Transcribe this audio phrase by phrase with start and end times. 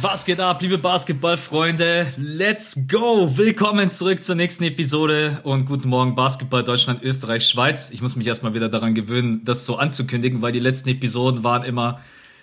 [0.00, 2.06] Was geht ab, liebe Basketballfreunde?
[2.16, 3.36] Let's go!
[3.36, 7.90] Willkommen zurück zur nächsten Episode und guten Morgen Basketball Deutschland, Österreich, Schweiz.
[7.90, 11.64] Ich muss mich erstmal wieder daran gewöhnen, das so anzukündigen, weil die letzten Episoden waren
[11.64, 12.00] immer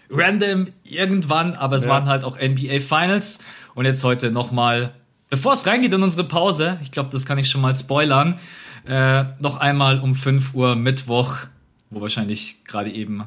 [0.09, 1.91] random irgendwann, aber es ja.
[1.91, 3.39] waren halt auch NBA Finals
[3.73, 4.93] und jetzt heute nochmal,
[5.29, 8.37] bevor es reingeht in unsere Pause, ich glaube, das kann ich schon mal spoilern,
[8.85, 11.37] äh, noch einmal um 5 Uhr Mittwoch,
[11.89, 13.23] wo wahrscheinlich gerade eben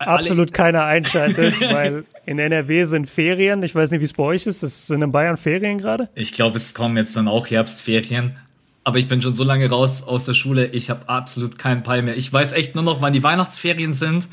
[0.00, 3.62] absolut keiner einschaltet, weil in NRW sind Ferien.
[3.62, 4.62] Ich weiß nicht, wie es bei euch ist.
[4.62, 6.08] Es sind in Bayern Ferien gerade?
[6.14, 8.36] Ich glaube, es kommen jetzt dann auch Herbstferien.
[8.82, 12.02] Aber ich bin schon so lange raus aus der Schule, ich habe absolut keinen Peil
[12.02, 12.16] mehr.
[12.16, 14.28] Ich weiß echt nur noch, wann die Weihnachtsferien sind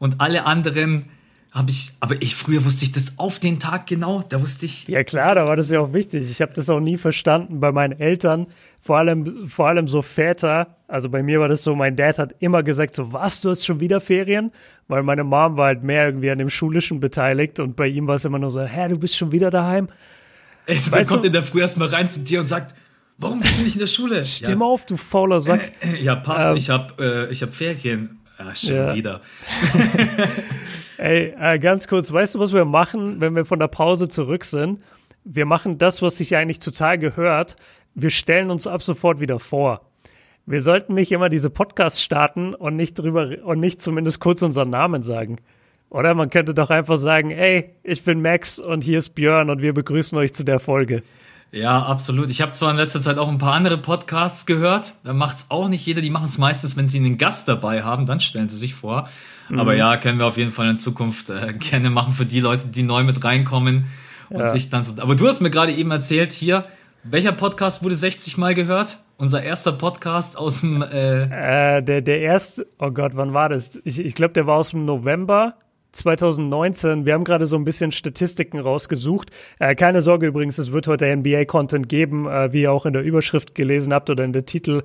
[0.00, 1.06] und alle anderen
[1.54, 4.88] habe ich, aber ich früher wusste ich das auf den Tag genau, da wusste ich.
[4.88, 6.28] Ja klar, da war das ja auch wichtig.
[6.28, 8.48] Ich habe das auch nie verstanden bei meinen Eltern,
[8.82, 10.76] vor allem, vor allem so Väter.
[10.88, 13.64] Also bei mir war das so, mein Dad hat immer gesagt so, was, du hast
[13.64, 14.50] schon wieder Ferien?
[14.88, 18.16] Weil meine Mom war halt mehr irgendwie an dem Schulischen beteiligt und bei ihm war
[18.16, 19.86] es immer nur so, hä, du bist schon wieder daheim?
[20.66, 21.28] Ey, dann kommt du?
[21.28, 22.74] in der Früh erstmal rein zu dir und sagt,
[23.18, 24.24] warum bist du nicht in der Schule?
[24.24, 24.66] Stimm ja.
[24.66, 25.70] auf, du fauler Sack.
[26.02, 28.18] Ja, Papst, ähm, ich hab, äh, ich hab Ferien.
[28.40, 28.94] Ja, schon ja.
[28.96, 29.20] wieder.
[30.98, 34.44] Ey, äh, ganz kurz, weißt du, was wir machen, wenn wir von der Pause zurück
[34.44, 34.80] sind?
[35.24, 37.56] Wir machen das, was sich eigentlich total gehört.
[37.94, 39.80] Wir stellen uns ab sofort wieder vor.
[40.46, 44.70] Wir sollten nicht immer diese Podcasts starten und nicht drüber und nicht zumindest kurz unseren
[44.70, 45.38] Namen sagen.
[45.88, 49.62] Oder man könnte doch einfach sagen, ey, ich bin Max und hier ist Björn und
[49.62, 51.02] wir begrüßen euch zu der Folge.
[51.52, 52.30] Ja, absolut.
[52.30, 54.94] Ich habe zwar in letzter Zeit auch ein paar andere Podcasts gehört.
[55.04, 56.00] Da macht's auch nicht jeder.
[56.00, 59.08] Die machen es meistens, wenn sie einen Gast dabei haben, dann stellen sie sich vor.
[59.48, 59.60] Mhm.
[59.60, 62.66] Aber ja, können wir auf jeden Fall in Zukunft äh, gerne machen für die Leute,
[62.68, 63.86] die neu mit reinkommen
[64.30, 64.50] und ja.
[64.50, 65.00] sich dann so.
[65.00, 66.64] Aber du hast mir gerade eben erzählt, hier,
[67.04, 68.98] welcher Podcast wurde 60 Mal gehört?
[69.16, 70.82] Unser erster Podcast aus dem.
[70.82, 73.78] Äh, äh der, der erste, oh Gott, wann war das?
[73.84, 75.54] Ich, ich glaube, der war aus dem November
[75.94, 77.06] 2019.
[77.06, 79.30] Wir haben gerade so ein bisschen Statistiken rausgesucht.
[79.58, 83.02] Äh, keine Sorge übrigens, es wird heute NBA-Content geben, äh, wie ihr auch in der
[83.02, 84.82] Überschrift gelesen habt oder in der Titel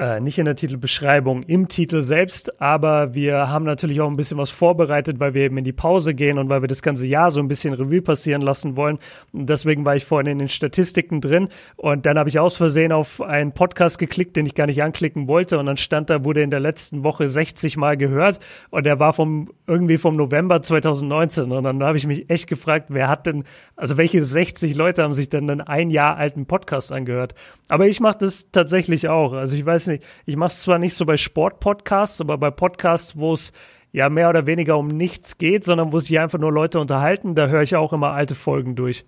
[0.00, 4.38] äh, nicht in der Titelbeschreibung, im Titel selbst, aber wir haben natürlich auch ein bisschen
[4.38, 7.30] was vorbereitet, weil wir eben in die Pause gehen und weil wir das ganze Jahr
[7.30, 8.98] so ein bisschen Revue passieren lassen wollen.
[9.32, 12.92] Und deswegen war ich vorhin in den Statistiken drin und dann habe ich aus Versehen
[12.92, 16.42] auf einen Podcast geklickt, den ich gar nicht anklicken wollte und dann stand da, wurde
[16.42, 18.40] in der letzten Woche 60 Mal gehört
[18.70, 22.86] und der war vom irgendwie vom November 2019 und dann habe ich mich echt gefragt,
[22.88, 23.44] wer hat denn,
[23.76, 27.34] also welche 60 Leute haben sich denn einen ein Jahr alten Podcast angehört?
[27.68, 29.32] Aber ich mache das tatsächlich auch.
[29.32, 32.50] Also ich weiß weiß nicht, ich mache es zwar nicht so bei Sportpodcasts, aber bei
[32.50, 33.52] Podcasts, wo es
[33.92, 37.48] ja mehr oder weniger um nichts geht, sondern wo sich einfach nur Leute unterhalten, da
[37.48, 39.04] höre ich auch immer alte Folgen durch.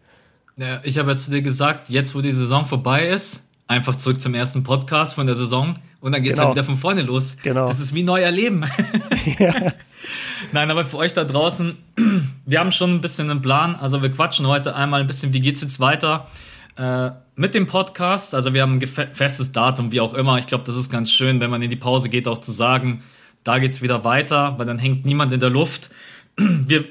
[0.57, 4.21] Ja, ich habe ja zu dir gesagt, jetzt wo die Saison vorbei ist, einfach zurück
[4.21, 6.49] zum ersten Podcast von der Saison und dann geht es genau.
[6.49, 7.37] halt wieder von vorne los.
[7.43, 7.67] Genau.
[7.67, 8.65] Das ist wie neu erleben.
[9.39, 9.73] ja.
[10.51, 11.79] Nein, aber für euch da draußen,
[12.45, 13.77] wir haben schon ein bisschen einen Plan.
[13.77, 16.27] Also wir quatschen heute einmal ein bisschen, wie geht's jetzt weiter?
[16.77, 20.39] Äh, mit dem Podcast, also wir haben ein festes Datum, wie auch immer.
[20.39, 23.03] Ich glaube, das ist ganz schön, wenn man in die Pause geht, auch zu sagen,
[23.45, 25.91] da geht's wieder weiter, weil dann hängt niemand in der Luft.
[26.37, 26.85] Wir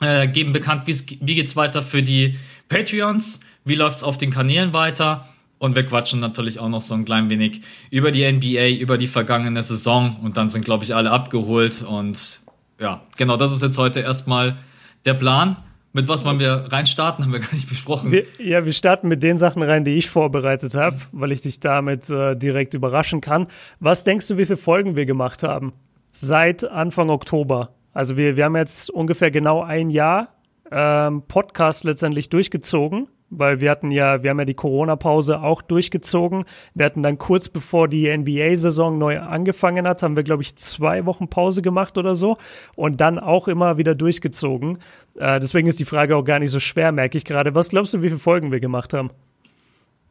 [0.00, 5.28] äh, geben bekannt, wie geht's weiter für die Patreons, wie läuft's auf den Kanälen weiter.
[5.58, 9.06] Und wir quatschen natürlich auch noch so ein klein wenig über die NBA, über die
[9.06, 10.16] vergangene Saison.
[10.22, 11.80] Und dann sind, glaube ich, alle abgeholt.
[11.82, 12.40] Und
[12.78, 14.58] ja, genau, das ist jetzt heute erstmal
[15.06, 15.56] der Plan.
[15.96, 18.10] Mit was wollen wir reinstarten, haben wir gar nicht besprochen.
[18.10, 21.60] Wir, ja, wir starten mit den Sachen rein, die ich vorbereitet habe, weil ich dich
[21.60, 23.46] damit äh, direkt überraschen kann.
[23.78, 25.72] Was denkst du, wie viele Folgen wir gemacht haben?
[26.10, 27.76] Seit Anfang Oktober.
[27.92, 30.34] Also wir, wir haben jetzt ungefähr genau ein Jahr
[30.72, 33.06] ähm, Podcast letztendlich durchgezogen
[33.38, 36.44] weil wir hatten ja, wir haben ja die Corona-Pause auch durchgezogen.
[36.74, 41.06] Wir hatten dann kurz bevor die NBA-Saison neu angefangen hat, haben wir, glaube ich, zwei
[41.06, 42.36] Wochen Pause gemacht oder so
[42.76, 44.78] und dann auch immer wieder durchgezogen.
[45.16, 47.54] Äh, deswegen ist die Frage auch gar nicht so schwer, merke ich gerade.
[47.54, 49.10] Was glaubst du, wie viele Folgen wir gemacht haben?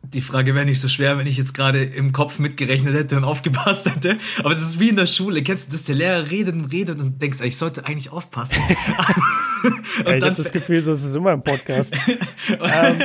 [0.03, 3.23] Die Frage wäre nicht so schwer, wenn ich jetzt gerade im Kopf mitgerechnet hätte und
[3.23, 4.17] aufgepasst hätte.
[4.39, 5.41] Aber das ist wie in der Schule.
[5.43, 5.83] Kennst du das?
[5.83, 8.61] Der Lehrer redet und redet und denkst, ich sollte eigentlich aufpassen.
[10.05, 11.95] ja, ich habe das Gefühl, so ist es immer im Podcast.
[12.49, 13.01] ähm,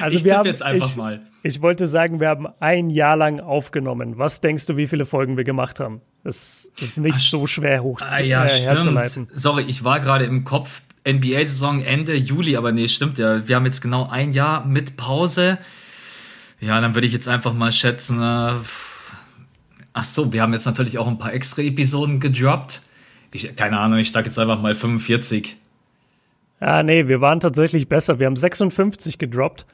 [0.00, 1.20] also ich wir haben, jetzt einfach ich, mal.
[1.42, 4.18] Ich wollte sagen, wir haben ein Jahr lang aufgenommen.
[4.18, 6.00] Was denkst du, wie viele Folgen wir gemacht haben?
[6.24, 9.28] Das, ist nicht Ach, so schwer hoch ah, ja, äh, herzuleiten.
[9.32, 13.46] Sorry, ich war gerade im Kopf NBA-Saison Ende Juli, aber nee, stimmt ja.
[13.48, 15.58] Wir haben jetzt genau ein Jahr mit Pause.
[16.62, 18.54] Ja, dann würde ich jetzt einfach mal schätzen, äh,
[19.92, 22.82] ach so, wir haben jetzt natürlich auch ein paar extra Episoden gedroppt.
[23.34, 25.56] Ich, keine Ahnung, ich sag jetzt einfach mal 45.
[26.60, 28.20] Ja, nee, wir waren tatsächlich besser.
[28.20, 29.66] Wir haben 56 gedroppt.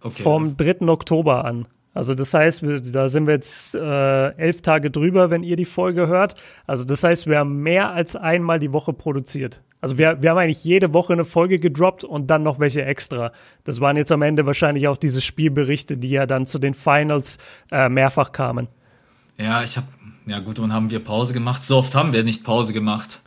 [0.00, 0.82] Okay, vom 3.
[0.82, 1.66] Oktober an.
[1.92, 2.62] Also das heißt,
[2.92, 6.36] da sind wir jetzt äh, elf Tage drüber, wenn ihr die Folge hört.
[6.68, 9.60] Also das heißt, wir haben mehr als einmal die Woche produziert.
[9.80, 13.32] Also wir, wir haben eigentlich jede Woche eine Folge gedroppt und dann noch welche extra.
[13.64, 17.38] Das waren jetzt am Ende wahrscheinlich auch diese Spielberichte, die ja dann zu den Finals
[17.70, 18.68] äh, mehrfach kamen.
[19.36, 19.86] Ja, ich habe,
[20.26, 21.64] ja gut, und haben wir Pause gemacht.
[21.64, 23.20] So oft haben wir nicht Pause gemacht.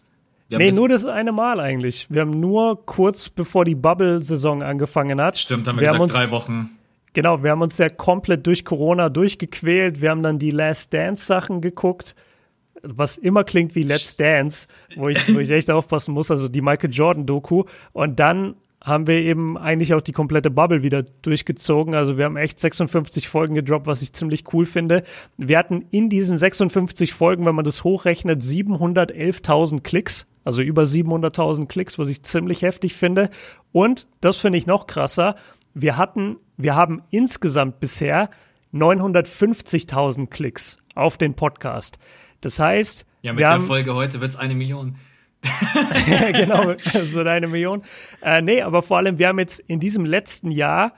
[0.50, 2.08] Wir nee, nur das eine Mal eigentlich.
[2.10, 5.38] Wir haben nur kurz bevor die Bubble-Saison angefangen hat.
[5.38, 6.70] Stimmt, haben wir, wir gesagt, haben uns, drei Wochen.
[7.14, 10.02] Genau, wir haben uns ja komplett durch Corona durchgequält.
[10.02, 12.16] Wir haben dann die Last Dance-Sachen geguckt
[12.84, 16.62] was immer klingt wie Let's Dance, wo ich, wo ich echt aufpassen muss, also die
[16.62, 17.64] Michael Jordan-Doku.
[17.94, 21.94] Und dann haben wir eben eigentlich auch die komplette Bubble wieder durchgezogen.
[21.94, 25.04] Also wir haben echt 56 Folgen gedroppt, was ich ziemlich cool finde.
[25.38, 30.26] Wir hatten in diesen 56 Folgen, wenn man das hochrechnet, 711.000 Klicks.
[30.44, 33.30] Also über 700.000 Klicks, was ich ziemlich heftig finde.
[33.72, 35.36] Und das finde ich noch krasser.
[35.76, 38.32] Wir hatten, wir haben insgesamt bisher
[38.74, 42.00] 950.000 Klicks auf den Podcast.
[42.42, 44.96] Das heißt, ja, mit der haben, Folge heute wird es eine Million.
[46.34, 47.84] genau, es wird eine Million.
[48.22, 50.94] Äh, nee, aber vor allem, wir haben jetzt in diesem letzten Jahr,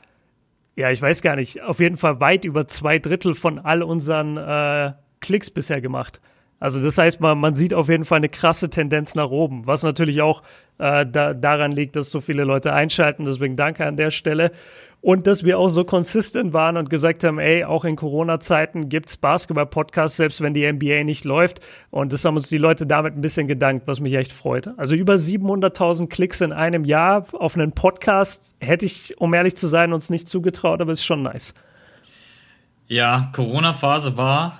[0.75, 4.37] ja, ich weiß gar nicht, auf jeden Fall weit über zwei Drittel von all unseren
[4.37, 6.19] äh, Klicks bisher gemacht.
[6.63, 9.83] Also das heißt, man, man sieht auf jeden Fall eine krasse Tendenz nach oben, was
[9.83, 10.43] natürlich auch
[10.77, 13.25] äh, da, daran liegt, dass so viele Leute einschalten.
[13.25, 14.53] Deswegen danke an der Stelle.
[15.01, 19.17] Und dass wir auch so konsistent waren und gesagt haben, ey, auch in Corona-Zeiten gibt's
[19.17, 21.59] Basketball-Podcasts, selbst wenn die NBA nicht läuft.
[21.91, 24.69] Und das haben uns die Leute damit ein bisschen gedankt, was mich echt freut.
[24.77, 29.67] Also über 700.000 Klicks in einem Jahr auf einen Podcast hätte ich, um ehrlich zu
[29.67, 31.53] sein, uns nicht zugetraut, aber ist schon nice.
[32.87, 34.59] Ja, Corona-Phase war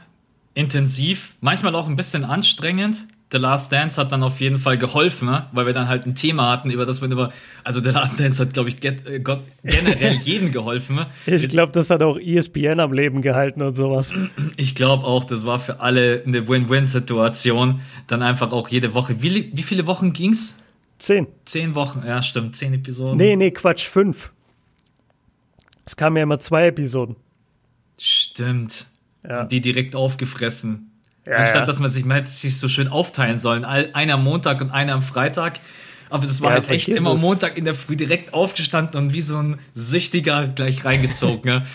[0.54, 3.08] intensiv, manchmal auch ein bisschen anstrengend.
[3.32, 5.48] The Last Dance hat dann auf jeden Fall geholfen, ne?
[5.54, 7.32] weil wir dann halt ein Thema hatten, über das wir über,
[7.64, 10.98] also The Last Dance hat, glaube ich, get, äh, Gott, generell jeden geholfen.
[10.98, 11.08] Ne?
[11.26, 14.14] Ich glaube, das hat auch ESPN am Leben gehalten und sowas.
[14.56, 17.82] Ich glaube auch, das war für alle eine Win-Win-Situation.
[18.06, 19.24] Dann einfach auch jede Woche.
[19.24, 20.60] Wie, wie viele Wochen ging's?
[21.00, 21.26] Zehn.
[21.46, 22.56] Zehn Wochen, ja, stimmt.
[22.56, 23.18] Zehn Episoden.
[23.18, 24.32] Nee, nee, Quatsch, fünf.
[25.86, 27.16] Es kamen ja immer zwei Episoden.
[27.98, 28.86] Stimmt.
[29.28, 29.44] Ja.
[29.46, 30.92] Die direkt aufgefressen.
[31.26, 31.66] Ja, Anstatt ja.
[31.66, 33.64] dass man sich, man hätte sich so schön aufteilen sollen.
[33.64, 35.60] Einer am Montag und einer am Freitag.
[36.10, 37.16] Aber das war ja, halt echt immer.
[37.16, 41.50] Montag in der Früh direkt aufgestanden und wie so ein Süchtiger gleich reingezogen.
[41.50, 41.62] ja.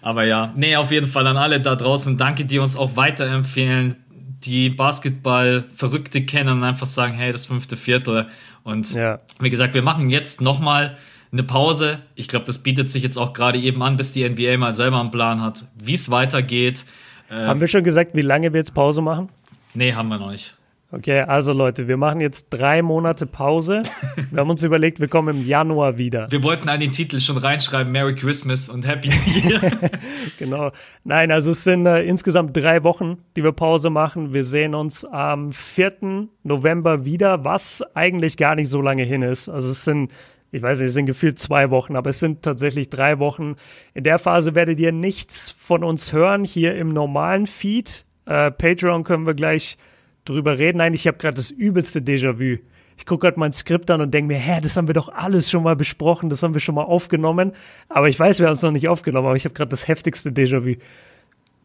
[0.00, 2.16] Aber ja, nee, auf jeden Fall an alle da draußen.
[2.16, 3.96] Danke, die uns auch weiterempfehlen,
[4.44, 8.28] die Basketball-Verrückte kennen und einfach sagen, hey, das fünfte Viertel.
[8.62, 9.20] Und ja.
[9.40, 10.96] wie gesagt, wir machen jetzt nochmal
[11.32, 12.00] eine Pause.
[12.14, 15.00] Ich glaube, das bietet sich jetzt auch gerade eben an, bis die NBA mal selber
[15.00, 16.84] einen Plan hat, wie es weitergeht.
[17.30, 19.28] Äh, haben wir schon gesagt, wie lange wir jetzt Pause machen?
[19.74, 20.58] Nee, haben wir noch nicht.
[20.90, 23.82] Okay, also Leute, wir machen jetzt drei Monate Pause.
[24.30, 26.30] Wir haben uns überlegt, wir kommen im Januar wieder.
[26.30, 29.70] Wir wollten an den Titel schon reinschreiben, Merry Christmas und Happy New Year.
[30.38, 30.70] genau.
[31.04, 34.32] Nein, also es sind äh, insgesamt drei Wochen, die wir Pause machen.
[34.32, 36.28] Wir sehen uns am 4.
[36.42, 39.48] November wieder, was eigentlich gar nicht so lange hin ist.
[39.48, 40.10] Also es sind
[40.50, 43.56] ich weiß nicht, es sind gefühlt zwei Wochen, aber es sind tatsächlich drei Wochen.
[43.92, 48.06] In der Phase werdet ihr nichts von uns hören, hier im normalen Feed.
[48.24, 49.76] Äh, Patreon können wir gleich
[50.24, 50.78] drüber reden.
[50.78, 52.58] Nein, ich habe gerade das übelste Déjà-vu.
[52.96, 55.50] Ich gucke gerade mein Skript an und denke mir, hä, das haben wir doch alles
[55.50, 57.52] schon mal besprochen, das haben wir schon mal aufgenommen.
[57.88, 60.30] Aber ich weiß, wir haben es noch nicht aufgenommen, aber ich habe gerade das heftigste
[60.30, 60.76] Déjà-vu.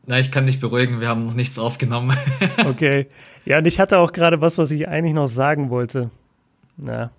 [0.05, 2.15] Na, ich kann dich beruhigen, wir haben noch nichts aufgenommen.
[2.65, 3.07] okay.
[3.45, 6.11] Ja, und ich hatte auch gerade was, was ich eigentlich noch sagen wollte.
[6.77, 7.11] Na.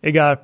[0.00, 0.40] Egal.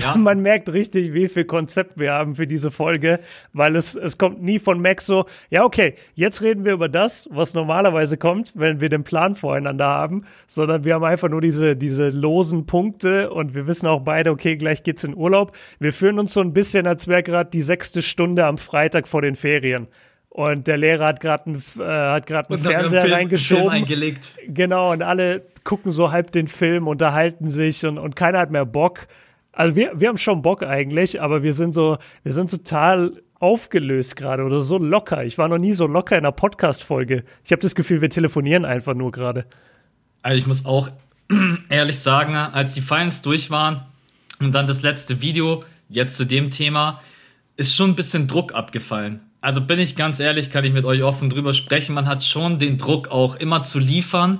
[0.00, 0.16] Ja.
[0.16, 3.20] Man merkt richtig, wie viel Konzept wir haben für diese Folge,
[3.52, 7.28] weil es, es kommt nie von Max so, ja, okay, jetzt reden wir über das,
[7.30, 11.76] was normalerweise kommt, wenn wir den Plan voreinander haben, sondern wir haben einfach nur diese,
[11.76, 15.52] diese losen Punkte und wir wissen auch beide, okay, gleich geht's in Urlaub.
[15.78, 19.22] Wir fühlen uns so ein bisschen, als wäre gerade die sechste Stunde am Freitag vor
[19.22, 19.88] den Ferien.
[20.30, 23.62] Und der Lehrer hat gerade einen, äh, hat grad einen Fernseher Film, reingeschoben.
[23.62, 24.34] Film eingelegt.
[24.46, 28.64] Genau, und alle gucken so halb den Film, unterhalten sich und, und keiner hat mehr
[28.64, 29.08] Bock.
[29.58, 34.14] Also wir, wir haben schon Bock eigentlich, aber wir sind so, wir sind total aufgelöst
[34.14, 35.24] gerade oder so locker.
[35.24, 37.24] Ich war noch nie so locker in einer Podcast-Folge.
[37.44, 39.46] Ich habe das Gefühl, wir telefonieren einfach nur gerade.
[40.22, 40.90] Also ich muss auch
[41.70, 43.84] ehrlich sagen, als die Finals durch waren
[44.38, 47.02] und dann das letzte Video, jetzt zu dem Thema,
[47.56, 49.22] ist schon ein bisschen Druck abgefallen.
[49.40, 51.96] Also bin ich ganz ehrlich, kann ich mit euch offen drüber sprechen.
[51.96, 54.38] Man hat schon den Druck auch immer zu liefern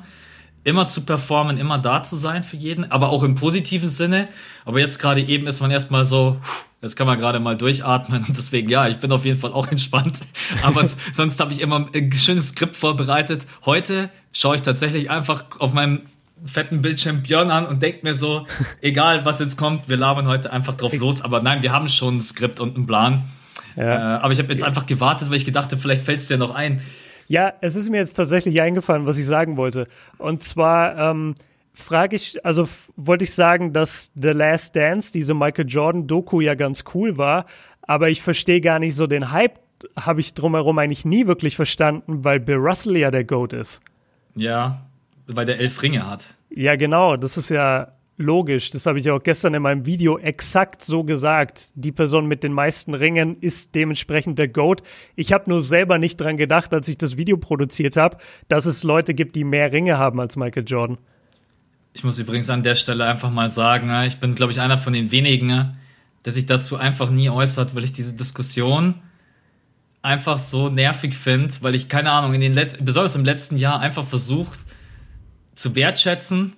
[0.65, 4.29] immer zu performen, immer da zu sein für jeden, aber auch im positiven Sinne.
[4.65, 6.41] Aber jetzt gerade eben ist man erstmal so,
[6.83, 9.67] jetzt kann man gerade mal durchatmen und deswegen, ja, ich bin auf jeden Fall auch
[9.71, 10.21] entspannt.
[10.63, 13.47] Aber sonst habe ich immer ein schönes Skript vorbereitet.
[13.65, 16.03] Heute schaue ich tatsächlich einfach auf meinem
[16.45, 18.47] fetten Bildschirm Björn an und denke mir so,
[18.81, 21.23] egal was jetzt kommt, wir labern heute einfach drauf los.
[21.23, 23.25] Aber nein, wir haben schon ein Skript und einen Plan.
[23.77, 24.17] Ja.
[24.17, 26.55] Äh, aber ich habe jetzt einfach gewartet, weil ich gedachte, vielleicht fällt es dir noch
[26.55, 26.83] ein.
[27.29, 29.87] Ja, es ist mir jetzt tatsächlich eingefallen, was ich sagen wollte.
[30.17, 31.35] Und zwar, ähm,
[31.75, 36.85] frage ich, also wollte ich sagen, dass The Last Dance, diese Michael Jordan-Doku ja ganz
[36.95, 37.45] cool war,
[37.83, 39.61] aber ich verstehe gar nicht so den Hype,
[39.99, 43.81] habe ich drumherum eigentlich nie wirklich verstanden, weil Bill Russell ja der GOAT ist.
[44.35, 44.87] Ja,
[45.27, 46.35] weil der elf Ringe hat.
[46.51, 48.71] Ja, genau, das ist ja logisch.
[48.71, 51.71] Das habe ich auch gestern in meinem Video exakt so gesagt.
[51.75, 54.83] Die Person mit den meisten Ringen ist dementsprechend der GOAT.
[55.17, 58.83] Ich habe nur selber nicht dran gedacht, als ich das Video produziert habe, dass es
[58.83, 60.99] Leute gibt, die mehr Ringe haben als Michael Jordan.
[61.95, 64.79] Ich muss übrigens an der Stelle einfach mal sagen, ne, ich bin, glaube ich, einer
[64.79, 65.79] von den wenigen, ne,
[66.25, 68.97] der sich dazu einfach nie äußert, weil ich diese Diskussion
[70.03, 73.81] einfach so nervig finde, weil ich, keine Ahnung, in den Let besonders im letzten Jahr
[73.81, 74.61] einfach versucht
[75.55, 76.55] zu wertschätzen,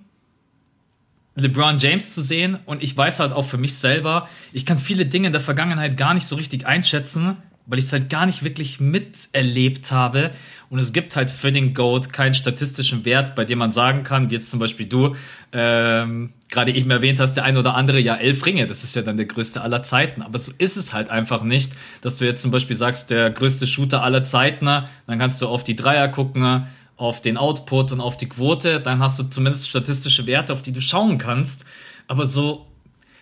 [1.41, 5.05] LeBron James zu sehen und ich weiß halt auch für mich selber, ich kann viele
[5.05, 8.43] Dinge in der Vergangenheit gar nicht so richtig einschätzen, weil ich es halt gar nicht
[8.43, 10.31] wirklich miterlebt habe.
[10.69, 14.29] Und es gibt halt für den GOAT keinen statistischen Wert, bei dem man sagen kann,
[14.29, 15.15] wie jetzt zum Beispiel du
[15.51, 19.01] ähm, gerade eben erwähnt hast, der ein oder andere, ja, elf Ringe, das ist ja
[19.01, 20.21] dann der größte aller Zeiten.
[20.21, 23.67] Aber so ist es halt einfach nicht, dass du jetzt zum Beispiel sagst, der größte
[23.67, 26.67] Shooter aller Zeiten, dann kannst du auf die Dreier gucken,
[27.01, 30.71] auf den Output und auf die Quote, dann hast du zumindest statistische Werte, auf die
[30.71, 31.65] du schauen kannst.
[32.07, 32.67] Aber so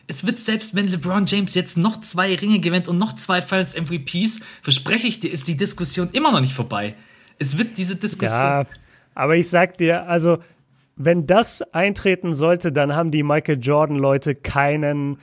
[0.07, 3.79] es wird selbst, wenn LeBron James jetzt noch zwei Ringe gewinnt und noch zwei Finals
[3.79, 6.95] MVPs, verspreche ich dir, ist die Diskussion immer noch nicht vorbei.
[7.37, 8.39] Es wird diese Diskussion.
[8.39, 8.63] Ja,
[9.13, 10.39] aber ich sag dir, also,
[10.95, 15.19] wenn das eintreten sollte, dann haben die Michael Jordan-Leute keinen,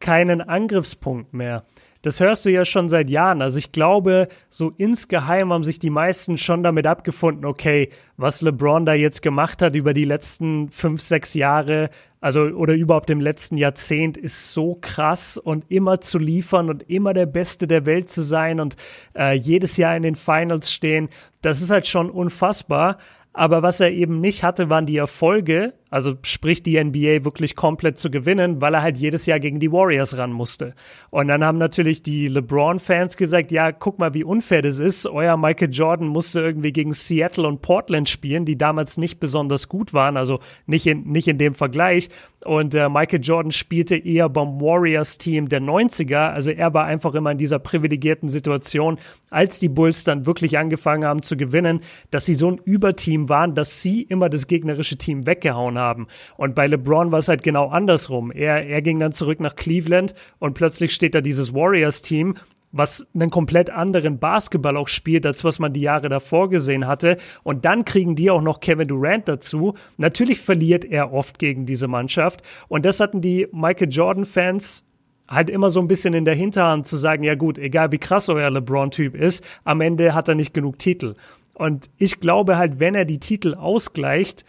[0.00, 1.64] keinen Angriffspunkt mehr
[2.02, 3.42] das hörst du ja schon seit Jahren.
[3.42, 8.86] Also ich glaube, so insgeheim haben sich die meisten schon damit abgefunden, okay, was LeBron
[8.86, 11.90] da jetzt gemacht hat über die letzten fünf, sechs Jahre,
[12.20, 17.12] also oder überhaupt im letzten Jahrzehnt, ist so krass und immer zu liefern und immer
[17.12, 18.76] der Beste der Welt zu sein und
[19.16, 21.08] äh, jedes Jahr in den Finals stehen.
[21.42, 22.98] Das ist halt schon unfassbar.
[23.34, 27.98] Aber was er eben nicht hatte, waren die Erfolge, also sprich die NBA wirklich komplett
[27.98, 30.74] zu gewinnen, weil er halt jedes Jahr gegen die Warriors ran musste.
[31.10, 35.06] Und dann haben natürlich die LeBron-Fans gesagt, ja, guck mal, wie unfair das ist.
[35.06, 39.94] Euer Michael Jordan musste irgendwie gegen Seattle und Portland spielen, die damals nicht besonders gut
[39.94, 42.08] waren, also nicht in, nicht in dem Vergleich.
[42.44, 47.32] Und äh, Michael Jordan spielte eher beim Warriors-Team der 90er, also er war einfach immer
[47.32, 48.98] in dieser privilegierten Situation,
[49.30, 51.80] als die Bulls dann wirklich angefangen haben zu gewinnen,
[52.10, 56.06] dass sie so ein Überteam waren, dass sie immer das gegnerische Team weggehauen haben.
[56.36, 58.30] Und bei LeBron war es halt genau andersrum.
[58.30, 62.34] Er, er ging dann zurück nach Cleveland und plötzlich steht da dieses Warriors-Team,
[62.72, 67.16] was einen komplett anderen Basketball auch spielt, als was man die Jahre davor gesehen hatte.
[67.42, 69.74] Und dann kriegen die auch noch Kevin Durant dazu.
[69.96, 72.42] Natürlich verliert er oft gegen diese Mannschaft.
[72.68, 74.84] Und das hatten die Michael Jordan-Fans
[75.28, 78.28] halt immer so ein bisschen in der Hinterhand zu sagen, ja gut, egal wie krass
[78.28, 81.14] euer LeBron-Typ ist, am Ende hat er nicht genug Titel.
[81.54, 84.44] Und ich glaube halt, wenn er die Titel ausgleicht,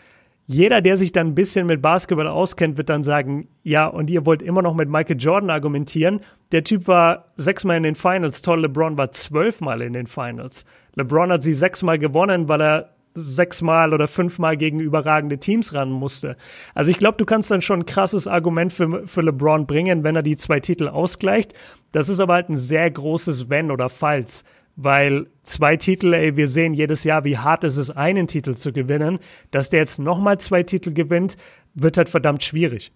[0.52, 4.26] jeder, der sich dann ein bisschen mit Basketball auskennt, wird dann sagen, ja, und ihr
[4.26, 6.22] wollt immer noch mit Michael Jordan argumentieren.
[6.52, 10.66] Der Typ war sechsmal in den Finals, toll, LeBron war zwölfmal in den Finals.
[10.96, 16.36] LeBron hat sie sechsmal gewonnen, weil er sechsmal oder fünfmal gegen überragende Teams ran musste.
[16.74, 20.16] Also ich glaube, du kannst dann schon ein krasses Argument für, für LeBron bringen, wenn
[20.16, 21.54] er die zwei Titel ausgleicht.
[21.92, 24.44] Das ist aber halt ein sehr großes Wenn oder Falls
[24.82, 28.72] weil zwei Titel, ey, wir sehen jedes Jahr, wie hart es ist, einen Titel zu
[28.72, 29.20] gewinnen.
[29.52, 31.36] Dass der jetzt nochmal zwei Titel gewinnt,
[31.74, 32.92] wird halt verdammt schwierig.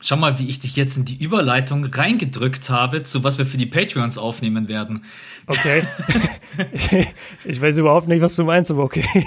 [0.00, 3.58] Schau mal, wie ich dich jetzt in die Überleitung reingedrückt habe, zu was wir für
[3.58, 5.04] die Patreons aufnehmen werden.
[5.46, 5.86] Okay.
[7.44, 9.26] ich weiß überhaupt nicht, was du meinst, aber okay.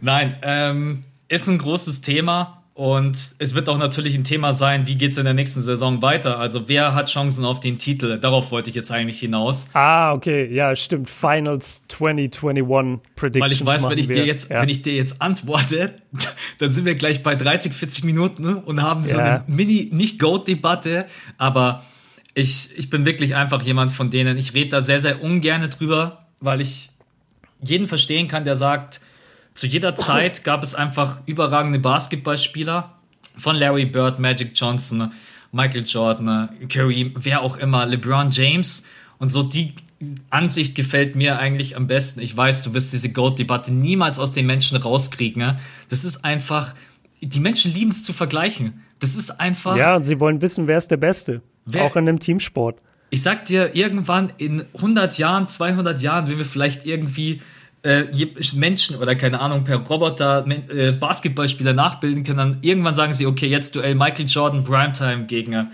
[0.00, 2.59] Nein, ähm, ist ein großes Thema.
[2.80, 6.00] Und es wird auch natürlich ein Thema sein, wie geht es in der nächsten Saison
[6.00, 6.38] weiter?
[6.38, 8.18] Also wer hat Chancen auf den Titel?
[8.18, 9.68] Darauf wollte ich jetzt eigentlich hinaus.
[9.74, 11.10] Ah, okay, ja, stimmt.
[11.10, 13.44] Finals 2021 Predictions.
[13.44, 14.62] Weil ich weiß, wenn ich dir jetzt, ja.
[14.62, 15.92] wenn ich dir jetzt antworte,
[16.58, 19.24] dann sind wir gleich bei 30, 40 Minuten und haben so ja.
[19.24, 21.04] eine Mini, nicht Goat-Debatte,
[21.36, 21.84] aber
[22.32, 26.24] ich, ich bin wirklich einfach jemand von denen, ich rede da sehr, sehr ungern drüber,
[26.40, 26.88] weil ich
[27.60, 29.02] jeden verstehen kann, der sagt,
[29.54, 32.96] zu jeder Zeit gab es einfach überragende Basketballspieler
[33.36, 35.12] von Larry Bird, Magic Johnson,
[35.52, 38.84] Michael Jordan, Kareem, wer auch immer, LeBron James.
[39.18, 39.74] Und so die
[40.30, 42.20] Ansicht gefällt mir eigentlich am besten.
[42.20, 45.42] Ich weiß, du wirst diese Gold-Debatte niemals aus den Menschen rauskriegen.
[45.42, 45.58] Ne?
[45.88, 46.74] Das ist einfach,
[47.20, 48.82] die Menschen lieben es zu vergleichen.
[48.98, 49.76] Das ist einfach.
[49.76, 51.42] Ja, und sie wollen wissen, wer ist der Beste.
[51.66, 52.80] Wer, auch in einem Teamsport.
[53.10, 57.40] Ich sag dir, irgendwann in 100 Jahren, 200 Jahren, wenn wir vielleicht irgendwie
[57.82, 58.04] äh,
[58.54, 63.46] Menschen oder keine Ahnung per Roboter äh, Basketballspieler nachbilden können, dann irgendwann sagen sie, okay,
[63.46, 65.64] jetzt Duell Michael Jordan Primetime gegen äh,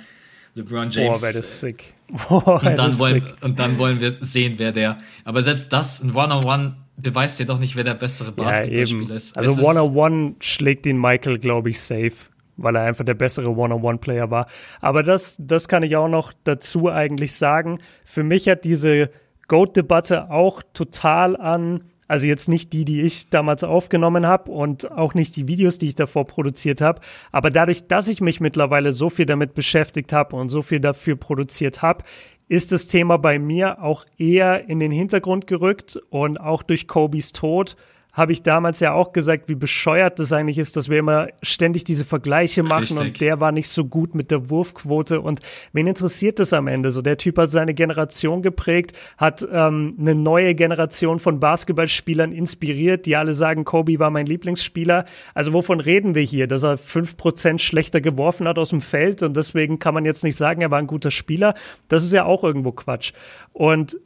[0.54, 1.20] LeBron James.
[1.20, 1.94] Boah, wäre das sick.
[2.28, 3.36] Boah, und, dann wollen, sick.
[3.42, 4.98] und dann wollen wir sehen, wer der.
[5.24, 9.36] Aber selbst das, ein One-on-One, beweist dir doch nicht, wer der bessere Basketballspieler ja, ist.
[9.36, 12.14] Also One-on-One schlägt ihn Michael, glaube ich, safe,
[12.56, 14.46] weil er einfach der bessere One-on-One-Player war.
[14.80, 17.80] Aber das, das kann ich auch noch dazu eigentlich sagen.
[18.04, 19.10] Für mich hat diese
[19.48, 25.14] Goat-Debatte auch total an also jetzt nicht die, die ich damals aufgenommen habe und auch
[25.14, 27.00] nicht die Videos, die ich davor produziert habe.
[27.32, 31.16] Aber dadurch, dass ich mich mittlerweile so viel damit beschäftigt habe und so viel dafür
[31.16, 32.04] produziert habe,
[32.48, 37.32] ist das Thema bei mir auch eher in den Hintergrund gerückt und auch durch Kobys
[37.32, 37.76] Tod
[38.16, 41.84] habe ich damals ja auch gesagt, wie bescheuert das eigentlich ist, dass wir immer ständig
[41.84, 42.98] diese Vergleiche machen Richtig.
[42.98, 45.40] und der war nicht so gut mit der Wurfquote und
[45.74, 46.90] wen interessiert das am Ende?
[46.90, 53.04] So der Typ hat seine Generation geprägt, hat ähm, eine neue Generation von Basketballspielern inspiriert,
[53.04, 55.04] die alle sagen, Kobe war mein Lieblingsspieler.
[55.34, 56.46] Also wovon reden wir hier?
[56.46, 60.24] Dass er fünf Prozent schlechter geworfen hat aus dem Feld und deswegen kann man jetzt
[60.24, 61.52] nicht sagen, er war ein guter Spieler.
[61.88, 63.12] Das ist ja auch irgendwo Quatsch.
[63.52, 63.98] Und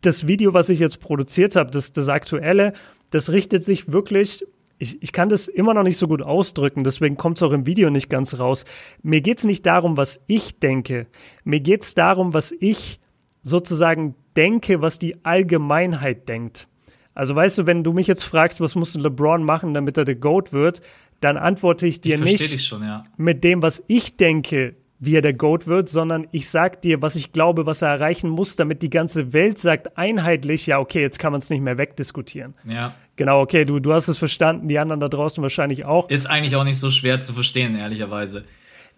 [0.00, 2.72] das Video, was ich jetzt produziert habe, das, das aktuelle,
[3.10, 4.44] das richtet sich wirklich
[4.80, 7.66] ich, ich kann das immer noch nicht so gut ausdrücken, deswegen kommt es auch im
[7.66, 8.64] Video nicht ganz raus.
[9.02, 11.06] Mir geht es nicht darum, was ich denke.
[11.44, 12.98] Mir geht es darum, was ich
[13.42, 16.66] sozusagen denke, was die Allgemeinheit denkt.
[17.14, 20.14] Also weißt du, wenn du mich jetzt fragst, was muss LeBron machen, damit er der
[20.14, 20.80] GOAT wird,
[21.20, 23.02] dann antworte ich dir ich nicht schon, ja.
[23.18, 27.16] mit dem, was ich denke, wie er der GOAT wird, sondern ich sag dir, was
[27.16, 31.18] ich glaube, was er erreichen muss, damit die ganze Welt sagt einheitlich, ja, okay, jetzt
[31.18, 32.54] kann man es nicht mehr wegdiskutieren.
[32.66, 32.94] Ja.
[33.16, 36.08] Genau, okay, du, du hast es verstanden, die anderen da draußen wahrscheinlich auch.
[36.10, 38.44] Ist eigentlich auch nicht so schwer zu verstehen, ehrlicherweise.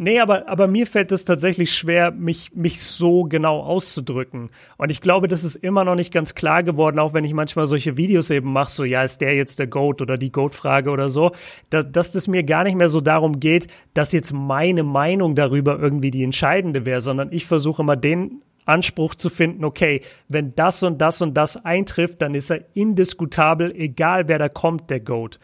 [0.02, 4.50] Nee, aber, aber mir fällt es tatsächlich schwer, mich, mich so genau auszudrücken.
[4.76, 7.68] Und ich glaube, das ist immer noch nicht ganz klar geworden, auch wenn ich manchmal
[7.68, 11.08] solche Videos eben mache, so, ja, ist der jetzt der Goat oder die Goat-Frage oder
[11.08, 11.30] so,
[11.70, 15.78] dass, dass das mir gar nicht mehr so darum geht, dass jetzt meine Meinung darüber
[15.78, 20.82] irgendwie die entscheidende wäre, sondern ich versuche immer den Anspruch zu finden, okay, wenn das
[20.82, 25.38] und das und das eintrifft, dann ist er indiskutabel, egal wer da kommt, der Goat.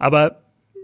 [0.00, 0.39] Aber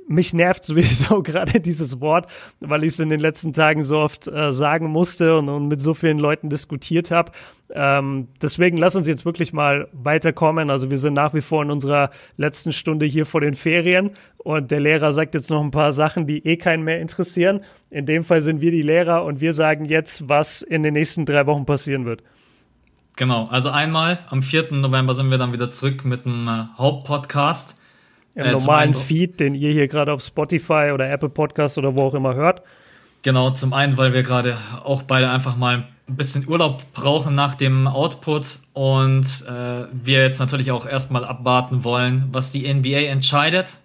[0.08, 4.28] mich nervt sowieso gerade dieses Wort, weil ich es in den letzten Tagen so oft
[4.28, 7.32] äh, sagen musste und, und, mit so vielen Leuten diskutiert habe.
[7.70, 10.70] Ähm, deswegen lass uns jetzt wirklich mal weiterkommen.
[10.70, 14.70] Also wir sind nach wie vor in unserer letzten Stunde hier vor den Ferien und
[14.70, 17.60] der Lehrer sagt jetzt noch ein paar Sachen, die eh keinen mehr interessieren.
[17.90, 21.26] In dem Fall sind wir die Lehrer und wir sagen jetzt, was in den nächsten
[21.26, 22.22] drei Wochen passieren wird.
[23.16, 24.72] Genau, also einmal am 4.
[24.72, 27.80] November sind wir dann wieder zurück mit einem äh, Hauptpodcast
[28.36, 32.02] im äh, normalen Feed, den ihr hier gerade auf Spotify oder Apple Podcast oder wo
[32.02, 32.62] auch immer hört.
[33.22, 37.56] Genau, zum einen, weil wir gerade auch beide einfach mal ein bisschen Urlaub brauchen nach
[37.56, 43.78] dem Output und äh, wir jetzt natürlich auch erstmal abwarten wollen, was die NBA entscheidet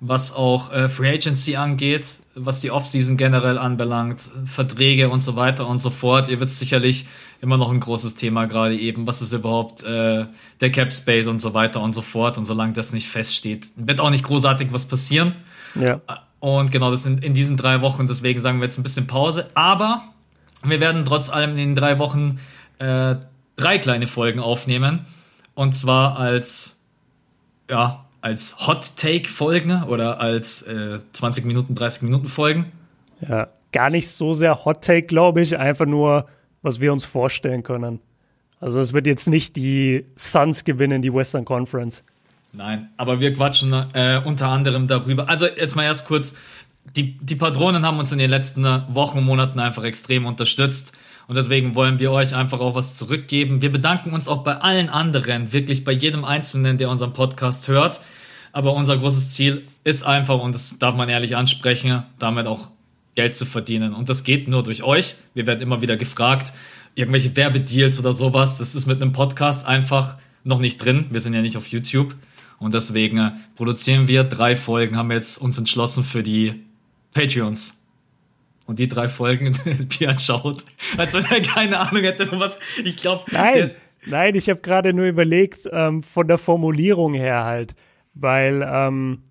[0.00, 5.66] was auch äh, Free Agency angeht, was die Offseason generell anbelangt, Verträge und so weiter
[5.66, 6.28] und so fort.
[6.28, 7.06] Ihr wisst sicherlich
[7.40, 10.26] immer noch ein großes Thema gerade eben, was ist überhaupt äh,
[10.60, 12.36] der Cap Space und so weiter und so fort.
[12.36, 15.34] Und solange das nicht feststeht, wird auch nicht großartig was passieren.
[15.74, 16.00] Ja.
[16.40, 19.50] Und genau, das sind in diesen drei Wochen, deswegen sagen wir jetzt ein bisschen Pause.
[19.54, 20.04] Aber
[20.62, 22.38] wir werden trotz allem in den drei Wochen
[22.78, 23.16] äh,
[23.56, 25.06] drei kleine Folgen aufnehmen.
[25.54, 26.76] Und zwar als
[27.70, 32.72] ja, als Hot Take Folgen oder als äh, 20 Minuten, 30 Minuten Folgen.
[33.20, 36.26] Ja, gar nicht so sehr Hot Take, glaube ich, einfach nur,
[36.60, 38.00] was wir uns vorstellen können.
[38.58, 42.02] Also es wird jetzt nicht die Suns gewinnen, die Western Conference.
[42.52, 45.28] Nein, aber wir quatschen äh, unter anderem darüber.
[45.28, 46.34] Also jetzt mal erst kurz,
[46.96, 50.94] die, die Patronen haben uns in den letzten Wochen und Monaten einfach extrem unterstützt.
[51.28, 53.60] Und deswegen wollen wir euch einfach auch was zurückgeben.
[53.62, 58.00] Wir bedanken uns auch bei allen anderen, wirklich bei jedem Einzelnen, der unseren Podcast hört.
[58.52, 62.70] Aber unser großes Ziel ist einfach, und das darf man ehrlich ansprechen, damit auch
[63.16, 63.92] Geld zu verdienen.
[63.92, 65.16] Und das geht nur durch euch.
[65.34, 66.52] Wir werden immer wieder gefragt,
[66.94, 68.58] irgendwelche Werbedeals oder sowas.
[68.58, 71.06] Das ist mit einem Podcast einfach noch nicht drin.
[71.10, 72.14] Wir sind ja nicht auf YouTube.
[72.58, 76.62] Und deswegen äh, produzieren wir drei Folgen, haben wir jetzt uns entschlossen für die
[77.12, 77.75] Patreons.
[78.66, 79.52] Und die drei Folgen,
[79.88, 80.64] Björn schaut,
[80.96, 83.24] als wenn er keine Ahnung hätte, was ich glaube.
[83.30, 83.70] Nein,
[84.06, 87.74] nein, ich habe gerade nur überlegt, ähm, von der Formulierung her halt.
[88.14, 89.22] Weil, ähm,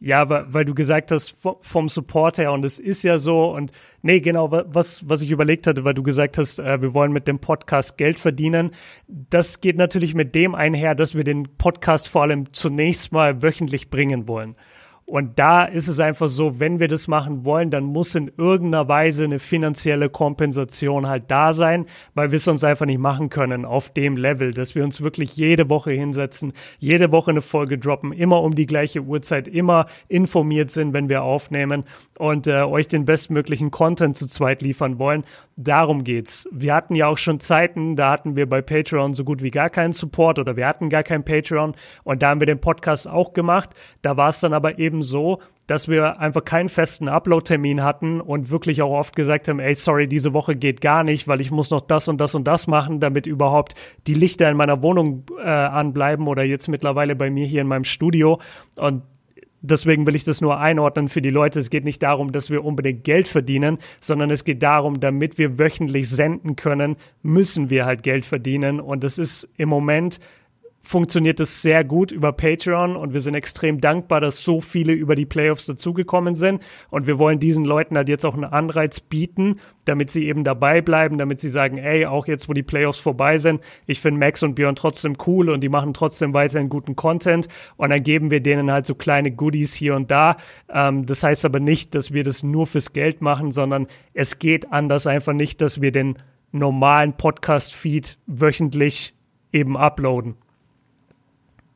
[0.00, 4.20] ja, weil du gesagt hast, vom Support her, und es ist ja so, und nee,
[4.20, 7.38] genau, was, was ich überlegt hatte, weil du gesagt hast, äh, wir wollen mit dem
[7.38, 8.70] Podcast Geld verdienen.
[9.06, 13.90] Das geht natürlich mit dem einher, dass wir den Podcast vor allem zunächst mal wöchentlich
[13.90, 14.56] bringen wollen.
[15.10, 18.86] Und da ist es einfach so, wenn wir das machen wollen, dann muss in irgendeiner
[18.86, 23.64] Weise eine finanzielle Kompensation halt da sein, weil wir es uns einfach nicht machen können
[23.64, 28.12] auf dem Level, dass wir uns wirklich jede Woche hinsetzen, jede Woche eine Folge droppen,
[28.12, 31.82] immer um die gleiche Uhrzeit, immer informiert sind, wenn wir aufnehmen
[32.16, 35.24] und äh, euch den bestmöglichen Content zu zweit liefern wollen.
[35.62, 36.48] Darum geht's.
[36.52, 39.70] Wir hatten ja auch schon Zeiten, da hatten wir bei Patreon so gut wie gar
[39.70, 43.32] keinen Support oder wir hatten gar kein Patreon und da haben wir den Podcast auch
[43.32, 43.70] gemacht.
[44.02, 48.20] Da war es dann aber eben eben so, dass wir einfach keinen festen Upload-Termin hatten
[48.20, 51.52] und wirklich auch oft gesagt haben, ey, sorry, diese Woche geht gar nicht, weil ich
[51.52, 53.74] muss noch das und das und das machen, damit überhaupt
[54.08, 57.84] die Lichter in meiner Wohnung äh, anbleiben oder jetzt mittlerweile bei mir hier in meinem
[57.84, 58.40] Studio.
[58.76, 59.02] Und
[59.62, 61.58] Deswegen will ich das nur einordnen für die Leute.
[61.58, 65.58] Es geht nicht darum, dass wir unbedingt Geld verdienen, sondern es geht darum, damit wir
[65.58, 68.80] wöchentlich senden können, müssen wir halt Geld verdienen.
[68.80, 70.18] Und es ist im Moment
[70.82, 75.14] funktioniert es sehr gut über Patreon und wir sind extrem dankbar, dass so viele über
[75.14, 79.60] die Playoffs dazugekommen sind und wir wollen diesen Leuten halt jetzt auch einen Anreiz bieten,
[79.84, 83.38] damit sie eben dabei bleiben, damit sie sagen, ey, auch jetzt, wo die Playoffs vorbei
[83.38, 87.48] sind, ich finde Max und Björn trotzdem cool und die machen trotzdem weiterhin guten Content
[87.76, 90.36] und dann geben wir denen halt so kleine Goodies hier und da.
[90.72, 94.72] Ähm, das heißt aber nicht, dass wir das nur fürs Geld machen, sondern es geht
[94.72, 96.16] anders einfach nicht, dass wir den
[96.52, 99.14] normalen Podcast-Feed wöchentlich
[99.52, 100.36] eben uploaden.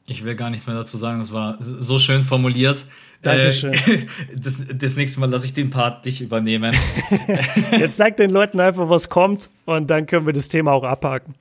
[0.07, 2.85] Ich will gar nichts mehr dazu sagen, das war so schön formuliert.
[3.23, 3.73] Dankeschön.
[3.73, 6.75] Äh, das, das nächste Mal lasse ich den Part dich übernehmen.
[7.73, 11.35] Jetzt sag den Leuten einfach, was kommt und dann können wir das Thema auch abhaken.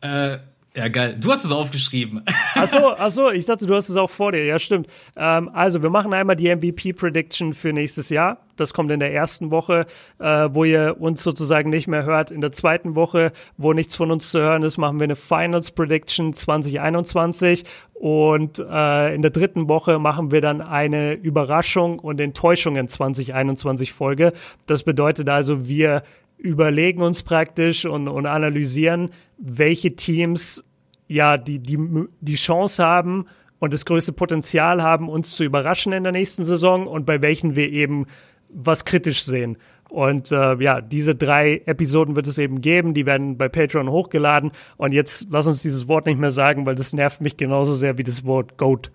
[0.00, 0.38] Äh,
[0.78, 1.16] ja, geil.
[1.20, 2.22] Du hast es aufgeschrieben.
[2.54, 4.44] Ach so, ach so, ich dachte, du hast es auch vor dir.
[4.44, 4.86] Ja, stimmt.
[5.16, 8.38] Ähm, also, wir machen einmal die MVP-Prediction für nächstes Jahr.
[8.54, 9.86] Das kommt in der ersten Woche,
[10.20, 12.30] äh, wo ihr uns sozusagen nicht mehr hört.
[12.30, 15.72] In der zweiten Woche, wo nichts von uns zu hören ist, machen wir eine Finals
[15.72, 17.64] Prediction 2021.
[17.94, 24.32] Und äh, in der dritten Woche machen wir dann eine Überraschung und Enttäuschungen 2021 Folge.
[24.66, 26.04] Das bedeutet also, wir
[26.38, 30.64] überlegen uns praktisch und, und analysieren, welche Teams
[31.08, 31.78] ja die, die,
[32.20, 33.26] die Chance haben
[33.58, 37.56] und das größte Potenzial haben, uns zu überraschen in der nächsten Saison und bei welchen
[37.56, 38.06] wir eben
[38.48, 39.58] was kritisch sehen.
[39.90, 44.52] Und äh, ja, diese drei Episoden wird es eben geben, die werden bei Patreon hochgeladen.
[44.76, 47.96] Und jetzt lass uns dieses Wort nicht mehr sagen, weil das nervt mich genauso sehr
[47.96, 48.90] wie das Wort Goat.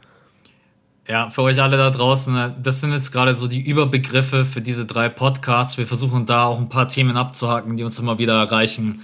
[1.08, 4.86] Ja, für euch alle da draußen, das sind jetzt gerade so die Überbegriffe für diese
[4.86, 5.78] drei Podcasts.
[5.78, 9.02] Wir versuchen da auch ein paar Themen abzuhaken, die uns immer wieder erreichen.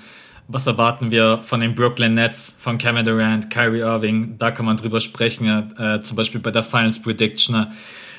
[0.52, 4.40] Was erwarten wir von den Brooklyn Nets, von Kevin Durant, Kyrie Irving?
[4.40, 5.46] Da kann man drüber sprechen,
[5.78, 7.68] äh, zum Beispiel bei der Finals Prediction.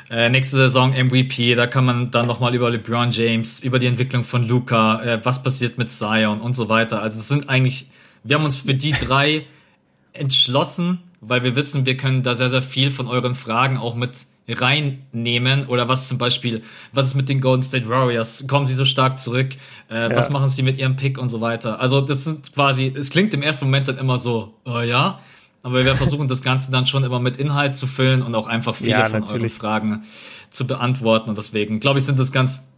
[0.09, 4.23] Äh, nächste Saison MVP, da kann man dann nochmal über LeBron James, über die Entwicklung
[4.23, 7.03] von Luca, äh, was passiert mit Zion und so weiter.
[7.03, 7.91] Also es sind eigentlich,
[8.23, 9.47] wir haben uns für die drei
[10.13, 14.27] entschlossen, weil wir wissen, wir können da sehr, sehr viel von euren Fragen auch mit
[14.53, 18.47] reinnehmen oder was zum Beispiel, was ist mit den Golden State Warriors?
[18.47, 19.51] Kommen sie so stark zurück?
[19.91, 20.17] Äh, ja.
[20.17, 21.81] Was machen sie mit ihrem Pick und so weiter?
[21.81, 25.21] Also das ist quasi, es klingt im ersten Moment dann immer so, oh ja,
[25.63, 28.75] aber wir versuchen das Ganze dann schon immer mit Inhalt zu füllen und auch einfach
[28.75, 30.05] viele ja, von euren Fragen
[30.51, 32.71] zu beantworten und deswegen glaube ich, sind das ganz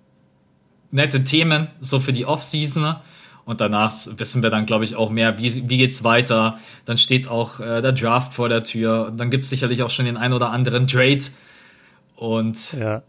[0.90, 2.96] nette Themen so für die Off-Season
[3.44, 6.58] und danach wissen wir dann, glaube ich, auch mehr, wie, wie geht's weiter.
[6.84, 9.06] Dann steht auch äh, der Draft vor der Tür.
[9.08, 11.24] Und dann gibt's sicherlich auch schon den ein oder anderen Trade.
[12.16, 13.02] Und ja.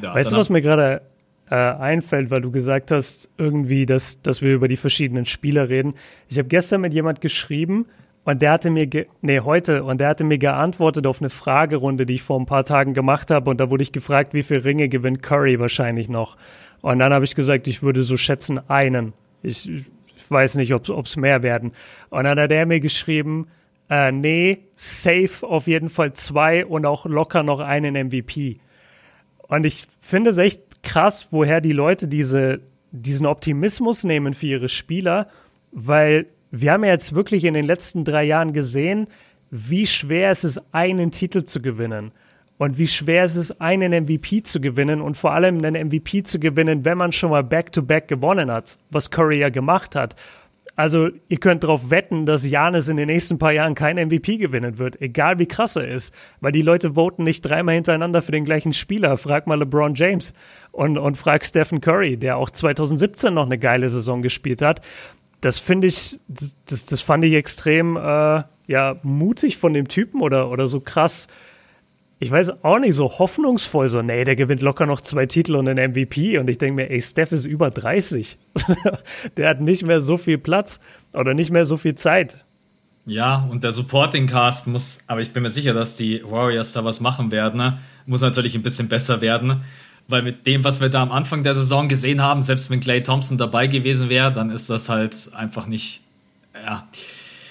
[0.00, 1.02] ja weißt du, was mir gerade
[1.50, 5.94] äh, einfällt, weil du gesagt hast, irgendwie, dass, dass wir über die verschiedenen Spieler reden.
[6.28, 7.86] Ich habe gestern mit jemand geschrieben
[8.24, 8.86] und der hatte mir,
[9.22, 12.64] nee, heute, und der hatte mir geantwortet auf eine Fragerunde, die ich vor ein paar
[12.64, 13.48] Tagen gemacht habe.
[13.48, 16.36] Und da wurde ich gefragt, wie viele Ringe gewinnt Curry wahrscheinlich noch.
[16.82, 19.14] Und dann habe ich gesagt, ich würde so schätzen einen.
[19.42, 21.72] Ich, ich weiß nicht, ob es mehr werden.
[22.10, 23.46] Und dann hat er mir geschrieben,
[23.90, 28.58] äh, nee, safe auf jeden Fall zwei und auch locker noch einen MVP.
[29.48, 34.68] Und ich finde es echt krass, woher die Leute diese, diesen Optimismus nehmen für ihre
[34.68, 35.28] Spieler,
[35.72, 39.08] weil wir haben ja jetzt wirklich in den letzten drei Jahren gesehen,
[39.50, 42.12] wie schwer es ist, einen Titel zu gewinnen
[42.58, 46.38] und wie schwer es ist, einen MVP zu gewinnen und vor allem einen MVP zu
[46.38, 50.16] gewinnen, wenn man schon mal Back-to-Back -back gewonnen hat, was Curry ja gemacht hat.
[50.78, 54.78] Also ihr könnt darauf wetten, dass Janis in den nächsten paar Jahren kein MVP gewinnen
[54.78, 58.44] wird, egal wie krass er ist, weil die Leute voten nicht dreimal hintereinander für den
[58.44, 59.16] gleichen Spieler.
[59.16, 60.34] Frag mal LeBron James
[60.70, 64.80] und, und frag Stephen Curry, der auch 2017 noch eine geile Saison gespielt hat.
[65.40, 70.48] Das finde ich, das, das fand ich extrem äh, ja mutig von dem Typen oder,
[70.48, 71.26] oder so krass
[72.20, 75.68] ich weiß auch nicht, so hoffnungsvoll, so, nee, der gewinnt locker noch zwei Titel und
[75.68, 76.38] einen MVP.
[76.38, 78.38] Und ich denke mir, ey, Steph ist über 30.
[79.36, 80.80] der hat nicht mehr so viel Platz
[81.12, 82.44] oder nicht mehr so viel Zeit.
[83.06, 86.84] Ja, und der Supporting Cast muss, aber ich bin mir sicher, dass die Warriors da
[86.84, 87.78] was machen werden, ne?
[88.04, 89.62] muss natürlich ein bisschen besser werden.
[90.08, 93.02] Weil mit dem, was wir da am Anfang der Saison gesehen haben, selbst wenn Clay
[93.02, 96.02] Thompson dabei gewesen wäre, dann ist das halt einfach nicht,
[96.54, 96.88] ja.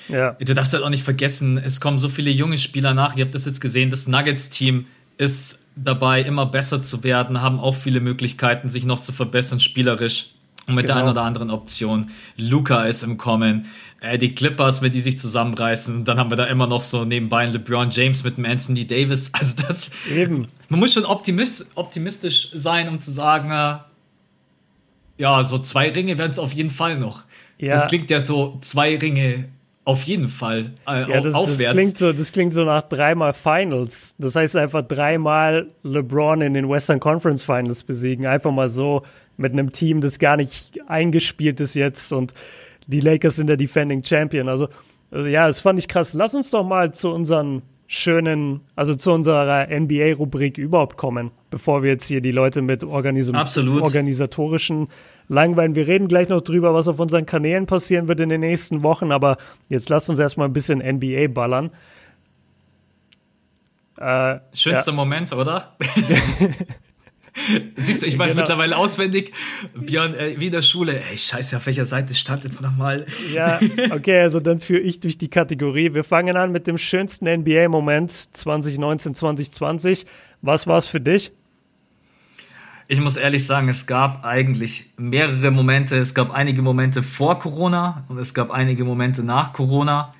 [0.10, 0.32] Ja.
[0.40, 3.16] Du darfst halt auch nicht vergessen, es kommen so viele junge Spieler nach.
[3.16, 7.76] Ihr habt das jetzt gesehen, das Nuggets-Team ist dabei, immer besser zu werden, haben auch
[7.76, 10.32] viele Möglichkeiten, sich noch zu verbessern, spielerisch.
[10.68, 10.96] Und mit genau.
[10.96, 12.12] der einen oder anderen Option.
[12.36, 13.68] Luca ist im Kommen.
[14.02, 16.04] Äh, die Clippers, wenn die sich zusammenreißen.
[16.04, 19.32] dann haben wir da immer noch so nebenbei einen LeBron James mit dem Anthony Davis.
[19.40, 19.92] Also das.
[20.12, 20.48] Eben.
[20.68, 23.78] Man muss schon optimist, optimistisch sein, um zu sagen, äh,
[25.20, 27.24] ja, so zwei Ringe werden es auf jeden Fall noch.
[27.60, 27.74] Ja.
[27.74, 29.50] Das klingt ja so, zwei Ringe
[29.88, 31.64] auf jeden Fall äh, ja, das, aufwärts.
[31.64, 34.16] Das klingt, so, das klingt so nach dreimal Finals.
[34.18, 38.26] Das heißt einfach dreimal LeBron in den Western Conference Finals besiegen.
[38.26, 39.04] Einfach mal so
[39.38, 42.34] mit einem Team, das gar nicht eingespielt ist jetzt und
[42.88, 44.50] die Lakers sind der Defending Champion.
[44.50, 44.68] Also,
[45.10, 46.14] also ja, das fand ich krass.
[46.14, 51.92] Lass uns doch mal zu unseren schönen, also zu unserer NBA-Rubrik überhaupt kommen, bevor wir
[51.92, 53.82] jetzt hier die Leute mit Organis Absolut.
[53.82, 54.90] organisatorischen
[55.30, 55.76] langweilen.
[55.76, 59.12] Wir reden gleich noch drüber, was auf unseren Kanälen passieren wird in den nächsten Wochen,
[59.12, 59.38] aber
[59.70, 61.72] jetzt lasst uns erstmal ein bisschen NBA ballern.
[63.98, 64.96] Äh, Schönster ja.
[64.96, 65.76] Moment, oder?
[67.76, 68.42] Siehst du, ich weiß genau.
[68.42, 69.34] mittlerweile auswendig.
[69.76, 71.00] Björn, äh, wie in der Schule.
[71.00, 73.06] Ey, scheiße, auf welcher Seite stand jetzt nochmal?
[73.34, 73.60] Ja,
[73.92, 75.94] okay, also dann führe ich durch die Kategorie.
[75.94, 80.06] Wir fangen an mit dem schönsten NBA-Moment 2019, 2020.
[80.42, 81.32] Was war es für dich?
[82.90, 85.96] Ich muss ehrlich sagen, es gab eigentlich mehrere Momente.
[85.98, 90.14] Es gab einige Momente vor Corona und es gab einige Momente nach Corona.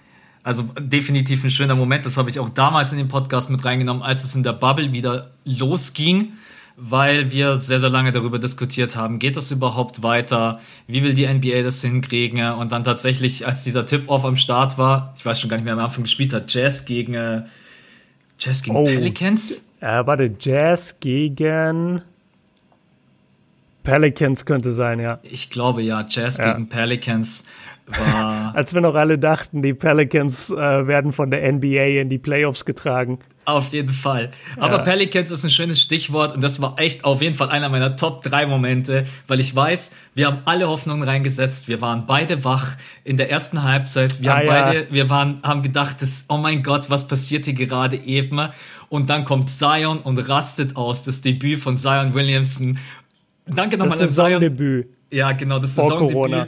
[0.44, 2.06] Also definitiv ein schöner Moment.
[2.06, 4.92] Das habe ich auch damals in den Podcast mit reingenommen, als es in der Bubble
[4.92, 6.34] wieder losging
[6.80, 10.60] weil wir sehr, sehr lange darüber diskutiert haben, geht das überhaupt weiter?
[10.86, 12.40] Wie will die NBA das hinkriegen?
[12.52, 15.74] Und dann tatsächlich, als dieser Tip-Off am Start war, ich weiß schon gar nicht mehr,
[15.74, 17.42] am Anfang gespielt hat, Jazz gegen, äh,
[18.38, 19.68] Jazz gegen oh, Pelicans?
[19.82, 22.04] Äh, warte, Jazz gegen
[23.82, 25.20] Pelicans könnte sein, ja.
[25.24, 26.54] Ich glaube ja, Jazz ja.
[26.54, 27.46] gegen Pelicans
[27.88, 28.52] war.
[28.56, 32.66] Als wir noch alle dachten, die Pelicans äh, werden von der NBA in die Playoffs
[32.66, 33.18] getragen.
[33.48, 34.32] Auf jeden Fall.
[34.58, 34.84] Aber ja.
[34.84, 38.22] Pelicans ist ein schönes Stichwort und das war echt auf jeden Fall einer meiner Top
[38.24, 41.70] 3 Momente, weil ich weiß, wir haben alle Hoffnungen reingesetzt.
[41.70, 44.22] Wir waren beide wach in der ersten Halbzeit.
[44.22, 44.52] Wir ah, haben ja.
[44.52, 48.50] beide, wir waren, haben gedacht, das, oh mein Gott, was passiert hier gerade eben?
[48.90, 51.04] Und dann kommt Zion und rastet aus.
[51.04, 52.78] Das Debüt von Zion Williamson.
[53.46, 54.08] Danke nochmal an Zion.
[54.08, 54.90] Das Saisondebüt.
[55.10, 56.14] Ja, genau, das Saisondebüt.
[56.14, 56.48] Corona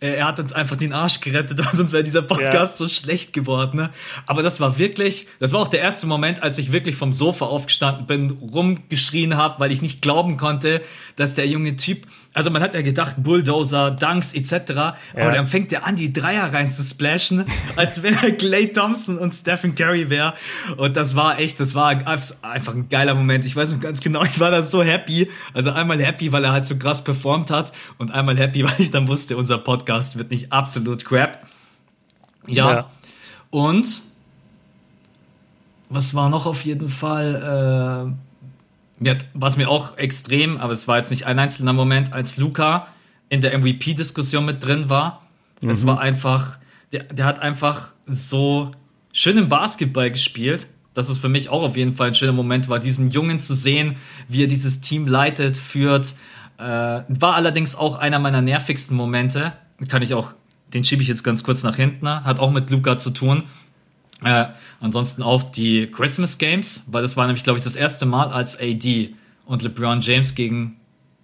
[0.00, 2.86] er hat uns einfach den Arsch gerettet, sonst wäre dieser Podcast ja.
[2.86, 3.76] so schlecht geworden.
[3.76, 3.90] Ne?
[4.26, 7.44] Aber das war wirklich, das war auch der erste Moment, als ich wirklich vom Sofa
[7.46, 10.80] aufgestanden bin, rumgeschrien habe, weil ich nicht glauben konnte,
[11.16, 14.70] dass der junge Typ also man hat ja gedacht, Bulldozer, Dunks etc.
[14.70, 14.94] Ja.
[15.14, 17.44] Aber dann fängt er an, die Dreier rein zu splashen,
[17.76, 20.34] als wenn er Clay Thompson und Stephen Curry wäre.
[20.76, 23.44] Und das war echt, das war einfach ein geiler Moment.
[23.46, 25.28] Ich weiß noch ganz genau, ich war da so happy.
[25.54, 28.92] Also einmal happy, weil er halt so krass performt hat und einmal happy, weil ich
[28.92, 31.44] dann wusste, unser Podcast wird nicht absolut crap.
[32.46, 32.70] Ja.
[32.70, 32.90] ja.
[33.50, 34.02] Und
[35.88, 38.14] was war noch auf jeden Fall?
[38.14, 38.29] Äh,
[39.00, 42.36] mir hat, was mir auch extrem, aber es war jetzt nicht ein einzelner Moment, als
[42.36, 42.86] Luca
[43.28, 45.26] in der MVP-Diskussion mit drin war.
[45.62, 45.70] Mhm.
[45.70, 46.58] Es war einfach,
[46.92, 48.70] der, der hat einfach so
[49.12, 52.68] schön im Basketball gespielt, dass es für mich auch auf jeden Fall ein schöner Moment
[52.68, 53.96] war, diesen Jungen zu sehen,
[54.28, 56.14] wie er dieses Team leitet, führt.
[56.58, 59.54] Äh, war allerdings auch einer meiner nervigsten Momente.
[59.88, 60.34] Kann ich auch,
[60.74, 63.44] den schiebe ich jetzt ganz kurz nach hinten, hat auch mit Luca zu tun.
[64.22, 64.46] Äh,
[64.80, 68.58] ansonsten auch die Christmas Games, weil das war nämlich, glaube ich, das erste Mal als
[68.58, 69.14] AD
[69.46, 70.76] und LeBron James gegen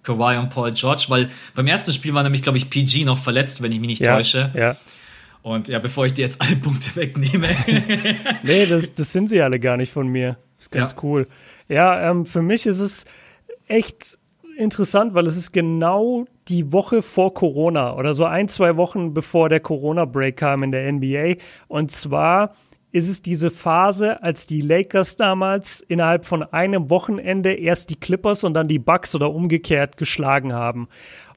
[0.03, 3.61] Kawhi und Paul George, weil beim ersten Spiel war nämlich, glaube ich, PG noch verletzt,
[3.61, 4.51] wenn ich mich nicht ja, täusche.
[4.55, 4.77] Ja.
[5.41, 7.47] Und ja, bevor ich dir jetzt alle Punkte wegnehme.
[8.43, 10.37] nee, das, das sind sie alle gar nicht von mir.
[10.55, 10.97] Das ist ganz ja.
[11.03, 11.27] cool.
[11.69, 13.05] Ja, ähm, für mich ist es
[13.67, 14.17] echt
[14.57, 19.49] interessant, weil es ist genau die Woche vor Corona oder so ein, zwei Wochen bevor
[19.49, 21.35] der Corona-Break kam in der NBA.
[21.67, 22.55] Und zwar
[22.91, 28.43] ist es diese Phase, als die Lakers damals innerhalb von einem Wochenende erst die Clippers
[28.43, 30.87] und dann die Bucks oder umgekehrt geschlagen haben.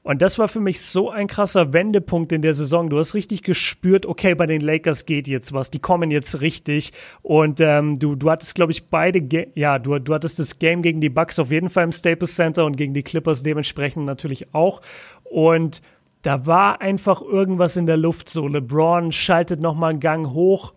[0.03, 2.89] Und das war für mich so ein krasser Wendepunkt in der Saison.
[2.89, 6.91] Du hast richtig gespürt, okay, bei den Lakers geht jetzt was, die kommen jetzt richtig.
[7.21, 10.81] Und ähm, du, du hattest, glaube ich, beide, Ge ja, du, du hattest das Game
[10.81, 14.55] gegen die Bucks auf jeden Fall im Staples Center und gegen die Clippers dementsprechend natürlich
[14.55, 14.81] auch.
[15.23, 15.83] Und
[16.23, 18.47] da war einfach irgendwas in der Luft so.
[18.47, 20.73] LeBron schaltet nochmal einen Gang hoch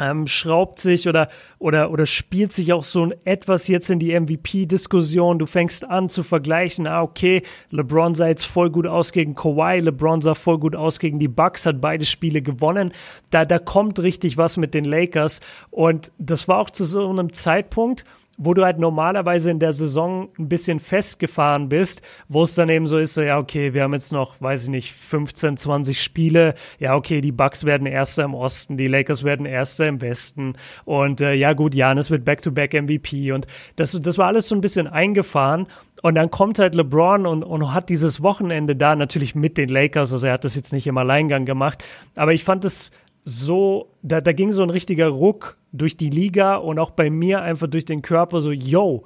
[0.00, 5.38] ähm, schraubt sich oder, oder, oder spielt sich auch so etwas jetzt in die MVP-Diskussion.
[5.38, 9.80] Du fängst an zu vergleichen, ah, okay, LeBron sah jetzt voll gut aus gegen Kawhi,
[9.80, 12.92] LeBron sah voll gut aus gegen die Bucks, hat beide Spiele gewonnen.
[13.30, 15.40] Da, da kommt richtig was mit den Lakers.
[15.70, 18.04] Und das war auch zu so einem Zeitpunkt,
[18.38, 22.86] wo du halt normalerweise in der Saison ein bisschen festgefahren bist, wo es dann eben
[22.86, 26.54] so ist, so, ja, okay, wir haben jetzt noch, weiß ich nicht, 15, 20 Spiele.
[26.78, 30.54] Ja, okay, die Bucks werden Erster im Osten, die Lakers werden Erster im Westen.
[30.84, 33.32] Und äh, ja, gut, Janis wird Back-to-Back -back MVP.
[33.32, 35.66] Und das, das war alles so ein bisschen eingefahren.
[36.02, 40.12] Und dann kommt halt LeBron und, und hat dieses Wochenende da natürlich mit den Lakers.
[40.12, 41.82] Also er hat das jetzt nicht im Alleingang gemacht.
[42.14, 42.92] Aber ich fand es
[43.24, 47.42] so, da, da ging so ein richtiger Ruck durch die Liga und auch bei mir
[47.42, 49.04] einfach durch den Körper so, yo,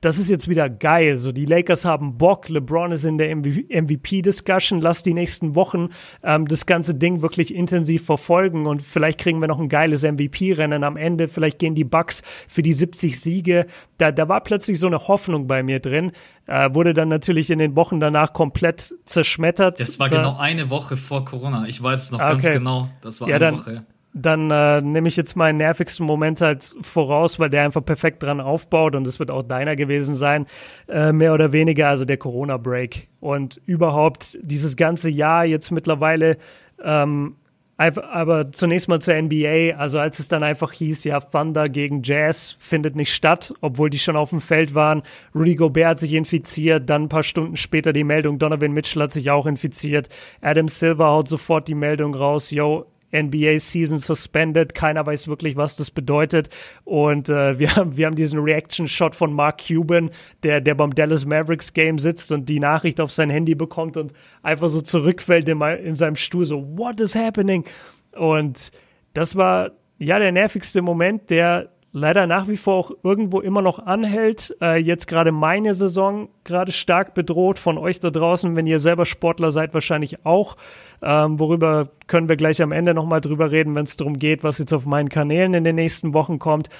[0.00, 1.18] das ist jetzt wieder geil.
[1.18, 4.80] So, die Lakers haben Bock, LeBron ist in der MVP-Discussion.
[4.80, 5.88] Lass die nächsten Wochen
[6.22, 10.84] ähm, das ganze Ding wirklich intensiv verfolgen und vielleicht kriegen wir noch ein geiles MVP-Rennen
[10.84, 11.26] am Ende.
[11.26, 13.66] Vielleicht gehen die Bucks für die 70 Siege.
[13.98, 16.12] Da, da war plötzlich so eine Hoffnung bei mir drin.
[16.46, 19.80] Äh, wurde dann natürlich in den Wochen danach komplett zerschmettert.
[19.80, 21.66] Das war da, genau eine Woche vor Corona.
[21.66, 22.32] Ich weiß es noch okay.
[22.32, 22.88] ganz genau.
[23.00, 27.38] Das war ja, eine Woche dann äh, nehme ich jetzt meinen nervigsten Moment halt voraus,
[27.38, 30.46] weil der einfach perfekt dran aufbaut und es wird auch deiner gewesen sein,
[30.88, 33.08] äh, mehr oder weniger, also der Corona-Break.
[33.20, 36.38] Und überhaupt dieses ganze Jahr jetzt mittlerweile,
[36.82, 37.36] ähm,
[37.78, 42.56] aber zunächst mal zur NBA, also als es dann einfach hieß, ja, Thunder gegen Jazz
[42.58, 45.02] findet nicht statt, obwohl die schon auf dem Feld waren.
[45.32, 49.12] Rudy Gobert hat sich infiziert, dann ein paar Stunden später die Meldung, Donovan Mitchell hat
[49.12, 50.08] sich auch infiziert.
[50.40, 54.74] Adam Silver haut sofort die Meldung raus, yo, NBA Season suspended.
[54.74, 56.48] Keiner weiß wirklich, was das bedeutet.
[56.84, 60.10] Und äh, wir, haben, wir haben diesen Reaction-Shot von Mark Cuban,
[60.42, 64.12] der, der beim Dallas Mavericks Game sitzt und die Nachricht auf sein Handy bekommt und
[64.42, 67.64] einfach so zurückfällt in, in seinem Stuhl, so, what is happening?
[68.12, 68.70] Und
[69.14, 73.78] das war ja der nervigste Moment, der leider nach wie vor auch irgendwo immer noch
[73.78, 74.56] anhält.
[74.60, 79.04] Äh, jetzt gerade meine Saison gerade stark bedroht von euch da draußen, wenn ihr selber
[79.04, 80.56] Sportler seid, wahrscheinlich auch.
[81.02, 84.58] Ähm, worüber können wir gleich am Ende nochmal drüber reden, wenn es darum geht, was
[84.58, 86.70] jetzt auf meinen Kanälen in den nächsten Wochen kommt.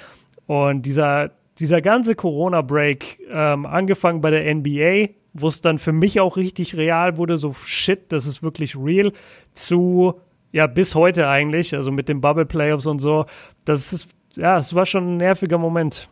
[0.47, 6.19] Und dieser, dieser ganze Corona-Break, ähm, angefangen bei der NBA, wo es dann für mich
[6.19, 9.11] auch richtig real wurde, so shit, das ist wirklich real,
[9.53, 10.15] zu
[10.51, 13.25] ja, bis heute eigentlich, also mit den Bubble Playoffs und so,
[13.65, 16.07] das ist ja, es war schon ein nerviger Moment.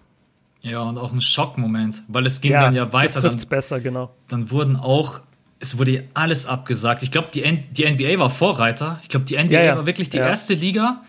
[0.62, 3.22] Ja, und auch ein Schockmoment, weil es ging ja, dann ja weiter.
[3.22, 4.12] Das dann, besser, genau.
[4.28, 5.22] Dann wurden auch,
[5.60, 7.04] es wurde alles abgesagt.
[7.04, 9.00] Ich glaube, die, die NBA war Vorreiter.
[9.02, 9.78] Ich glaube, die NBA ja, ja.
[9.78, 11.04] war wirklich die erste Liga.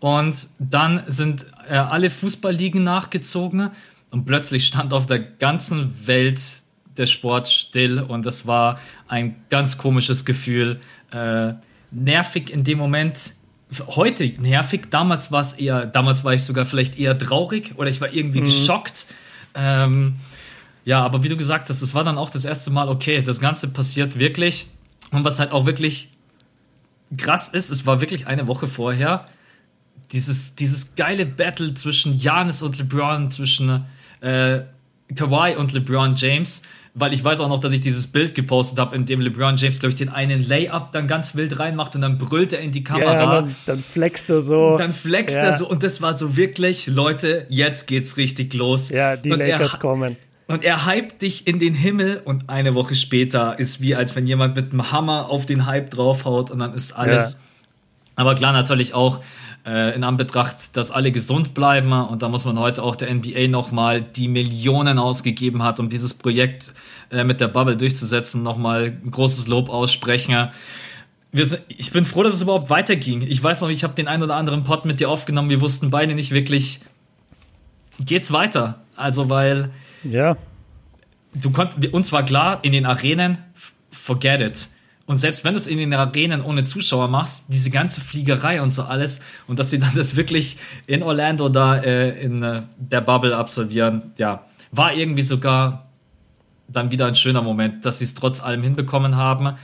[0.00, 3.70] Und dann sind äh, alle Fußballligen nachgezogen
[4.10, 6.40] und plötzlich stand auf der ganzen Welt
[6.96, 10.80] der Sport still und das war ein ganz komisches Gefühl.
[11.12, 11.54] Äh,
[11.90, 13.34] nervig in dem Moment
[13.88, 14.90] heute nervig.
[14.90, 18.40] Damals war es eher, damals war ich sogar vielleicht eher traurig oder ich war irgendwie
[18.40, 18.46] mhm.
[18.46, 19.06] geschockt.
[19.54, 20.16] Ähm,
[20.84, 23.40] ja, aber wie du gesagt hast, das war dann auch das erste Mal, okay, das
[23.40, 24.68] Ganze passiert wirklich.
[25.12, 26.10] Und was halt auch wirklich
[27.16, 29.26] krass ist, es war wirklich eine Woche vorher,
[30.12, 33.84] dieses, dieses geile Battle zwischen Janis und LeBron, zwischen
[34.20, 34.60] äh,
[35.14, 36.62] Kawhi und LeBron James
[36.94, 39.78] weil ich weiß auch noch, dass ich dieses Bild gepostet habe, in dem LeBron James,
[39.78, 42.82] glaube ich, den einen Layup dann ganz wild reinmacht und dann brüllt er in die
[42.82, 43.14] Kamera.
[43.14, 44.76] Ja, dann, dann flext er so.
[44.76, 45.44] Dann flext ja.
[45.44, 48.90] er so und das war so wirklich, Leute, jetzt geht's richtig los.
[48.90, 50.16] Ja, die und Lakers er, kommen.
[50.48, 54.26] Und er hypt dich in den Himmel und eine Woche später ist wie, als wenn
[54.26, 57.34] jemand mit einem Hammer auf den Hype draufhaut und dann ist alles.
[57.34, 57.38] Ja.
[58.16, 59.20] Aber klar, natürlich auch,
[59.66, 61.92] äh, in Anbetracht, dass alle gesund bleiben.
[61.92, 66.14] Und da muss man heute auch der NBA nochmal die Millionen ausgegeben hat, um dieses
[66.14, 66.72] Projekt
[67.10, 70.48] äh, mit der Bubble durchzusetzen, nochmal ein großes Lob aussprechen.
[71.32, 73.22] Sind, ich bin froh, dass es überhaupt weiterging.
[73.22, 75.50] Ich weiß noch, ich habe den einen oder anderen Pod mit dir aufgenommen.
[75.50, 76.80] Wir wussten beide nicht wirklich,
[78.00, 78.80] geht's weiter?
[78.96, 79.70] Also, weil.
[80.02, 80.36] Ja.
[81.32, 83.38] Du konntest, uns war klar, in den Arenen,
[83.92, 84.68] forget it.
[85.10, 88.70] Und selbst wenn du es in den Arenen ohne Zuschauer machst, diese ganze Fliegerei und
[88.70, 89.18] so alles,
[89.48, 94.12] und dass sie dann das wirklich in Orlando da äh, in äh, der Bubble absolvieren,
[94.18, 95.88] ja, war irgendwie sogar
[96.68, 99.56] dann wieder ein schöner Moment, dass sie es trotz allem hinbekommen haben.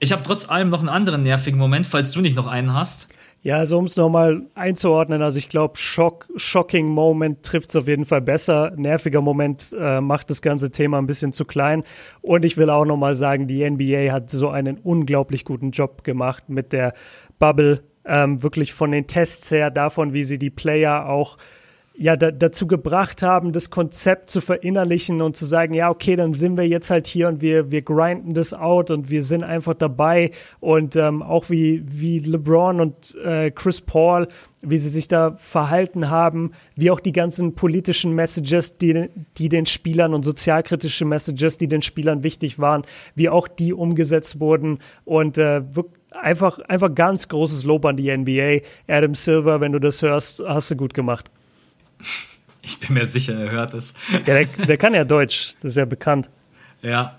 [0.00, 3.06] Ich habe trotz allem noch einen anderen nervigen Moment, falls du nicht noch einen hast.
[3.42, 7.86] Ja, also um es nochmal einzuordnen, also ich glaube, Schock, Shocking Moment trifft es auf
[7.86, 8.72] jeden Fall besser.
[8.76, 11.84] Nerviger Moment äh, macht das ganze Thema ein bisschen zu klein.
[12.20, 16.48] Und ich will auch nochmal sagen, die NBA hat so einen unglaublich guten Job gemacht
[16.48, 16.94] mit der
[17.38, 17.84] Bubble.
[18.04, 21.36] Ähm, wirklich von den Tests her, davon, wie sie die Player auch
[22.00, 26.32] ja, da, dazu gebracht haben, das Konzept zu verinnerlichen und zu sagen, ja, okay, dann
[26.32, 29.74] sind wir jetzt halt hier und wir, wir grinden das out und wir sind einfach
[29.74, 30.30] dabei
[30.60, 34.28] und ähm, auch wie, wie LeBron und äh, Chris Paul,
[34.62, 39.66] wie sie sich da verhalten haben, wie auch die ganzen politischen Messages, die, die den
[39.66, 42.82] Spielern und sozialkritische Messages, die den Spielern wichtig waren,
[43.16, 45.62] wie auch die umgesetzt wurden und äh,
[46.12, 48.60] einfach, einfach ganz großes Lob an die NBA.
[48.86, 51.32] Adam Silver, wenn du das hörst, hast du gut gemacht.
[52.62, 53.94] Ich bin mir sicher, er hört es.
[54.12, 56.28] Ja, der, der kann ja Deutsch, das ist ja bekannt.
[56.82, 57.16] Ja.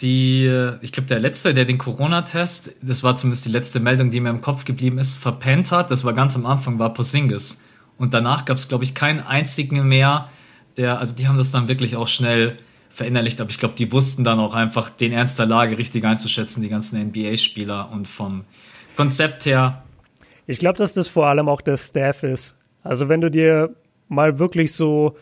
[0.00, 0.50] Die,
[0.80, 4.30] ich glaube, der letzte, der den Corona-Test, das war zumindest die letzte Meldung, die mir
[4.30, 7.62] im Kopf geblieben ist, verpennt hat, das war ganz am Anfang, war Posingis.
[7.96, 10.28] Und danach gab es, glaube ich, keinen einzigen mehr,
[10.76, 12.56] der, also die haben das dann wirklich auch schnell
[12.90, 16.62] verinnerlicht, aber ich glaube, die wussten dann auch einfach den Ernst der Lage richtig einzuschätzen,
[16.62, 18.44] die ganzen NBA-Spieler und vom
[18.96, 19.84] Konzept her.
[20.46, 22.56] Ich glaube, dass das vor allem auch der Staff ist.
[22.84, 23.74] Also wenn du dir
[24.08, 25.16] mal wirklich so,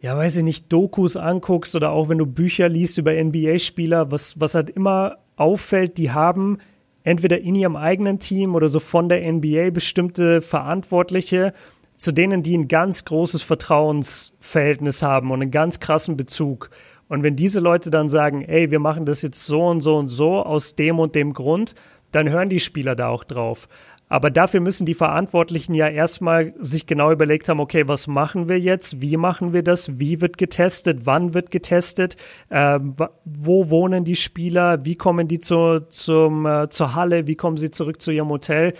[0.00, 4.40] ja, weiß ich nicht, Dokus anguckst oder auch wenn du Bücher liest über NBA-Spieler, was,
[4.40, 6.58] was halt immer auffällt, die haben
[7.04, 11.52] entweder in ihrem eigenen Team oder so von der NBA bestimmte Verantwortliche,
[11.96, 16.70] zu denen die ein ganz großes Vertrauensverhältnis haben und einen ganz krassen Bezug.
[17.08, 20.08] Und wenn diese Leute dann sagen, ey, wir machen das jetzt so und so und
[20.08, 21.74] so aus dem und dem Grund,
[22.12, 23.68] dann hören die Spieler da auch drauf.
[24.10, 28.58] Aber dafür müssen die Verantwortlichen ja erstmal sich genau überlegt haben, okay, was machen wir
[28.58, 29.00] jetzt?
[29.00, 30.00] Wie machen wir das?
[30.00, 31.06] Wie wird getestet?
[31.06, 32.16] Wann wird getestet?
[32.50, 32.94] Ähm,
[33.24, 34.84] wo wohnen die Spieler?
[34.84, 37.28] Wie kommen die zu, zum, äh, zur Halle?
[37.28, 38.74] Wie kommen sie zurück zu ihrem Hotel?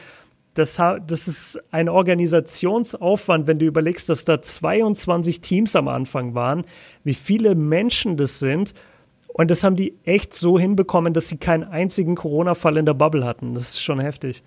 [0.55, 6.65] Das, das ist ein Organisationsaufwand, wenn du überlegst, dass da 22 Teams am Anfang waren,
[7.05, 8.75] wie viele Menschen das sind.
[9.29, 13.25] Und das haben die echt so hinbekommen, dass sie keinen einzigen Corona-Fall in der Bubble
[13.25, 13.55] hatten.
[13.55, 14.43] Das ist schon heftig.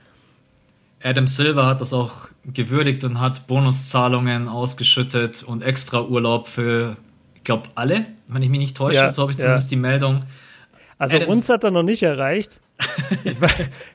[1.04, 6.96] Adam Silver hat das auch gewürdigt und hat Bonuszahlungen ausgeschüttet und extra Urlaub für,
[7.36, 9.00] ich glaube, alle, wenn ich mich nicht täusche.
[9.00, 9.76] Ja, so habe ich zumindest ja.
[9.76, 10.22] die Meldung.
[10.98, 12.62] Also Adams uns hat er noch nicht erreicht.
[13.24, 13.36] ich,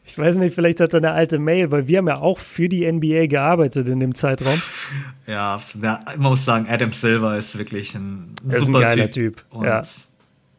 [0.04, 2.68] ich, weiß nicht, vielleicht hat er eine alte Mail, weil wir haben ja auch für
[2.68, 4.60] die NBA gearbeitet in dem Zeitraum.
[5.26, 5.98] Ja, absolut.
[6.12, 9.12] Ich muss sagen, Adam Silver ist wirklich ein er super ein typ.
[9.12, 9.44] typ.
[9.50, 9.80] Und ja.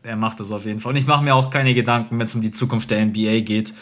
[0.04, 0.92] er macht das auf jeden Fall.
[0.92, 3.74] Und ich mache mir auch keine Gedanken, wenn es um die Zukunft der NBA geht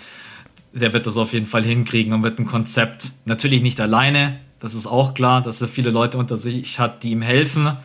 [0.77, 4.73] der wird das auf jeden Fall hinkriegen und wird ein Konzept, natürlich nicht alleine, das
[4.73, 7.77] ist auch klar, dass er viele Leute unter sich hat, die ihm helfen,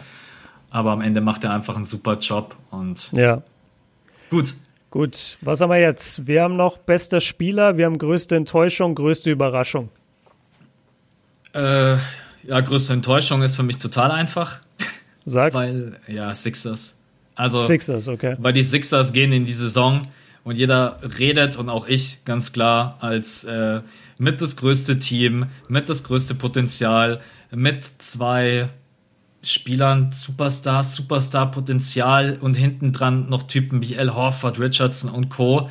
[0.70, 3.42] aber am Ende macht er einfach einen super Job und ja.
[4.30, 4.54] Gut.
[4.90, 6.26] Gut, was haben wir jetzt?
[6.26, 9.88] Wir haben noch bester Spieler, wir haben größte Enttäuschung, größte Überraschung.
[11.54, 11.96] Äh,
[12.44, 14.60] ja, größte Enttäuschung ist für mich total einfach.
[15.24, 15.54] Sag.
[15.54, 16.98] Weil, ja, Sixers.
[17.34, 18.36] Also, Sixers, okay.
[18.38, 20.08] Weil die Sixers gehen in die Saison
[20.44, 23.80] und jeder redet und auch ich ganz klar als äh,
[24.18, 27.20] mit das größte Team, mit das größte Potenzial,
[27.50, 28.68] mit zwei
[29.42, 35.68] Spielern, Superstars, Superstar-Potenzial und hinten dran noch Typen wie Al Horford, Richardson und Co.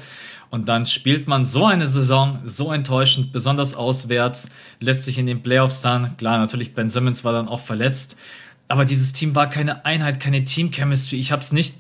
[0.50, 4.50] Und dann spielt man so eine Saison, so enttäuschend, besonders auswärts,
[4.82, 8.18] lässt sich in den Playoffs dann, klar, natürlich Ben Simmons war dann auch verletzt,
[8.68, 11.18] aber dieses Team war keine Einheit, keine Team-Chemistry.
[11.18, 11.76] Ich habe es nicht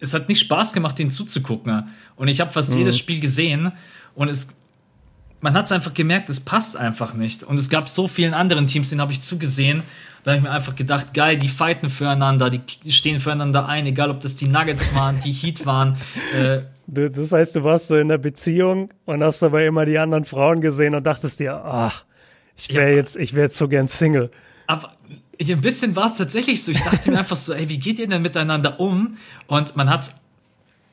[0.00, 1.88] es hat nicht Spaß gemacht, den zuzugucken.
[2.16, 2.78] Und ich habe fast mhm.
[2.78, 3.72] jedes Spiel gesehen
[4.14, 4.48] und es,
[5.40, 7.42] man hat es einfach gemerkt, es passt einfach nicht.
[7.42, 9.82] Und es gab so vielen anderen Teams, denen habe ich zugesehen.
[10.22, 14.10] Da habe ich mir einfach gedacht, geil, die fighten füreinander, die stehen füreinander ein, egal
[14.10, 15.96] ob das die Nuggets waren, die Heat waren.
[16.36, 20.24] Äh, das heißt, du warst so in einer Beziehung und hast aber immer die anderen
[20.24, 22.04] Frauen gesehen und dachtest dir, ach,
[22.56, 22.96] ich wäre ja.
[22.96, 24.30] jetzt, ich wäre jetzt so gern Single.
[24.66, 24.92] Aber
[25.40, 26.72] ein bisschen war es tatsächlich so.
[26.72, 29.16] Ich dachte mir einfach so, ey, wie geht ihr denn miteinander um?
[29.46, 30.14] Und man hat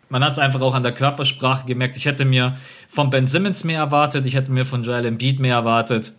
[0.09, 1.97] man hat es einfach auch an der Körpersprache gemerkt.
[1.97, 2.55] Ich hätte mir
[2.87, 6.13] von Ben Simmons mehr erwartet, ich hätte mir von Joel Embiid mehr erwartet.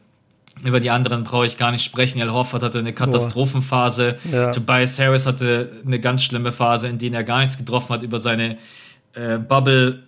[0.64, 2.20] Über die anderen brauche ich gar nicht sprechen.
[2.20, 4.16] Al Horford hatte eine Katastrophenphase.
[4.32, 4.50] Ja.
[4.50, 8.02] Tobias Harris hatte eine ganz schlimme Phase, in der er gar nichts getroffen hat.
[8.02, 8.58] Über seine
[9.14, 10.02] äh, Bubble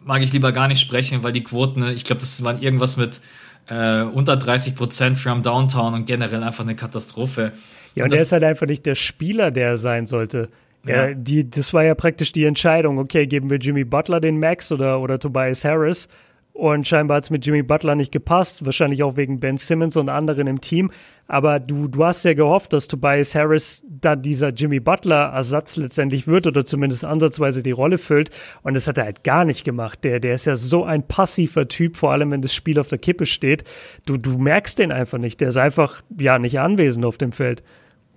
[0.00, 3.20] mag ich lieber gar nicht sprechen, weil die Quoten, ich glaube, das waren irgendwas mit
[3.68, 7.52] äh, unter 30 Prozent from Downtown und generell einfach eine Katastrophe.
[7.94, 10.48] Ja, und, und er ist halt einfach nicht der Spieler, der er sein sollte.
[10.84, 11.08] Ja.
[11.08, 11.14] ja.
[11.14, 15.00] die, das war ja praktisch die Entscheidung, okay, geben wir Jimmy Butler den Max oder,
[15.00, 16.08] oder Tobias Harris
[16.56, 20.08] und scheinbar hat es mit Jimmy Butler nicht gepasst, wahrscheinlich auch wegen Ben Simmons und
[20.08, 20.90] anderen im Team.
[21.26, 26.46] Aber du, du hast ja gehofft, dass Tobias Harris da dieser Jimmy Butler-Ersatz letztendlich wird
[26.46, 28.30] oder zumindest ansatzweise die Rolle füllt.
[28.62, 30.02] Und das hat er halt gar nicht gemacht.
[30.02, 32.98] Der, der ist ja so ein passiver Typ, vor allem wenn das Spiel auf der
[32.98, 33.64] Kippe steht.
[34.06, 35.42] Du, du merkst den einfach nicht.
[35.42, 37.62] Der ist einfach, ja, nicht anwesend auf dem Feld.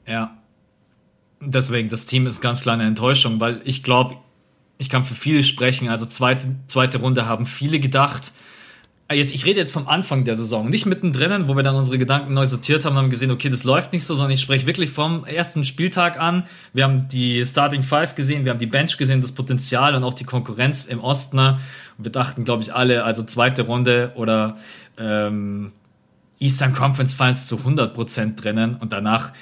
[0.07, 0.37] Ja.
[1.41, 4.15] Deswegen, das Team ist ganz klar eine Enttäuschung, weil ich glaube,
[4.79, 5.89] ich kann für viele sprechen.
[5.89, 8.31] Also zweite, zweite Runde haben viele gedacht.
[9.09, 11.97] Ah, jetzt, ich rede jetzt vom Anfang der Saison, nicht mittendrin, wo wir dann unsere
[11.97, 14.67] Gedanken neu sortiert haben und haben gesehen, okay, das läuft nicht so, sondern ich spreche
[14.67, 16.43] wirklich vom ersten Spieltag an.
[16.73, 20.13] Wir haben die Starting Five gesehen, wir haben die Bench gesehen, das Potenzial und auch
[20.13, 21.39] die Konkurrenz im Osten.
[21.39, 21.59] Und
[21.97, 24.55] wir dachten, glaube ich, alle, also zweite Runde oder
[24.97, 25.71] ähm,
[26.39, 29.33] Eastern Conference Finals zu 100% drinnen und danach,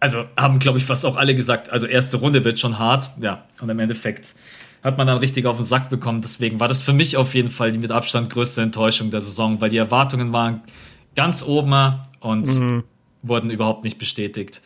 [0.00, 3.44] also haben, glaube ich, fast auch alle gesagt, also erste Runde wird schon hart, ja,
[3.60, 4.34] und im Endeffekt
[4.82, 6.22] hat man dann richtig auf den Sack bekommen.
[6.22, 9.60] Deswegen war das für mich auf jeden Fall die mit Abstand größte Enttäuschung der Saison,
[9.60, 10.62] weil die Erwartungen waren
[11.14, 12.84] ganz oben und mhm.
[13.22, 14.62] wurden überhaupt nicht bestätigt.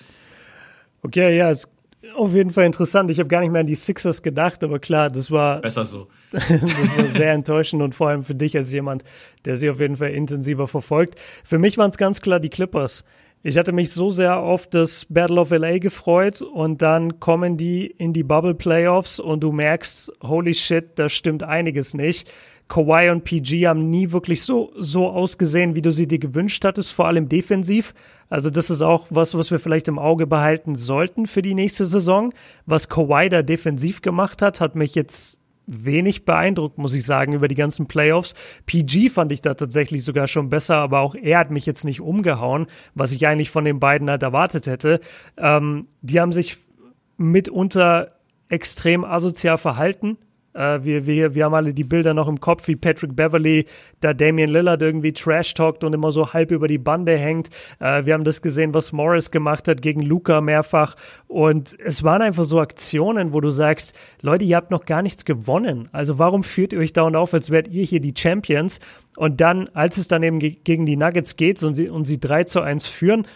[1.03, 1.69] Okay, ja, ist
[2.15, 3.11] auf jeden Fall interessant.
[3.11, 6.09] Ich habe gar nicht mehr an die Sixers gedacht, aber klar, das war besser so.
[6.33, 9.05] das war sehr enttäuschend und vor allem für dich als jemand,
[9.45, 11.19] der sie auf jeden Fall intensiver verfolgt.
[11.45, 13.05] Für mich waren es ganz klar die Clippers.
[13.47, 17.85] Ich hatte mich so sehr auf das Battle of LA gefreut und dann kommen die
[17.85, 22.33] in die Bubble Playoffs und du merkst, holy shit, da stimmt einiges nicht.
[22.69, 26.93] Kawhi und PG haben nie wirklich so, so ausgesehen, wie du sie dir gewünscht hattest,
[26.93, 27.93] vor allem defensiv.
[28.31, 31.85] Also das ist auch was, was wir vielleicht im Auge behalten sollten für die nächste
[31.85, 32.33] Saison.
[32.65, 37.49] Was Kawhi da defensiv gemacht hat, hat mich jetzt wenig beeindruckt, muss ich sagen, über
[37.49, 38.35] die ganzen Playoffs.
[38.67, 42.01] PG fand ich da tatsächlich sogar schon besser, aber auch er hat mich jetzt nicht
[42.01, 45.01] umgehauen, was ich eigentlich von den beiden halt erwartet hätte.
[45.37, 46.59] Ähm, die haben sich
[47.17, 48.13] mitunter
[48.49, 50.19] extrem asozial verhalten.
[50.55, 53.67] Äh, wir, wir, wir haben alle die Bilder noch im Kopf, wie Patrick Beverly
[54.01, 57.51] da Damian Lillard irgendwie trash-talkt und immer so halb über die Bande hängt.
[57.81, 60.95] Äh, wir haben das gesehen, was Morris gemacht hat gegen Luca mehrfach.
[61.27, 65.25] Und es waren einfach so Aktionen, wo du sagst, Leute, ihr habt noch gar nichts
[65.25, 65.89] gewonnen.
[65.93, 68.81] Also warum führt ihr euch dauernd auf, als wärt ihr hier die Champions?
[69.17, 72.45] Und dann, als es dann eben gegen die Nuggets geht und sie, und sie 3
[72.45, 73.27] zu 1 führen,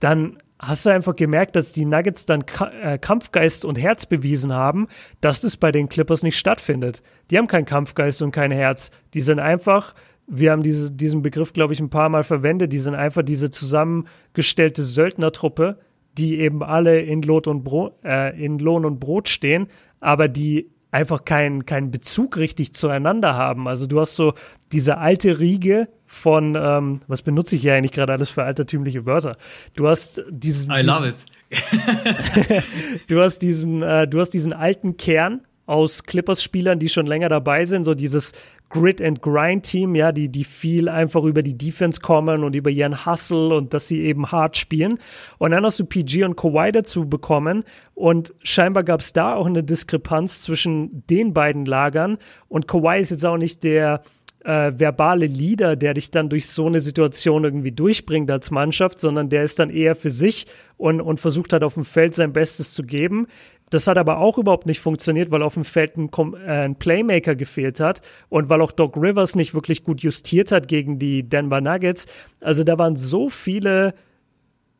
[0.00, 0.36] dann
[0.66, 2.44] hast du einfach gemerkt, dass die Nuggets dann
[2.82, 4.88] äh, Kampfgeist und Herz bewiesen haben,
[5.20, 7.02] dass das bei den Clippers nicht stattfindet.
[7.30, 8.90] Die haben keinen Kampfgeist und kein Herz.
[9.14, 9.94] Die sind einfach,
[10.26, 13.50] wir haben diese, diesen Begriff, glaube ich, ein paar Mal verwendet, die sind einfach diese
[13.50, 15.78] zusammengestellte Söldnertruppe,
[16.18, 19.68] die eben alle in, Lot und Bro äh, in Lohn und Brot stehen,
[20.00, 23.66] aber die einfach keinen keinen Bezug richtig zueinander haben.
[23.66, 24.34] Also du hast so
[24.72, 29.36] diese alte Riege von, ähm, was benutze ich hier eigentlich gerade alles für altertümliche Wörter?
[29.74, 30.72] Du hast diesen.
[30.72, 31.26] I love it.
[33.08, 37.64] du hast diesen, äh, du hast diesen alten Kern aus Clippers-Spielern, die schon länger dabei
[37.64, 38.32] sind, so dieses
[38.68, 42.70] Grit and Grind Team, ja, die, die viel einfach über die Defense kommen und über
[42.70, 44.98] ihren Hustle und dass sie eben hart spielen.
[45.38, 49.46] Und dann hast du PG und Kawhi dazu bekommen und scheinbar gab es da auch
[49.46, 54.02] eine Diskrepanz zwischen den beiden Lagern und Kawhi ist jetzt auch nicht der
[54.44, 59.28] äh, verbale Leader, der dich dann durch so eine Situation irgendwie durchbringt als Mannschaft, sondern
[59.30, 60.46] der ist dann eher für sich
[60.76, 63.26] und, und versucht halt auf dem Feld sein Bestes zu geben.
[63.74, 66.08] Das hat aber auch überhaupt nicht funktioniert, weil auf dem Feld ein,
[66.46, 70.68] äh, ein, Playmaker gefehlt hat und weil auch Doc Rivers nicht wirklich gut justiert hat
[70.68, 72.06] gegen die Denver Nuggets.
[72.40, 73.94] Also da waren so viele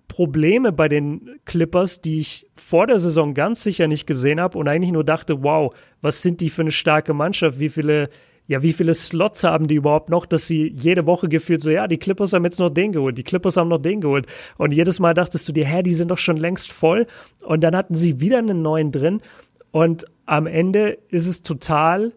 [0.07, 4.69] Probleme bei den Clippers, die ich vor der Saison ganz sicher nicht gesehen habe und
[4.69, 8.11] eigentlich nur dachte, wow, was sind die für eine starke Mannschaft, wie viele
[8.47, 11.87] ja, wie viele Slots haben die überhaupt noch, dass sie jede Woche gefühlt so, ja,
[11.87, 14.27] die Clippers haben jetzt noch den geholt, die Clippers haben noch den geholt.
[14.59, 17.07] Und jedes Mal dachtest du dir, hä, die sind doch schon längst voll.
[17.43, 19.23] Und dann hatten sie wieder einen neuen drin.
[19.71, 22.13] Und am Ende ist es total,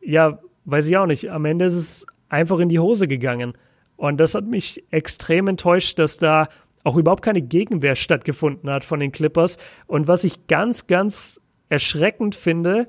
[0.00, 3.54] ja, weiß ich auch nicht, am Ende ist es einfach in die Hose gegangen.
[3.96, 6.48] Und das hat mich extrem enttäuscht, dass da
[6.84, 9.58] auch überhaupt keine Gegenwehr stattgefunden hat von den Clippers.
[9.88, 12.86] Und was ich ganz, ganz erschreckend finde,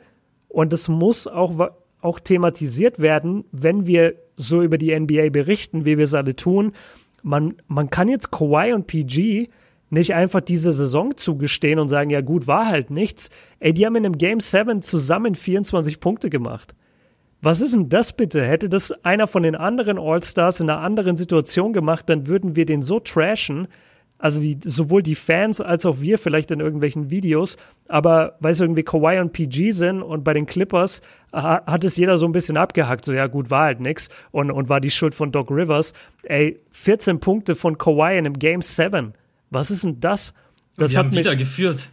[0.50, 1.72] und das muss auch
[2.02, 6.74] auch thematisiert werden, wenn wir so über die NBA berichten, wie wir es alle tun.
[7.24, 9.50] Man, man kann jetzt Kawhi und PG
[9.90, 13.30] nicht einfach diese Saison zugestehen und sagen, ja gut, war halt nichts.
[13.60, 16.76] Ey, die haben in einem Game 7 zusammen 24 Punkte gemacht.
[17.42, 18.44] Was ist denn das bitte?
[18.44, 22.66] Hätte das einer von den anderen All-Stars in einer anderen Situation gemacht, dann würden wir
[22.66, 23.68] den so trashen
[24.20, 27.58] also die, sowohl die Fans als auch wir vielleicht in irgendwelchen Videos,
[27.88, 31.02] aber weil es irgendwie Kawhi und PG sind und bei den Clippers
[31.32, 34.50] ha, hat es jeder so ein bisschen abgehackt, so ja gut, war halt nix und,
[34.50, 35.94] und war die Schuld von Doc Rivers.
[36.24, 39.14] Ey, 14 Punkte von Kawhi in einem Game 7.
[39.50, 40.34] Was ist denn das?
[40.78, 41.90] Das die hat haben mich, wieder geführt.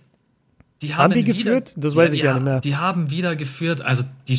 [0.83, 1.75] Die haben, haben die wieder, geführt?
[1.77, 2.61] Das weiß ja, ich gar nicht mehr.
[2.61, 3.83] Die haben wieder geführt.
[3.83, 4.39] Also die,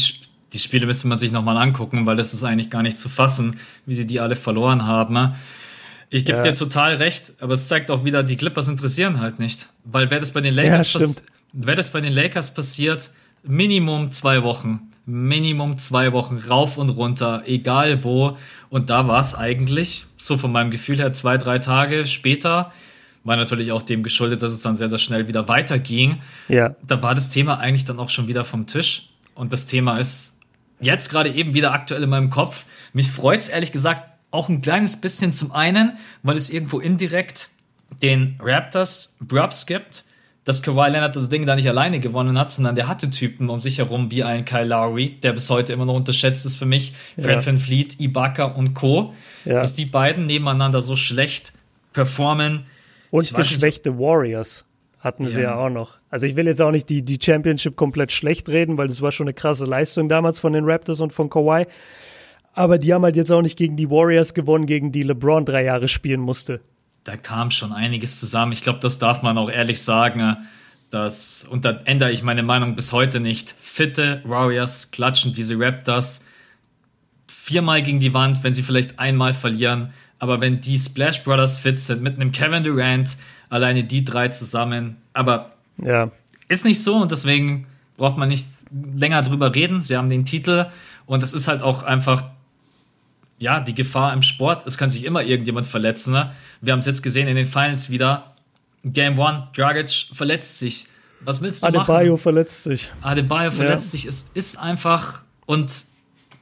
[0.53, 3.57] die Spiele müsste man sich nochmal angucken, weil das ist eigentlich gar nicht zu fassen,
[3.85, 5.35] wie sie die alle verloren haben.
[6.09, 6.43] Ich gebe ja.
[6.43, 9.69] dir total recht, aber es zeigt auch wieder, die Clippers interessieren halt nicht.
[9.83, 11.07] Weil wäre das bei den Lakers, ja,
[11.53, 13.11] wäre das bei den Lakers passiert,
[13.43, 14.91] Minimum zwei Wochen.
[15.05, 18.37] Minimum zwei Wochen rauf und runter, egal wo.
[18.69, 22.71] Und da war es eigentlich, so von meinem Gefühl her, zwei, drei Tage später,
[23.23, 26.21] war natürlich auch dem geschuldet, dass es dann sehr, sehr schnell wieder weiterging.
[26.47, 26.75] Ja.
[26.85, 29.09] Da war das Thema eigentlich dann auch schon wieder vom Tisch.
[29.35, 30.37] Und das Thema ist
[30.79, 32.65] jetzt gerade eben wieder aktuell in meinem Kopf.
[32.93, 37.49] Mich freut es ehrlich gesagt auch ein kleines bisschen zum einen, weil es irgendwo indirekt
[38.01, 40.05] den Raptors Brubs gibt,
[40.43, 43.59] dass Kawhi Leonard das Ding da nicht alleine gewonnen hat, sondern der hatte Typen um
[43.59, 46.93] sich herum wie ein Kyle Lowry, der bis heute immer noch unterschätzt ist für mich,
[47.15, 47.45] Fred ja.
[47.45, 49.13] Van Fleet, Ibaka und Co.,
[49.43, 49.59] ja.
[49.59, 51.53] dass die beiden nebeneinander so schlecht
[51.93, 52.65] performen.
[53.09, 54.65] Und geschwächte Warriors
[54.99, 55.29] hatten ja.
[55.29, 55.97] sie ja auch noch.
[56.09, 59.11] Also ich will jetzt auch nicht die, die Championship komplett schlecht reden, weil das war
[59.11, 61.65] schon eine krasse Leistung damals von den Raptors und von Kawhi.
[62.55, 65.65] Aber die haben halt jetzt auch nicht gegen die Warriors gewonnen, gegen die LeBron drei
[65.65, 66.61] Jahre spielen musste.
[67.03, 68.53] Da kam schon einiges zusammen.
[68.53, 70.37] Ich glaube, das darf man auch ehrlich sagen.
[70.89, 73.53] Dass, und da ändere ich meine Meinung bis heute nicht.
[73.59, 76.23] Fitte Warriors klatschen diese Raptors
[77.27, 79.93] viermal gegen die Wand, wenn sie vielleicht einmal verlieren.
[80.17, 83.17] Aber wenn die Splash Brothers fit sind, mit einem Kevin Durant,
[83.49, 84.95] alleine die drei zusammen.
[85.13, 86.09] Aber ja.
[86.47, 89.81] ist nicht so und deswegen braucht man nicht länger drüber reden.
[89.81, 90.67] Sie haben den Titel
[91.05, 92.23] und es ist halt auch einfach
[93.37, 96.13] ja, die Gefahr im Sport, es kann sich immer irgendjemand verletzen.
[96.13, 96.31] Ne?
[96.61, 98.35] Wir haben es jetzt gesehen in den Finals wieder.
[98.83, 100.87] Game One, Dragic verletzt sich.
[101.21, 101.95] Was willst du Adebayo machen?
[101.95, 102.89] Adebayo verletzt sich.
[103.01, 103.99] Adebayo verletzt ja.
[103.99, 104.05] sich.
[104.05, 105.71] Es ist einfach und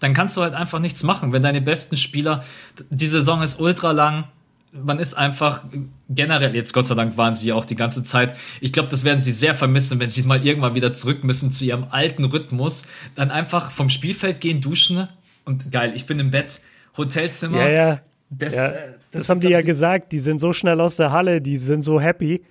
[0.03, 2.43] dann kannst du halt einfach nichts machen, wenn deine besten Spieler,
[2.89, 4.25] die Saison ist ultra lang,
[4.73, 5.63] man ist einfach
[6.09, 9.05] generell, jetzt Gott sei Dank waren sie ja auch die ganze Zeit, ich glaube, das
[9.05, 12.85] werden sie sehr vermissen, wenn sie mal irgendwann wieder zurück müssen zu ihrem alten Rhythmus,
[13.15, 15.07] dann einfach vom Spielfeld gehen, duschen
[15.45, 16.59] und geil, ich bin im Bett,
[16.97, 17.59] Hotelzimmer.
[17.59, 17.99] Ja, ja.
[18.29, 21.11] Das, ja, äh, das, das haben die ja gesagt, die sind so schnell aus der
[21.11, 22.43] Halle, die sind so happy.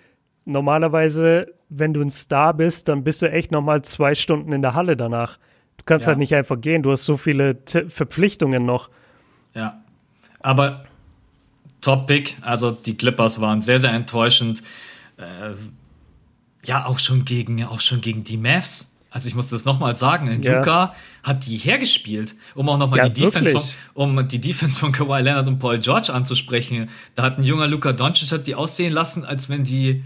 [0.45, 4.75] Normalerweise, wenn du ein Star bist, dann bist du echt nochmal zwei Stunden in der
[4.75, 5.39] Halle danach.
[5.77, 6.09] Du kannst ja.
[6.09, 8.91] halt nicht einfach gehen, du hast so viele T Verpflichtungen noch.
[9.55, 9.83] Ja,
[10.41, 10.85] aber
[11.81, 14.63] Top-Pick, also die Clippers waren sehr, sehr enttäuschend.
[15.17, 15.55] Äh,
[16.65, 20.43] ja, auch schon gegen, auch schon gegen die Mavs also ich muss das nochmal sagen,
[20.43, 20.57] ja.
[20.57, 23.63] Luca hat die hergespielt, um auch nochmal ja, die Defense von,
[23.95, 26.89] um die Defense von Kawhi Leonard und Paul George anzusprechen.
[27.15, 30.03] Da hat ein junger Luca Doncic hat die aussehen lassen, als wenn die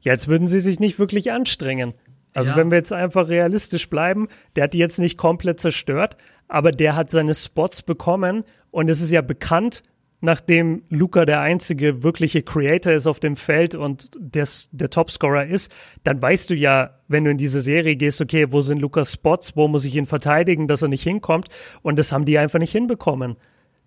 [0.00, 1.94] Jetzt würden sie sich nicht wirklich anstrengen.
[2.34, 2.56] Also ja.
[2.56, 6.16] wenn wir jetzt einfach realistisch bleiben, der hat die jetzt nicht komplett zerstört,
[6.48, 9.82] aber der hat seine Spots bekommen und es ist ja bekannt,
[10.20, 15.70] nachdem Luca der einzige wirkliche Creator ist auf dem Feld und des, der Topscorer ist,
[16.04, 19.56] dann weißt du ja, wenn du in diese Serie gehst, okay, wo sind Lukas Spots,
[19.56, 21.48] wo muss ich ihn verteidigen, dass er nicht hinkommt
[21.82, 23.36] und das haben die einfach nicht hinbekommen.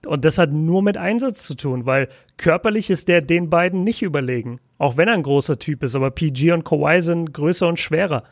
[0.06, 2.08] Und das hat nur mit Einsatz zu tun, weil
[2.38, 4.62] körperlich ist der den beiden nicht überlegen.
[4.78, 8.24] Auch wenn er ein großer Typ ist, aber PG und Kawhi sind größer und schwerer.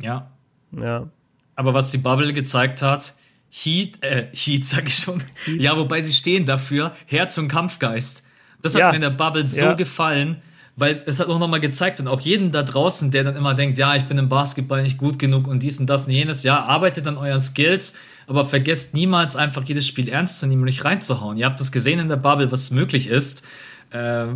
[0.00, 0.30] Ja.
[0.72, 1.10] Ja.
[1.56, 3.14] Aber was die Bubble gezeigt hat,
[3.50, 5.22] Heat, äh, Heat sag ich schon.
[5.44, 5.60] Heat.
[5.60, 8.22] Ja, wobei sie stehen dafür, Herz und Kampfgeist.
[8.62, 8.88] Das hat ja.
[8.90, 9.74] mir in der Bubble so ja.
[9.74, 10.42] gefallen,
[10.76, 13.78] weil es hat auch nochmal gezeigt und auch jeden da draußen, der dann immer denkt,
[13.78, 16.62] ja, ich bin im Basketball nicht gut genug und dies und das und jenes, ja,
[16.62, 17.94] arbeitet an euren Skills,
[18.26, 21.36] aber vergesst niemals einfach jedes Spiel ernst zu nehmen und nicht reinzuhauen.
[21.36, 23.44] Ihr habt das gesehen in der Bubble, was möglich ist.
[23.90, 24.26] Äh,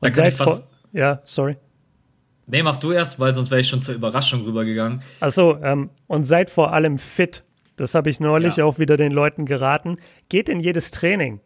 [0.00, 0.66] da kann ich fast.
[0.92, 1.56] Ja, sorry.
[2.46, 5.02] Nee, mach du erst, weil sonst wäre ich schon zur Überraschung rübergegangen.
[5.20, 7.44] Achso, ähm, und seid vor allem fit.
[7.78, 8.64] Das habe ich neulich ja.
[8.64, 9.96] auch wieder den Leuten geraten.
[10.28, 11.40] Geht in jedes Training.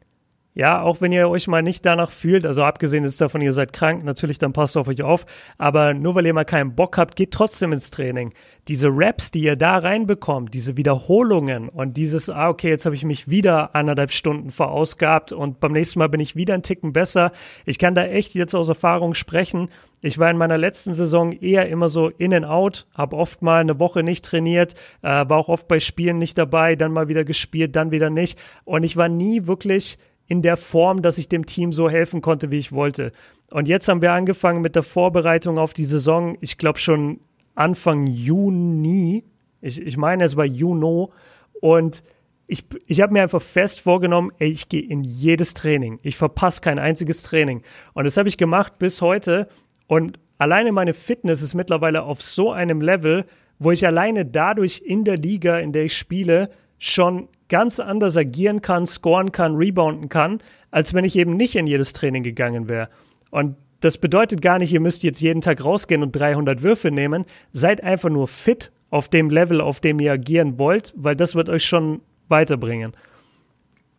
[0.55, 3.73] Ja, auch wenn ihr euch mal nicht danach fühlt, also abgesehen ist davon, ihr seid
[3.73, 5.25] krank, natürlich, dann passt auf euch auf.
[5.57, 8.35] Aber nur weil ihr mal keinen Bock habt, geht trotzdem ins Training.
[8.69, 13.05] Diese Raps, die ihr da reinbekommt, diese Wiederholungen und dieses, ah, okay, jetzt habe ich
[13.05, 17.33] mich wieder anderthalb Stunden verausgabt und beim nächsten Mal bin ich wieder einen Ticken besser.
[17.65, 19.71] Ich kann da echt jetzt aus Erfahrung sprechen.
[20.03, 23.61] Ich war in meiner letzten Saison eher immer so in and out, habe oft mal
[23.61, 27.25] eine Woche nicht trainiert, äh, war auch oft bei Spielen nicht dabei, dann mal wieder
[27.25, 28.39] gespielt, dann wieder nicht.
[28.65, 32.51] Und ich war nie wirklich in der Form, dass ich dem Team so helfen konnte,
[32.51, 33.13] wie ich wollte.
[33.51, 36.37] Und jetzt haben wir angefangen mit der Vorbereitung auf die Saison.
[36.41, 37.21] Ich glaube schon
[37.55, 39.25] Anfang Juni.
[39.61, 41.13] Ich, ich meine, es war Juno.
[41.61, 42.03] Und
[42.47, 45.99] ich, ich habe mir einfach fest vorgenommen, ey, ich gehe in jedes Training.
[46.03, 47.63] Ich verpasse kein einziges Training.
[47.93, 49.49] Und das habe ich gemacht bis heute.
[49.87, 53.27] Und alleine meine Fitness ist mittlerweile auf so einem Level,
[53.59, 58.63] wo ich alleine dadurch in der Liga, in der ich spiele, schon ganz anders agieren
[58.63, 60.41] kann, scoren kann, rebounden kann,
[60.71, 62.89] als wenn ich eben nicht in jedes Training gegangen wäre.
[63.31, 67.27] Und das bedeutet gar nicht, ihr müsst jetzt jeden Tag rausgehen und 300 Würfe nehmen.
[67.53, 71.51] Seid einfach nur fit auf dem Level, auf dem ihr agieren wollt, weil das wird
[71.51, 72.95] euch schon weiterbringen.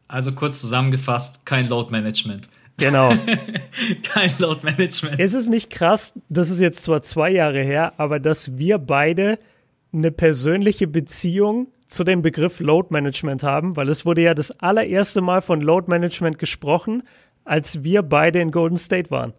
[0.07, 2.49] Also kurz zusammengefasst, kein Load Management.
[2.77, 3.13] Genau.
[4.03, 5.19] kein Load Management.
[5.19, 9.37] Es ist nicht krass, das ist jetzt zwar zwei Jahre her, aber dass wir beide
[9.93, 15.21] eine persönliche Beziehung zu dem Begriff Load Management haben, weil es wurde ja das allererste
[15.21, 17.03] Mal von Load Management gesprochen,
[17.45, 19.33] als wir beide in Golden State waren.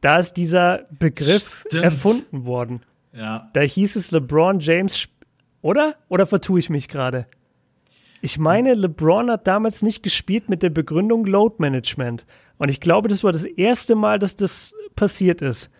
[0.00, 1.84] Da ist dieser Begriff Stimmt.
[1.84, 2.82] erfunden worden.
[3.12, 3.50] Ja.
[3.52, 5.08] Da hieß es, LeBron James
[5.62, 5.94] Oder?
[6.08, 7.26] Oder vertue ich mich gerade?
[8.20, 12.26] Ich meine, LeBron hat damals nicht gespielt mit der Begründung Load Management.
[12.58, 15.70] Und ich glaube, das war das erste Mal, dass das passiert ist.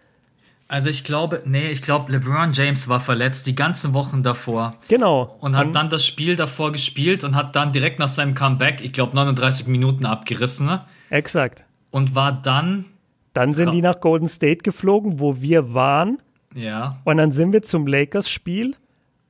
[0.67, 4.77] Also ich glaube, nee, ich glaube, LeBron James war verletzt die ganzen Wochen davor.
[4.89, 5.37] Genau.
[5.41, 8.83] Und hat und dann das Spiel davor gespielt und hat dann direkt nach seinem Comeback,
[8.83, 10.67] ich glaube, 39 Minuten abgerissen.
[10.67, 10.85] Ne?
[11.11, 11.65] Exakt.
[11.91, 12.87] Und war dann.
[13.35, 16.19] Dann sind die nach Golden State geflogen, wo wir waren.
[16.55, 17.01] Ja.
[17.05, 18.75] Und dann sind wir zum Lakers-Spiel.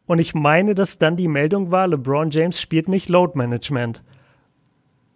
[0.07, 4.03] Und ich meine, dass dann die Meldung war, LeBron James spielt nicht Load Management.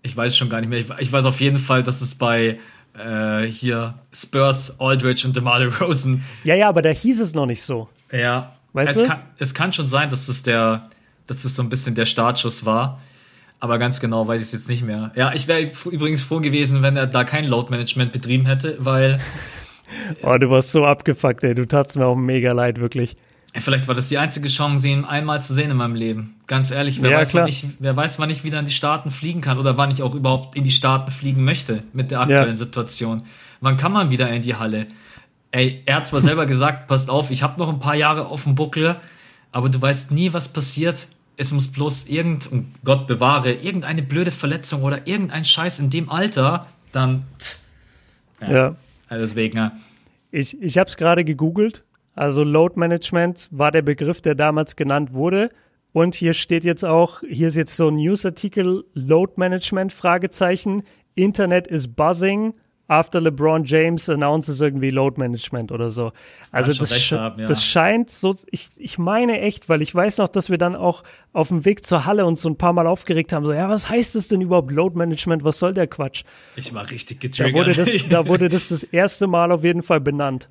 [0.02, 0.78] Ich weiß schon gar nicht mehr.
[0.78, 2.58] Ich, ich weiß auf jeden Fall, dass es bei
[2.98, 6.24] äh, hier Spurs, Aldridge und DeMar Rosen.
[6.44, 7.88] Ja, ja, aber da hieß es noch nicht so.
[8.12, 8.54] Ja.
[8.72, 9.08] Weißt es du?
[9.08, 10.88] Kann, es kann schon sein, dass es der,
[11.26, 13.00] dass es so ein bisschen der Startschuss war.
[13.60, 15.10] Aber ganz genau weiß ich es jetzt nicht mehr.
[15.16, 19.20] Ja, ich wäre übrigens froh gewesen, wenn er da kein Load Management betrieben hätte, weil.
[20.22, 21.54] oh, du warst so abgefuckt, ey.
[21.54, 23.16] Du tatst mir auch mega leid, wirklich.
[23.60, 26.36] Vielleicht war das die einzige Chance, ihn einmal zu sehen in meinem Leben.
[26.46, 29.10] Ganz ehrlich, wer, ja, weiß, wann ich, wer weiß, wann ich wieder in die Staaten
[29.10, 32.48] fliegen kann oder wann ich auch überhaupt in die Staaten fliegen möchte mit der aktuellen
[32.48, 32.54] ja.
[32.54, 33.22] Situation.
[33.60, 34.86] Wann kann man wieder in die Halle?
[35.50, 38.44] Ey, er hat zwar selber gesagt, passt auf, ich habe noch ein paar Jahre auf
[38.44, 38.96] dem Buckel,
[39.52, 41.08] aber du weißt nie, was passiert.
[41.36, 46.10] Es muss bloß irgend, und Gott bewahre, irgendeine blöde Verletzung oder irgendein Scheiß in dem
[46.10, 47.24] Alter, dann.
[48.40, 48.52] Ja.
[48.52, 48.76] ja.
[49.08, 49.70] Also deswegen.
[50.30, 51.84] Ich, ich habe es gerade gegoogelt
[52.18, 55.50] also Load Management war der Begriff, der damals genannt wurde.
[55.92, 60.82] Und hier steht jetzt auch, hier ist jetzt so ein Newsartikel, Load Management, Fragezeichen,
[61.14, 62.54] Internet is buzzing
[62.88, 66.10] after LeBron James announces irgendwie Load Management oder so.
[66.50, 67.46] Also das, sch haben, ja.
[67.46, 71.04] das scheint so, ich, ich meine echt, weil ich weiß noch, dass wir dann auch
[71.32, 73.88] auf dem Weg zur Halle uns so ein paar Mal aufgeregt haben, so, ja, was
[73.88, 76.24] heißt das denn überhaupt Load Management, was soll der Quatsch?
[76.56, 77.54] Ich war richtig getriggert.
[77.54, 80.48] Da wurde das, da wurde das das erste Mal auf jeden Fall benannt.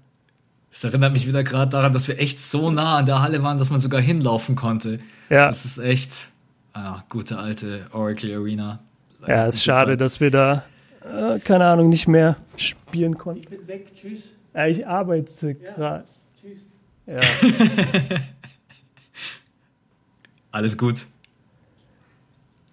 [0.79, 3.57] Das erinnert mich wieder gerade daran, dass wir echt so nah an der Halle waren,
[3.57, 4.99] dass man sogar hinlaufen konnte.
[5.27, 5.47] Ja.
[5.47, 6.27] Das ist echt
[6.73, 8.77] ah, gute alte Oracle Arena.
[9.25, 10.01] Ja, es ist schade, Zeit.
[10.01, 10.65] dass wir da,
[11.03, 13.41] äh, keine Ahnung, nicht mehr spielen konnten.
[13.41, 14.19] Ich bin weg, tschüss.
[14.53, 15.73] Ja, ich arbeite ja.
[15.73, 16.03] gerade.
[16.39, 16.59] Tschüss.
[17.07, 17.19] Ja.
[20.51, 21.07] Alles gut.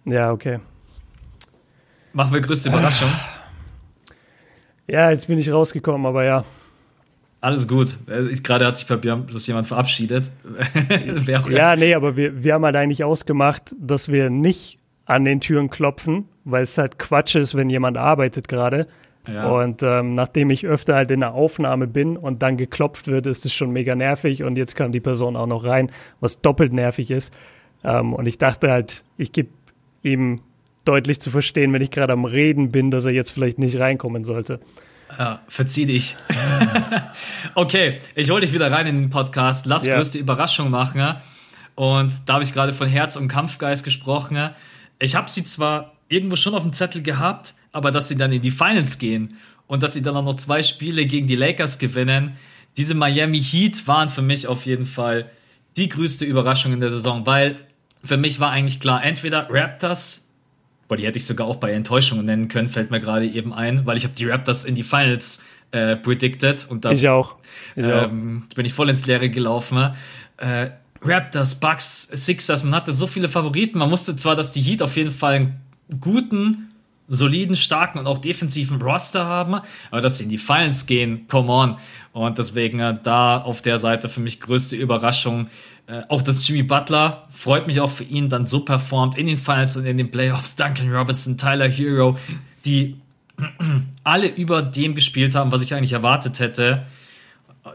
[0.05, 0.61] Ja, okay.
[2.12, 3.09] Machen wir größte Überraschung.
[4.86, 6.44] Ja, jetzt bin ich rausgekommen, aber ja.
[7.45, 7.99] Alles gut.
[8.07, 10.30] Äh, gerade hat sich bei Björn bloß jemand verabschiedet.
[11.51, 15.68] ja, nee, aber wir, wir haben halt eigentlich ausgemacht, dass wir nicht an den Türen
[15.68, 18.86] klopfen, weil es halt Quatsch ist, wenn jemand arbeitet gerade.
[19.28, 19.51] Ja.
[19.51, 23.45] Und ähm, nachdem ich öfter halt in der Aufnahme bin und dann geklopft wird, ist
[23.45, 24.42] es schon mega nervig.
[24.42, 25.90] Und jetzt kam die Person auch noch rein,
[26.20, 27.34] was doppelt nervig ist.
[27.84, 29.51] Ähm, und ich dachte halt, ich gebe
[30.03, 30.40] ihm
[30.86, 34.24] deutlich zu verstehen, wenn ich gerade am Reden bin, dass er jetzt vielleicht nicht reinkommen
[34.24, 34.61] sollte.
[35.18, 36.16] Ja, verzieh dich.
[37.55, 39.66] okay, ich hole dich wieder rein in den Podcast.
[39.66, 39.96] Lass ja.
[39.96, 41.16] größte Überraschung machen.
[41.74, 44.50] Und da habe ich gerade von Herz und Kampfgeist gesprochen.
[44.98, 48.42] Ich habe sie zwar irgendwo schon auf dem Zettel gehabt, aber dass sie dann in
[48.42, 49.36] die Finals gehen
[49.66, 52.36] und dass sie dann auch noch zwei Spiele gegen die Lakers gewinnen,
[52.76, 55.30] diese Miami Heat waren für mich auf jeden Fall
[55.76, 57.57] die größte Überraschung in der Saison, weil
[58.02, 60.23] für mich war eigentlich klar, entweder Raptors
[60.89, 63.87] boah, die hätte ich sogar auch bei Enttäuschungen nennen können, fällt mir gerade eben ein,
[63.87, 67.37] weil ich habe die Raptors in die Finals äh, predicted und da ich auch.
[67.74, 69.95] Ich ähm, bin ich voll ins Leere gelaufen.
[70.37, 70.70] Äh,
[71.03, 73.78] Raptors, Bucks, Sixers, man hatte so viele Favoriten.
[73.78, 75.61] Man musste zwar, dass die Heat auf jeden Fall einen
[76.01, 76.70] guten,
[77.07, 81.52] soliden, starken und auch defensiven Roster haben, aber dass sie in die Finals gehen, come
[81.52, 81.76] on.
[82.12, 85.48] Und deswegen äh, da auf der Seite für mich größte Überraschung
[85.86, 89.36] äh, auch dass Jimmy Butler, freut mich auch für ihn, dann so performt in den
[89.36, 90.57] Finals und in den Playoffs.
[90.57, 92.18] Duncan Robertson, Tyler Hero,
[92.64, 92.96] die
[94.05, 96.86] alle über dem gespielt haben, was ich eigentlich erwartet hätte.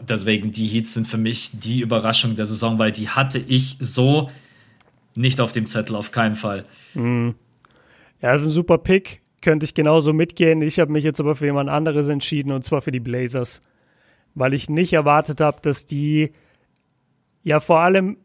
[0.08, 4.30] Deswegen, die Heats sind für mich die Überraschung der Saison, weil die hatte ich so
[5.14, 6.64] nicht auf dem Zettel, auf keinen Fall.
[6.94, 7.34] Mhm.
[8.20, 9.19] Ja, ist ein super Pick.
[9.40, 10.62] Könnte ich genauso mitgehen.
[10.62, 13.62] Ich habe mich jetzt aber für jemand anderes entschieden und zwar für die Blazers.
[14.34, 16.32] Weil ich nicht erwartet habe, dass die
[17.42, 18.18] ja, vor allem,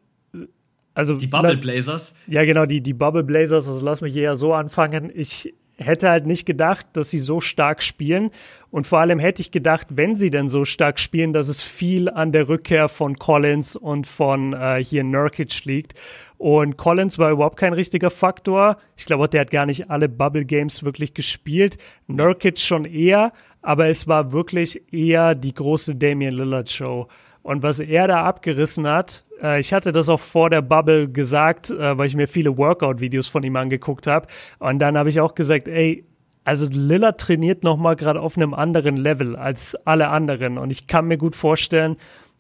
[0.94, 1.16] also.
[1.16, 2.16] Die Bubble Blazers?
[2.28, 5.12] Ja, genau, die, die Bubble Blazers, also lass mich eher so anfangen.
[5.14, 8.32] Ich hätte halt nicht gedacht, dass sie so stark spielen.
[8.72, 12.10] Und vor allem hätte ich gedacht, wenn sie denn so stark spielen, dass es viel
[12.10, 15.94] an der Rückkehr von Collins und von äh, hier Nurkic liegt.
[16.38, 18.78] Und Collins war überhaupt kein richtiger Faktor.
[18.98, 21.78] Ich glaube, der hat gar nicht alle Bubble Games wirklich gespielt.
[22.08, 27.08] Nurkic schon eher, aber es war wirklich eher die große Damian Lillard Show.
[27.46, 31.70] Und was er da abgerissen hat, äh, ich hatte das auch vor der Bubble gesagt,
[31.70, 34.26] äh, weil ich mir viele Workout-Videos von ihm angeguckt habe.
[34.58, 36.08] Und dann habe ich auch gesagt, ey,
[36.44, 40.58] also Lillard trainiert nochmal gerade auf einem anderen Level als alle anderen.
[40.58, 41.98] Und ich kann mir gut vorstellen,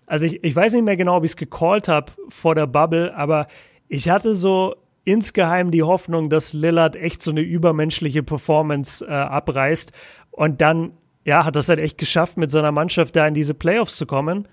[0.07, 3.15] also ich, ich weiß nicht mehr genau, ob ich es gecallt habe vor der Bubble,
[3.15, 3.45] aber
[3.87, 9.91] ich hatte so insgeheim die Hoffnung, dass Lillard echt so eine übermenschliche Performance äh, abreißt
[10.31, 10.93] und dann
[11.25, 14.47] ja, hat das halt echt geschafft, mit seiner Mannschaft da in diese Playoffs zu kommen.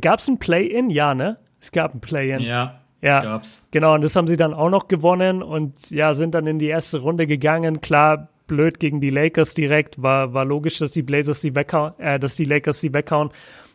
[0.00, 0.90] Gab es ein Play-In?
[0.90, 1.38] Ja, ne?
[1.60, 2.40] Es gab ein Play-In.
[2.40, 3.68] Ja, ja, gab's.
[3.70, 6.66] Genau, und das haben sie dann auch noch gewonnen und ja, sind dann in die
[6.66, 7.80] erste Runde gegangen.
[7.80, 12.18] Klar, blöd gegen die Lakers direkt, war, war logisch, dass die Blazers sie weghauen, äh,
[12.18, 13.30] dass die Lakers sie weghauen.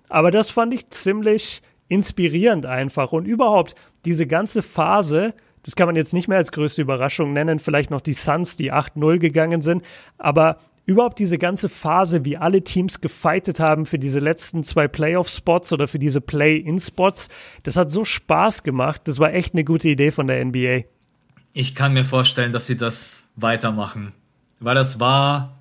[0.09, 3.11] Aber das fand ich ziemlich inspirierend einfach.
[3.11, 5.33] Und überhaupt diese ganze Phase,
[5.63, 8.73] das kann man jetzt nicht mehr als größte Überraschung nennen, vielleicht noch die Suns, die
[8.73, 9.83] 8-0 gegangen sind,
[10.17, 15.73] aber überhaupt diese ganze Phase, wie alle Teams gefightet haben für diese letzten zwei Playoff-Spots
[15.73, 17.29] oder für diese Play-In-Spots,
[17.63, 19.01] das hat so Spaß gemacht.
[19.05, 20.81] Das war echt eine gute Idee von der NBA.
[21.53, 24.13] Ich kann mir vorstellen, dass sie das weitermachen.
[24.59, 25.57] Weil das war.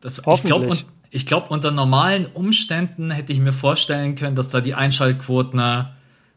[0.00, 0.76] Das, ich glaube,
[1.10, 5.88] glaub, unter normalen Umständen hätte ich mir vorstellen können, dass da die Einschaltquoten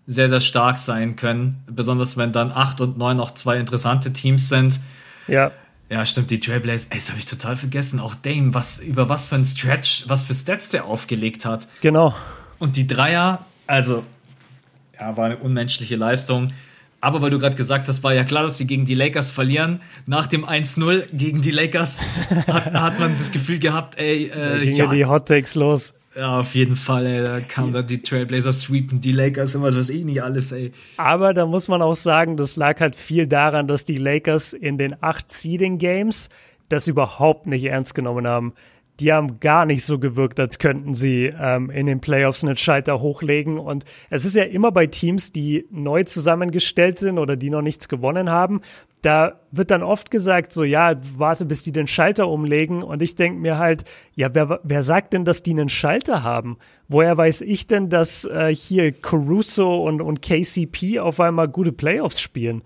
[0.07, 1.61] sehr, sehr stark sein können.
[1.67, 4.80] Besonders wenn dann 8 und 9 noch zwei interessante Teams sind.
[5.28, 5.51] Ja.
[5.90, 8.00] Ja, stimmt, die Trailblazers, ey, das habe ich total vergessen.
[8.00, 11.68] Auch Dame, was, über was für ein Stretch, was für Stats der aufgelegt hat.
[11.82, 12.14] Genau.
[12.60, 14.04] Und die Dreier, also,
[15.00, 16.54] ja, war eine unmenschliche Leistung.
[17.02, 19.80] Aber weil du gerade gesagt hast, war ja klar, dass sie gegen die Lakers verlieren.
[20.06, 22.02] Nach dem 1-0 gegen die Lakers
[22.48, 25.94] hat, hat, man das Gefühl gehabt, ey, äh, ja, die Hot Takes los.
[26.20, 27.24] Ja, auf jeden Fall, ey.
[27.24, 30.74] Da kamen dann die Trailblazers sweepen, die Lakers und was weiß ich nicht alles, ey.
[30.97, 34.78] Aber da muss man auch sagen, das lag halt viel daran, dass die Lakers in
[34.78, 36.28] den acht Seeding Games
[36.67, 38.53] das überhaupt nicht ernst genommen haben
[38.99, 42.99] die haben gar nicht so gewirkt, als könnten sie ähm, in den Playoffs einen Schalter
[42.99, 43.57] hochlegen.
[43.57, 47.88] Und es ist ja immer bei Teams, die neu zusammengestellt sind oder die noch nichts
[47.88, 48.61] gewonnen haben,
[49.02, 52.84] da wird dann oft gesagt, so ja, warte, bis die den Schalter umlegen.
[52.84, 56.58] Und ich denke mir halt, ja, wer, wer sagt denn, dass die einen Schalter haben?
[56.88, 62.20] Woher weiß ich denn, dass äh, hier Caruso und, und KCP auf einmal gute Playoffs
[62.20, 62.62] spielen?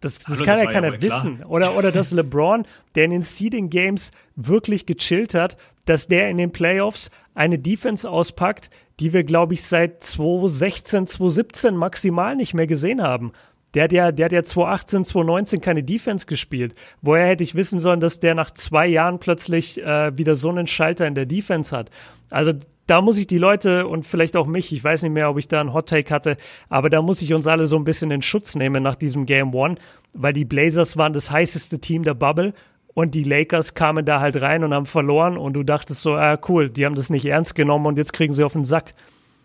[0.00, 1.42] Das, das also, kann das ja keiner ja wissen.
[1.44, 6.36] Oder, oder dass LeBron, der in den Seeding Games wirklich gechillt hat, dass der in
[6.36, 8.70] den Playoffs eine Defense auspackt,
[9.00, 13.32] die wir, glaube ich, seit 2016, 2017 maximal nicht mehr gesehen haben.
[13.78, 16.74] Der hat ja, der hat ja 2018, 2019 keine Defense gespielt.
[17.00, 20.66] Woher hätte ich wissen sollen, dass der nach zwei Jahren plötzlich äh, wieder so einen
[20.66, 21.88] Schalter in der Defense hat?
[22.28, 22.54] Also
[22.88, 25.46] da muss ich die Leute und vielleicht auch mich, ich weiß nicht mehr, ob ich
[25.46, 28.20] da einen Hot Take hatte, aber da muss ich uns alle so ein bisschen in
[28.20, 29.76] Schutz nehmen nach diesem Game One,
[30.12, 32.54] weil die Blazers waren das heißeste Team der Bubble
[32.94, 36.36] und die Lakers kamen da halt rein und haben verloren und du dachtest so, ah
[36.48, 38.94] cool, die haben das nicht ernst genommen und jetzt kriegen sie auf den Sack.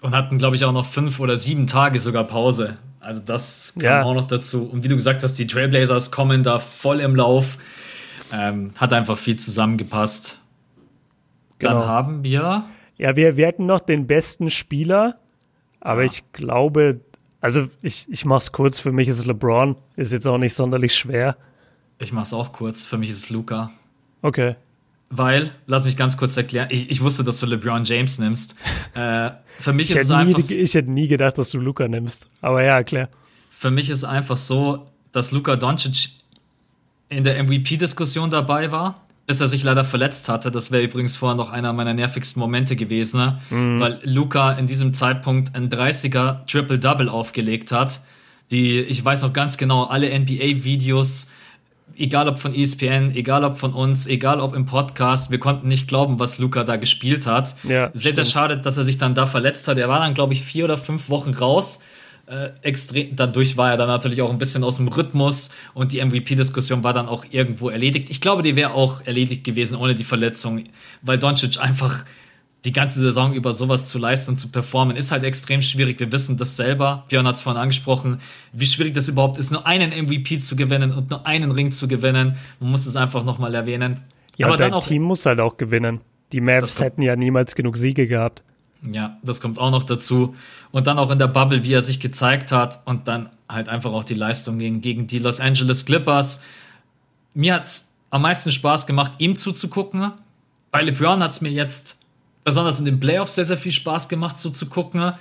[0.02, 2.80] Und hatten, glaube ich, auch noch fünf oder sieben Tage sogar Pause.
[3.04, 4.04] Also das kam ja.
[4.04, 4.64] auch noch dazu.
[4.66, 7.58] Und wie du gesagt hast, die Trailblazers kommen da voll im Lauf.
[8.32, 10.40] Ähm, hat einfach viel zusammengepasst.
[11.60, 11.80] Genau.
[11.80, 12.66] Dann haben wir
[12.98, 15.20] ja, wir, wir hätten noch den besten Spieler,
[15.82, 16.06] aber ja.
[16.06, 17.02] ich glaube,
[17.42, 20.96] also ich, ich mach's kurz, für mich ist es LeBron, ist jetzt auch nicht sonderlich
[20.96, 21.36] schwer.
[22.00, 23.72] Ich mach's auch kurz, für mich ist es Luca.
[24.22, 24.56] Okay.
[25.16, 28.56] Weil, lass mich ganz kurz erklären, ich, ich wusste, dass du LeBron James nimmst.
[28.96, 30.38] Äh, für mich ich ist es einfach.
[30.38, 32.28] Nie, ich hätte nie gedacht, dass du Luca nimmst.
[32.42, 33.10] Aber ja, klar.
[33.50, 36.10] Für mich ist einfach so, dass Luca Doncic
[37.10, 40.52] in der MVP-Diskussion dabei war bis er sich leider verletzt hatte.
[40.52, 43.40] Das wäre übrigens vorher noch einer meiner nervigsten Momente gewesen, ne?
[43.50, 43.80] mhm.
[43.80, 48.02] weil Luca in diesem Zeitpunkt ein 30er Triple-Double aufgelegt hat.
[48.52, 51.28] Die, ich weiß noch ganz genau, alle NBA-Videos,
[51.98, 55.88] egal ob von ESPN, egal ob von uns, egal ob im Podcast, wir konnten nicht
[55.88, 57.56] glauben, was Luca da gespielt hat.
[57.64, 58.16] Ja, sehr, stimmt.
[58.16, 59.78] sehr schade, dass er sich dann da verletzt hat.
[59.78, 61.82] Er war dann, glaube ich, vier oder fünf Wochen raus
[62.26, 66.04] äh, extrem, dadurch war er dann natürlich auch ein bisschen aus dem Rhythmus und die
[66.04, 68.10] MVP-Diskussion war dann auch irgendwo erledigt.
[68.10, 70.64] Ich glaube, die wäre auch erledigt gewesen ohne die Verletzung,
[71.02, 72.06] weil Doncic einfach
[72.66, 76.00] die ganze Saison über sowas zu leisten und zu performen, ist halt extrem schwierig.
[76.00, 77.04] Wir wissen das selber.
[77.10, 78.20] Björn hat es vorhin angesprochen,
[78.54, 81.88] wie schwierig das überhaupt ist, nur einen MVP zu gewinnen und nur einen Ring zu
[81.88, 82.38] gewinnen.
[82.60, 84.00] Man muss es einfach nochmal erwähnen.
[84.38, 86.00] Ja, aber dein auch, Team muss halt auch gewinnen.
[86.32, 88.44] Die Mavs hätten ja niemals genug Siege gehabt.
[88.90, 90.36] Ja, das kommt auch noch dazu.
[90.72, 93.94] Und dann auch in der Bubble, wie er sich gezeigt hat und dann halt einfach
[93.94, 96.44] auch die Leistung gegen, gegen die Los Angeles Clippers.
[97.34, 100.12] Mir hat's am meisten Spaß gemacht, ihm zuzugucken.
[100.72, 102.03] Bei LeBron hat's mir jetzt
[102.44, 105.14] besonders in den Playoffs sehr, sehr viel Spaß gemacht zuzugucken.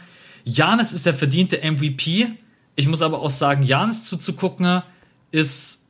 [0.44, 2.28] Janis ist der verdiente MVP.
[2.74, 4.82] Ich muss aber auch sagen, Janis zuzugucken
[5.30, 5.82] ist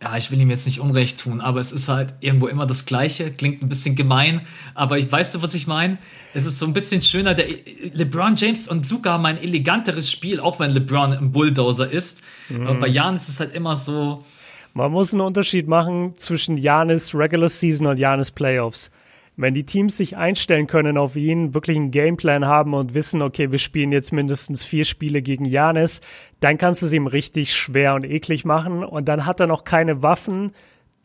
[0.00, 2.86] ja, ich will ihm jetzt nicht Unrecht tun, aber es ist halt irgendwo immer das
[2.86, 3.32] Gleiche.
[3.32, 4.42] Klingt ein bisschen gemein,
[4.74, 5.98] aber ich weißt du, was ich meine?
[6.34, 7.34] Es ist so ein bisschen schöner.
[7.34, 7.46] Der
[7.92, 12.22] LeBron James und Luca haben ein eleganteres Spiel, auch wenn LeBron ein Bulldozer ist.
[12.48, 12.66] Mhm.
[12.68, 14.24] Aber bei Jan ist es halt immer so.
[14.72, 18.92] Man muss einen Unterschied machen zwischen Janis Regular Season und Janis Playoffs.
[19.40, 23.52] Wenn die Teams sich einstellen können auf ihn, wirklich einen Gameplan haben und wissen, okay,
[23.52, 26.00] wir spielen jetzt mindestens vier Spiele gegen Janis,
[26.40, 29.62] dann kannst du es ihm richtig schwer und eklig machen und dann hat er noch
[29.62, 30.50] keine Waffen,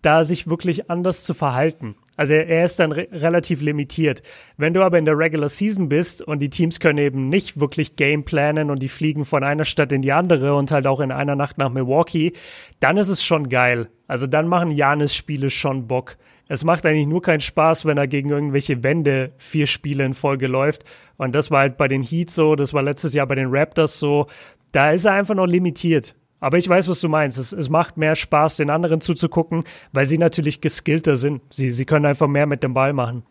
[0.02, 1.96] da sich wirklich anders zu verhalten.
[2.18, 4.24] Also er ist dann re relativ limitiert.
[4.58, 7.96] Wenn du aber in der Regular Season bist und die Teams können eben nicht wirklich
[7.98, 11.12] Game planen und die fliegen von einer Stadt in die andere und halt auch in
[11.12, 12.34] einer Nacht nach Milwaukee,
[12.80, 13.90] dann ist es schon geil.
[14.08, 16.18] Also dann machen Janis Spiele schon Bock.
[16.48, 20.48] Es macht eigentlich nur keinen Spaß, wenn er gegen irgendwelche Wände vier Spiele in Folge
[20.48, 20.84] läuft.
[21.18, 24.00] Und das war halt bei den Heat so, das war letztes Jahr bei den Raptors
[24.00, 24.28] so.
[24.72, 26.16] Da ist er einfach noch limitiert.
[26.40, 27.38] Aber ich weiß, was du meinst.
[27.38, 29.64] Es, es macht mehr Spaß, den anderen zuzugucken,
[29.94, 31.42] weil sie natürlich geskillter sind.
[31.50, 33.24] Sie, sie können einfach mehr mit dem Ball machen.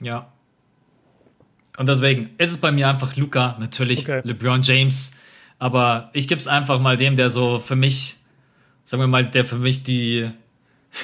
[0.00, 0.32] Ja.
[1.78, 4.20] Und deswegen ist es bei mir einfach Luca, natürlich okay.
[4.24, 5.12] LeBron James.
[5.60, 8.16] Aber ich gebe es einfach mal dem, der so für mich,
[8.82, 10.28] sagen wir mal, der für mich die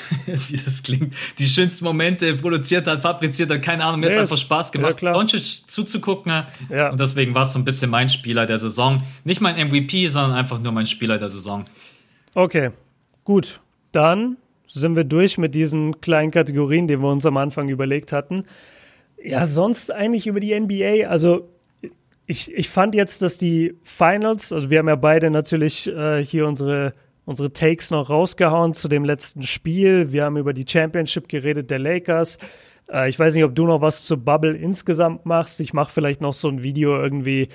[0.27, 4.23] wie das klingt, die schönsten Momente produziert hat, fabriziert hat, keine Ahnung, mir nee, hat
[4.23, 6.45] einfach Spaß gemacht, ja, Doncic zuzugucken.
[6.71, 6.91] Ja.
[6.91, 9.03] Und deswegen war es so ein bisschen mein Spieler der Saison.
[9.25, 11.65] Nicht mein MVP, sondern einfach nur mein Spieler der Saison.
[12.35, 12.71] Okay,
[13.25, 13.61] gut.
[13.93, 18.45] Dann sind wir durch mit diesen kleinen Kategorien, die wir uns am Anfang überlegt hatten.
[19.23, 21.09] Ja, sonst eigentlich über die NBA.
[21.09, 21.49] Also
[22.27, 26.47] ich, ich fand jetzt, dass die Finals, also wir haben ja beide natürlich äh, hier
[26.47, 30.13] unsere unsere Takes noch rausgehauen zu dem letzten Spiel.
[30.13, 32.39] Wir haben über die Championship geredet der Lakers.
[32.91, 35.61] Äh, ich weiß nicht, ob du noch was zur Bubble insgesamt machst.
[35.61, 37.49] Ich mache vielleicht noch so ein Video irgendwie.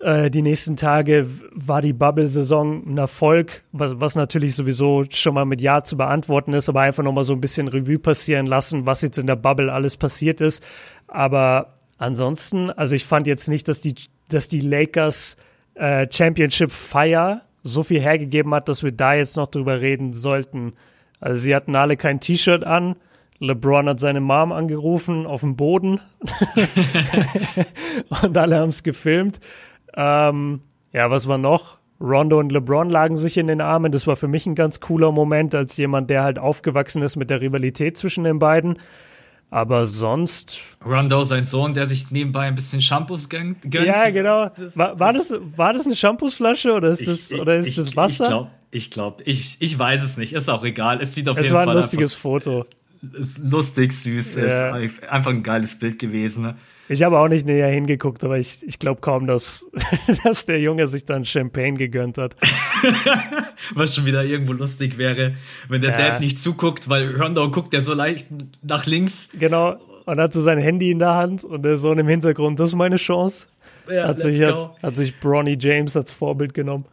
[0.00, 5.44] Äh, die nächsten Tage war die Bubble-Saison ein Erfolg, was, was natürlich sowieso schon mal
[5.44, 9.02] mit Ja zu beantworten ist, aber einfach nochmal so ein bisschen Revue passieren lassen, was
[9.02, 10.64] jetzt in der Bubble alles passiert ist.
[11.06, 13.94] Aber ansonsten, also ich fand jetzt nicht, dass die,
[14.28, 15.36] dass die Lakers
[15.74, 20.74] äh, Championship Fire so viel hergegeben hat, dass wir da jetzt noch drüber reden sollten.
[21.20, 22.94] Also sie hatten alle kein T-Shirt an.
[23.40, 26.00] LeBron hat seine Mom angerufen auf dem Boden
[28.22, 29.40] und alle haben es gefilmt.
[29.96, 30.60] Ähm,
[30.92, 31.78] ja, was war noch?
[32.00, 33.90] Rondo und LeBron lagen sich in den Armen.
[33.90, 37.30] Das war für mich ein ganz cooler Moment als jemand, der halt aufgewachsen ist mit
[37.30, 38.78] der Rivalität zwischen den beiden.
[39.54, 40.58] Aber sonst.
[40.84, 43.58] Rondo, sein Sohn, der sich nebenbei ein bisschen Shampoos gönnt.
[43.72, 44.50] Ja, genau.
[44.74, 47.94] War, war, das, war das eine Shampoosflasche oder ist das, ich, oder ist ich, das
[47.94, 48.24] Wasser?
[48.24, 50.32] Ich glaube, ich, glaub, ich, ich weiß es nicht.
[50.32, 51.00] Ist auch egal.
[51.00, 51.62] Es sieht auf es jeden Fall.
[51.62, 52.66] Es war ein lustiges Foto.
[53.12, 54.34] Ist lustig, süß.
[54.34, 54.76] Ja.
[54.76, 56.54] Ist einfach ein geiles Bild gewesen.
[56.88, 59.70] Ich habe auch nicht näher hingeguckt, aber ich, ich glaube kaum, dass,
[60.24, 62.36] dass der Junge sich dann Champagne gegönnt hat.
[63.74, 65.34] Was schon wieder irgendwo lustig wäre,
[65.68, 65.96] wenn der ja.
[65.96, 68.26] Dad nicht zuguckt, weil Rondo guckt ja so leicht
[68.62, 69.30] nach links.
[69.38, 72.70] Genau, und hat so sein Handy in der Hand und der Sohn im Hintergrund, das
[72.70, 73.46] ist meine Chance.
[73.90, 76.86] Ja, hat, sich, hat, hat sich Bronny James als Vorbild genommen.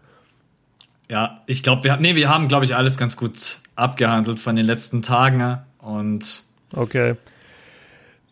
[1.10, 4.66] Ja, ich glaube, wir, nee, wir haben, glaube ich, alles ganz gut abgehandelt von den
[4.66, 5.58] letzten Tagen.
[5.80, 7.16] Und okay.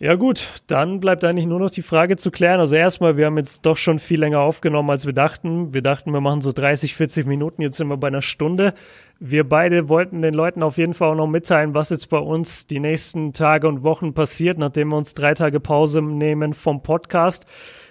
[0.01, 2.61] Ja gut, dann bleibt eigentlich nur noch die Frage zu klären.
[2.61, 5.73] Also erstmal, wir haben jetzt doch schon viel länger aufgenommen, als wir dachten.
[5.73, 8.73] Wir dachten, wir machen so 30, 40 Minuten, jetzt sind wir bei einer Stunde.
[9.19, 12.65] Wir beide wollten den Leuten auf jeden Fall auch noch mitteilen, was jetzt bei uns
[12.65, 17.45] die nächsten Tage und Wochen passiert, nachdem wir uns drei Tage Pause nehmen vom Podcast.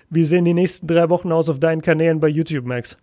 [0.08, 2.96] Wie sehen die nächsten drei Wochen aus auf deinen Kanälen bei YouTube, Max?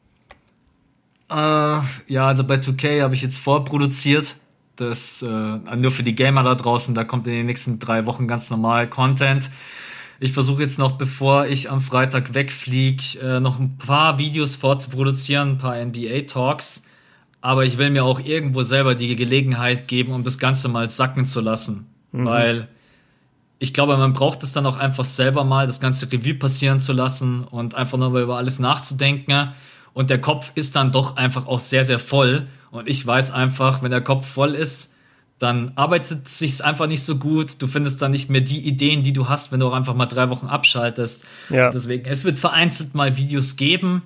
[1.32, 4.36] Uh, ja, also bei 2K habe ich jetzt vorproduziert
[4.76, 5.28] das äh,
[5.76, 8.88] nur für die Gamer da draußen, da kommt in den nächsten drei Wochen ganz normal
[8.88, 9.50] Content.
[10.20, 15.52] Ich versuche jetzt noch, bevor ich am Freitag wegfliege, äh, noch ein paar Videos vorzuproduzieren,
[15.52, 16.84] ein paar NBA-Talks.
[17.42, 21.26] Aber ich will mir auch irgendwo selber die Gelegenheit geben, um das Ganze mal sacken
[21.26, 21.88] zu lassen.
[22.12, 22.26] Mhm.
[22.26, 22.68] Weil
[23.60, 26.94] ich glaube, man braucht es dann auch einfach selber mal, das ganze Revue passieren zu
[26.94, 29.54] lassen und einfach nur über alles nachzudenken.
[29.96, 32.48] Und der Kopf ist dann doch einfach auch sehr, sehr voll.
[32.70, 34.94] Und ich weiß einfach, wenn der Kopf voll ist,
[35.40, 37.62] dann arbeitet es sich einfach nicht so gut.
[37.62, 40.06] Du findest dann nicht mehr die Ideen, die du hast, wenn du auch einfach mal
[40.06, 41.24] drei Wochen abschaltest.
[41.50, 41.70] Ja.
[41.72, 44.02] Deswegen, es wird vereinzelt mal Videos geben,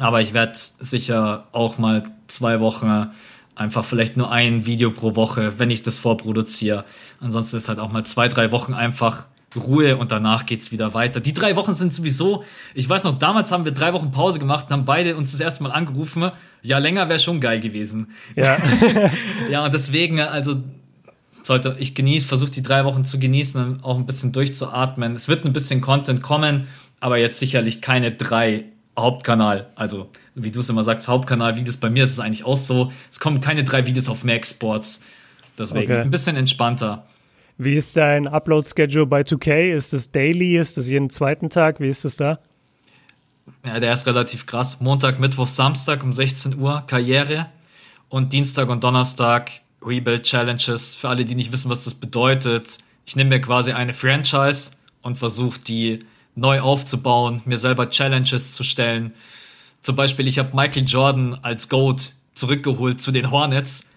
[0.00, 3.10] aber ich werde sicher auch mal zwei Wochen
[3.54, 6.84] einfach vielleicht nur ein Video pro Woche, wenn ich das vorproduziere.
[7.20, 11.20] Ansonsten ist halt auch mal zwei, drei Wochen einfach Ruhe und danach geht's wieder weiter.
[11.20, 12.44] Die drei Wochen sind sowieso,
[12.74, 15.40] ich weiß noch, damals haben wir drei Wochen Pause gemacht und haben beide uns das
[15.40, 16.30] erste Mal angerufen.
[16.62, 18.08] Ja, länger wäre schon geil gewesen.
[18.36, 18.58] Ja.
[19.50, 20.62] ja, und deswegen, also
[21.42, 25.14] sollte ich genieße, versuche die drei Wochen zu genießen und auch ein bisschen durchzuatmen.
[25.14, 26.68] Es wird ein bisschen Content kommen,
[27.00, 28.66] aber jetzt sicherlich keine drei
[28.98, 31.78] Hauptkanal, also wie du es immer sagst, Hauptkanal-Videos.
[31.78, 32.92] Bei mir ist es eigentlich auch so.
[33.10, 35.02] Es kommen keine drei Videos auf Max Sports.
[35.58, 36.02] Deswegen okay.
[36.02, 37.06] ein bisschen entspannter.
[37.60, 39.72] Wie ist dein Upload-Schedule bei 2K?
[39.74, 40.56] Ist es daily?
[40.56, 41.80] Ist es jeden zweiten Tag?
[41.80, 42.38] Wie ist es da?
[43.66, 44.80] Ja, der ist relativ krass.
[44.80, 47.48] Montag, Mittwoch, Samstag um 16 Uhr Karriere
[48.08, 49.50] und Dienstag und Donnerstag
[49.82, 50.94] Rebuild Challenges.
[50.94, 52.78] Für alle, die nicht wissen, was das bedeutet.
[53.06, 54.70] Ich nehme mir quasi eine Franchise
[55.02, 55.98] und versuche die
[56.36, 59.14] neu aufzubauen, mir selber Challenges zu stellen.
[59.82, 63.88] Zum Beispiel, ich habe Michael Jordan als GOAT zurückgeholt zu den Hornets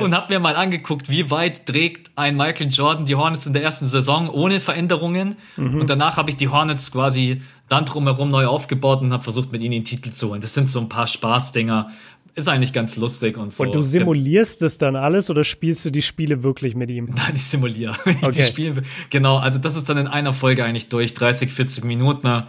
[0.00, 3.62] und habe mir mal angeguckt, wie weit trägt ein Michael Jordan die Hornets in der
[3.62, 5.36] ersten Saison ohne Veränderungen.
[5.56, 5.80] Mhm.
[5.80, 9.62] Und danach habe ich die Hornets quasi dann drumherum neu aufgebaut und habe versucht, mit
[9.62, 10.40] ihnen den Titel zu holen.
[10.40, 11.90] Das sind so ein paar Spaßdinger.
[12.34, 13.62] Ist eigentlich ganz lustig und so.
[13.62, 17.10] Und du simulierst das dann alles oder spielst du die Spiele wirklich mit ihm?
[17.14, 17.94] Nein, ich simuliere.
[18.06, 18.32] Ich okay.
[18.32, 22.26] die Spiele, genau, also das ist dann in einer Folge eigentlich durch, 30, 40 Minuten.
[22.26, 22.46] Ne?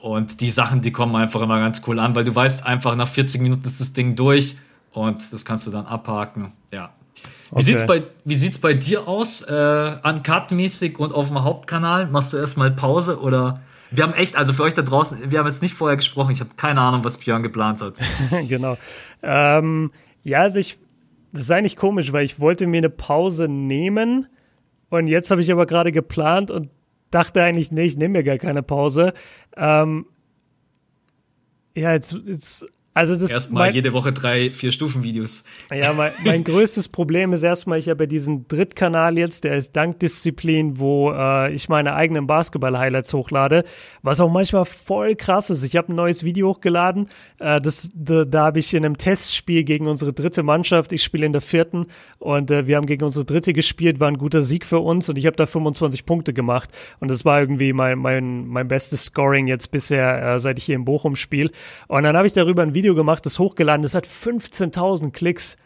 [0.00, 3.08] Und die Sachen, die kommen einfach immer ganz cool an, weil du weißt einfach, nach
[3.08, 4.56] 40 Minuten ist das Ding durch
[4.92, 6.52] und das kannst du dann abhaken.
[6.72, 6.90] Ja.
[7.50, 7.64] Wie okay.
[7.64, 9.42] sieht's bei wie sieht's bei dir aus?
[9.42, 14.54] Äh, Uncut-mäßig und auf dem Hauptkanal machst du erstmal Pause oder wir haben echt, also
[14.54, 16.32] für euch da draußen, wir haben jetzt nicht vorher gesprochen.
[16.32, 17.98] Ich habe keine Ahnung, was Björn geplant hat.
[18.48, 18.78] genau.
[19.22, 20.78] Ähm, ja, also ich,
[21.32, 24.28] das ist eigentlich komisch, weil ich wollte mir eine Pause nehmen
[24.88, 26.70] und jetzt habe ich aber gerade geplant und
[27.10, 29.12] dachte eigentlich, nee, ich nehme mir gar keine Pause.
[29.56, 30.06] Ähm,
[31.74, 35.44] ja, jetzt, jetzt also das erstmal jede Woche drei, vier Stufen-Videos.
[35.72, 39.74] Ja, mein, mein größtes Problem ist erstmal, ich habe ja diesen Drittkanal jetzt, der ist
[39.74, 43.64] Dankdisziplin, wo äh, ich meine eigenen Basketball-Highlights hochlade,
[44.02, 45.62] was auch manchmal voll krass ist.
[45.62, 49.64] Ich habe ein neues Video hochgeladen, äh, das, da, da habe ich in einem Testspiel
[49.64, 51.86] gegen unsere dritte Mannschaft, ich spiele in der vierten
[52.18, 55.16] und äh, wir haben gegen unsere dritte gespielt, war ein guter Sieg für uns und
[55.16, 56.68] ich habe da 25 Punkte gemacht
[57.00, 60.76] und das war irgendwie mein, mein, mein bestes Scoring jetzt bisher, äh, seit ich hier
[60.76, 61.50] in Bochum spiele.
[61.88, 65.56] Und dann habe ich darüber ein Video Video gemacht, das hochgeladen, das hat 15.000 Klicks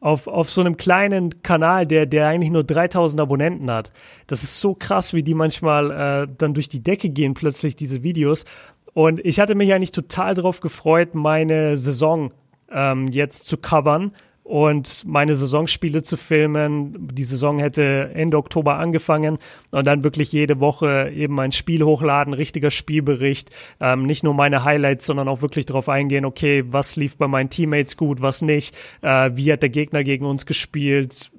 [0.00, 3.90] auf, auf so einem kleinen Kanal, der, der eigentlich nur 3000 Abonnenten hat.
[4.26, 8.02] Das ist so krass, wie die manchmal äh, dann durch die Decke gehen, plötzlich diese
[8.02, 8.46] Videos.
[8.94, 12.32] Und ich hatte mich eigentlich total darauf gefreut, meine Saison
[12.70, 14.12] ähm, jetzt zu covern
[14.46, 17.08] und meine Saisonspiele zu filmen.
[17.12, 19.38] Die Saison hätte Ende Oktober angefangen
[19.72, 24.62] und dann wirklich jede Woche eben ein Spiel hochladen, richtiger Spielbericht, ähm, nicht nur meine
[24.62, 28.72] Highlights, sondern auch wirklich darauf eingehen, okay, was lief bei meinen Teammates gut, was nicht,
[29.02, 31.32] äh, wie hat der Gegner gegen uns gespielt,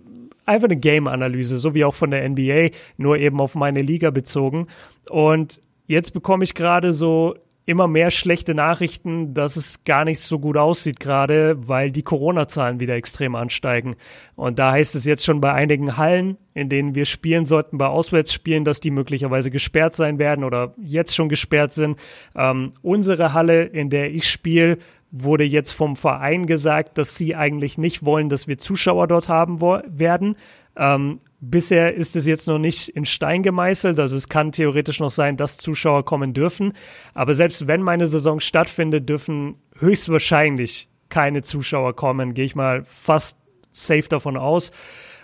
[0.46, 4.68] einfach eine Game-Analyse, so wie auch von der NBA, nur eben auf meine Liga bezogen.
[5.10, 7.36] Und jetzt bekomme ich gerade so
[7.68, 12.80] immer mehr schlechte Nachrichten, dass es gar nicht so gut aussieht gerade, weil die Corona-Zahlen
[12.80, 13.98] wieder extrem ansteigen.
[14.36, 17.88] Und da heißt es jetzt schon bei einigen Hallen, in denen wir spielen sollten, bei
[17.88, 22.00] Auswärtsspielen, dass die möglicherweise gesperrt sein werden oder jetzt schon gesperrt sind.
[22.36, 24.78] Ähm, unsere Halle, in der ich spiele,
[25.12, 29.60] wurde jetzt vom Verein gesagt, dass sie eigentlich nicht wollen, dass wir Zuschauer dort haben
[29.60, 30.38] werden.
[30.78, 35.12] Ähm, Bisher ist es jetzt noch nicht in Stein gemeißelt, also es kann theoretisch noch
[35.12, 36.74] sein, dass Zuschauer kommen dürfen.
[37.14, 43.38] Aber selbst wenn meine Saison stattfindet, dürfen höchstwahrscheinlich keine Zuschauer kommen, gehe ich mal fast
[43.72, 44.72] safe davon aus.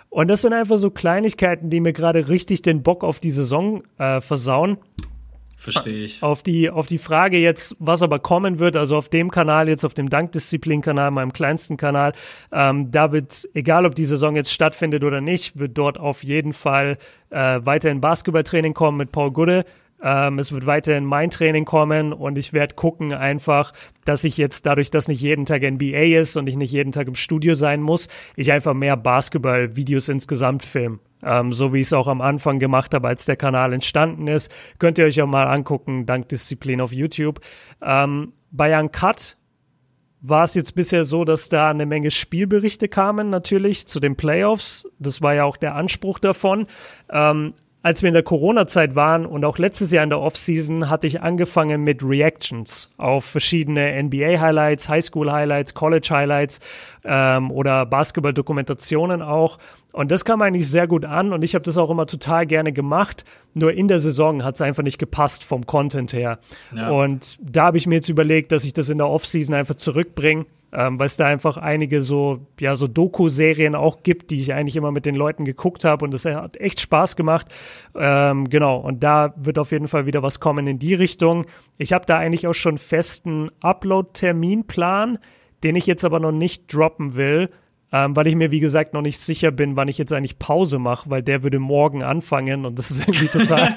[0.08, 3.82] Und das sind einfach so Kleinigkeiten, die mir gerade richtig den Bock auf die Saison
[3.98, 4.78] äh, versauen.
[5.64, 6.22] Verstehe ich.
[6.22, 9.84] Auf die, auf die Frage jetzt, was aber kommen wird, also auf dem Kanal, jetzt
[9.84, 12.12] auf dem Dankdisziplin-Kanal, meinem kleinsten Kanal,
[12.52, 16.52] ähm, da wird, egal ob die Saison jetzt stattfindet oder nicht, wird dort auf jeden
[16.52, 16.98] Fall
[17.30, 19.64] äh, weiterhin Basketballtraining kommen mit Paul Gude.
[20.04, 23.72] Ähm, es wird weiterhin mein Training kommen und ich werde gucken einfach,
[24.04, 27.08] dass ich jetzt dadurch, dass nicht jeden Tag NBA ist und ich nicht jeden Tag
[27.08, 31.00] im Studio sein muss, ich einfach mehr Basketball-Videos insgesamt film.
[31.22, 34.52] Ähm, so wie ich es auch am Anfang gemacht habe, als der Kanal entstanden ist.
[34.78, 37.40] Könnt ihr euch auch mal angucken, dank Disziplin auf YouTube.
[37.80, 39.38] Ähm, bei Uncut
[40.20, 44.86] war es jetzt bisher so, dass da eine Menge Spielberichte kamen, natürlich zu den Playoffs.
[44.98, 46.66] Das war ja auch der Anspruch davon.
[47.10, 47.54] Ähm,
[47.84, 51.20] als wir in der Corona-Zeit waren und auch letztes Jahr in der Offseason hatte ich
[51.20, 56.60] angefangen mit Reactions auf verschiedene NBA-Highlights, Highschool-Highlights, College-Highlights
[57.04, 59.58] ähm, oder Basketball-Dokumentationen auch.
[59.92, 62.72] Und das kam eigentlich sehr gut an und ich habe das auch immer total gerne
[62.72, 63.26] gemacht.
[63.52, 66.38] Nur in der Saison hat es einfach nicht gepasst vom Content her.
[66.74, 66.88] Ja.
[66.88, 70.46] Und da habe ich mir jetzt überlegt, dass ich das in der Offseason einfach zurückbringe
[70.74, 74.76] ähm, weil es da einfach einige so, ja, so Doku-Serien auch gibt, die ich eigentlich
[74.76, 77.46] immer mit den Leuten geguckt habe und das hat echt Spaß gemacht.
[77.94, 81.46] Ähm, genau, und da wird auf jeden Fall wieder was kommen in die Richtung.
[81.78, 85.18] Ich habe da eigentlich auch schon festen Upload-Terminplan,
[85.62, 87.50] den ich jetzt aber noch nicht droppen will
[87.94, 90.80] ähm, weil ich mir, wie gesagt, noch nicht sicher bin, wann ich jetzt eigentlich Pause
[90.80, 93.76] mache, weil der würde morgen anfangen und das ist irgendwie total,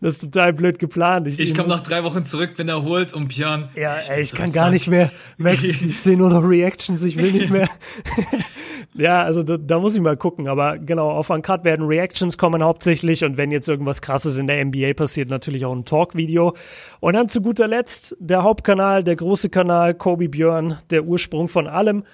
[0.00, 1.26] das ist total blöd geplant.
[1.26, 3.68] Ich, ich komme nach drei Wochen zurück, bin erholt und Björn.
[3.74, 7.32] Ja, ey, ich kann gar nicht mehr, Max, ich sehe nur noch Reactions, ich will
[7.32, 7.68] nicht mehr.
[8.94, 12.62] ja, also da, da, muss ich mal gucken, aber genau, auf Uncut werden Reactions kommen
[12.62, 16.54] hauptsächlich und wenn jetzt irgendwas krasses in der NBA passiert, natürlich auch ein Talk-Video.
[17.00, 21.66] Und dann zu guter Letzt der Hauptkanal, der große Kanal, Kobe Björn, der Ursprung von
[21.66, 22.04] allem.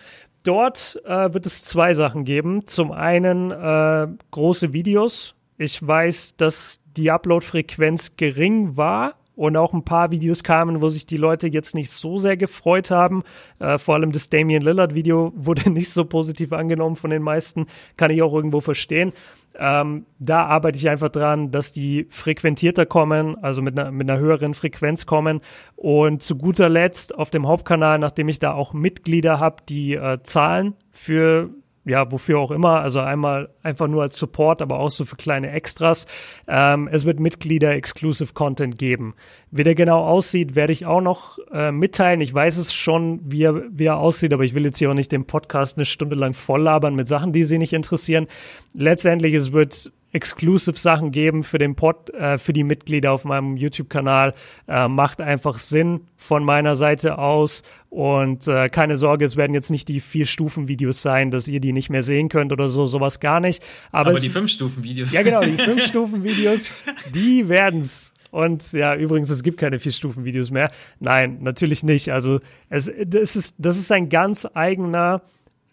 [0.42, 2.66] dort äh, wird es zwei Sachen geben.
[2.66, 5.34] Zum einen äh, große Videos.
[5.64, 11.06] Ich weiß, dass die Upload-Frequenz gering war und auch ein paar Videos kamen, wo sich
[11.06, 13.22] die Leute jetzt nicht so sehr gefreut haben.
[13.60, 17.66] Äh, vor allem das Damian Lillard-Video wurde nicht so positiv angenommen von den meisten.
[17.96, 19.14] Kann ich auch irgendwo verstehen.
[19.58, 24.20] Ähm, da arbeite ich einfach dran, dass die frequentierter kommen, also mit einer, mit einer
[24.20, 25.40] höheren Frequenz kommen.
[25.76, 30.18] Und zu guter Letzt auf dem Hauptkanal, nachdem ich da auch Mitglieder habe, die äh,
[30.22, 31.48] zahlen für
[31.84, 35.50] ja, wofür auch immer, also einmal einfach nur als Support, aber auch so für kleine
[35.50, 36.06] Extras.
[36.48, 39.14] Ähm, es wird Mitglieder-Exclusive Content geben.
[39.50, 42.20] Wie der genau aussieht, werde ich auch noch äh, mitteilen.
[42.20, 44.94] Ich weiß es schon, wie er, wie er aussieht, aber ich will jetzt hier auch
[44.94, 48.26] nicht den Podcast eine Stunde lang voll labern mit Sachen, die Sie nicht interessieren.
[48.72, 53.56] Letztendlich, es wird Exclusive Sachen geben für den Pod, äh, für die Mitglieder auf meinem
[53.56, 54.32] YouTube-Kanal.
[54.68, 57.64] Äh, macht einfach Sinn von meiner Seite aus.
[57.90, 61.72] Und äh, keine Sorge, es werden jetzt nicht die vier Stufen-Videos sein, dass ihr die
[61.72, 63.62] nicht mehr sehen könnt oder so, sowas gar nicht.
[63.90, 65.12] Aber, Aber die fünf Stufen-Videos.
[65.12, 66.68] Ja, genau, die fünf Stufen-Videos,
[67.12, 68.12] die werden's.
[68.30, 70.68] Und ja, übrigens, es gibt keine vier Stufen-Videos mehr.
[70.98, 72.10] Nein, natürlich nicht.
[72.10, 75.22] Also es, das, ist, das ist ein ganz eigener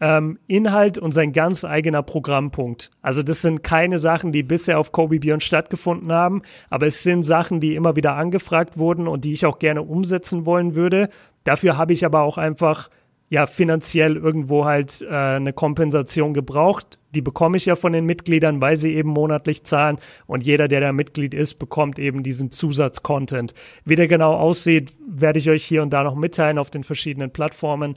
[0.01, 2.89] ähm, Inhalt und sein ganz eigener Programmpunkt.
[3.01, 7.23] Also das sind keine Sachen, die bisher auf Kobe Beyond stattgefunden haben, aber es sind
[7.23, 11.09] Sachen, die immer wieder angefragt wurden und die ich auch gerne umsetzen wollen würde.
[11.43, 12.89] Dafür habe ich aber auch einfach
[13.29, 16.99] ja finanziell irgendwo halt äh, eine Kompensation gebraucht.
[17.15, 20.81] Die bekomme ich ja von den Mitgliedern, weil sie eben monatlich zahlen und jeder, der
[20.81, 23.53] da Mitglied ist, bekommt eben diesen Zusatzcontent.
[23.85, 27.31] Wie der genau aussieht, werde ich euch hier und da noch mitteilen auf den verschiedenen
[27.31, 27.95] Plattformen.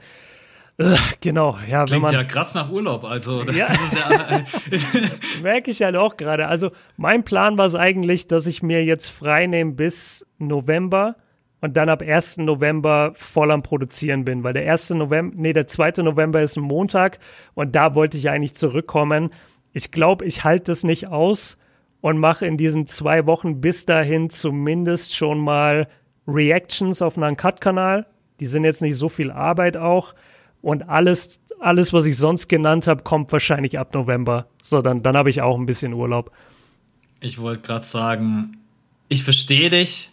[1.21, 1.85] Genau, ja.
[1.85, 3.67] Klingt man, ja krass nach Urlaub, also das ja.
[3.67, 4.45] ist ja.
[5.43, 6.49] Merke ich halt auch gerade.
[6.49, 11.17] Also mein Plan war es eigentlich, dass ich mir jetzt frei nehme bis November
[11.61, 12.39] und dann ab 1.
[12.39, 14.91] November voll am Produzieren bin, weil der 1.
[14.91, 16.03] November, nee, der 2.
[16.03, 17.19] November ist ein Montag
[17.55, 19.31] und da wollte ich eigentlich zurückkommen.
[19.73, 21.57] Ich glaube, ich halte das nicht aus
[22.01, 25.89] und mache in diesen zwei Wochen bis dahin zumindest schon mal
[26.27, 28.07] Reactions auf einen Cut-Kanal.
[28.41, 30.15] Die sind jetzt nicht so viel Arbeit auch.
[30.65, 34.47] Und alles, alles, was ich sonst genannt habe, kommt wahrscheinlich ab November.
[34.63, 36.33] So, dann, dann habe ich auch ein bisschen Urlaub.
[37.21, 38.57] Ich wollte gerade sagen,
[39.09, 40.11] ich verstehe dich,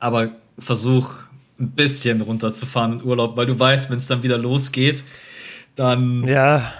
[0.00, 1.22] aber versuch
[1.60, 5.04] ein bisschen runterzufahren in Urlaub, weil du weißt, wenn es dann wieder losgeht,
[5.76, 6.72] dann, ja.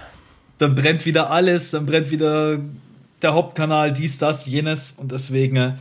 [0.59, 2.59] dann brennt wieder alles, dann brennt wieder
[3.23, 5.79] der Hauptkanal, dies, das, jenes und deswegen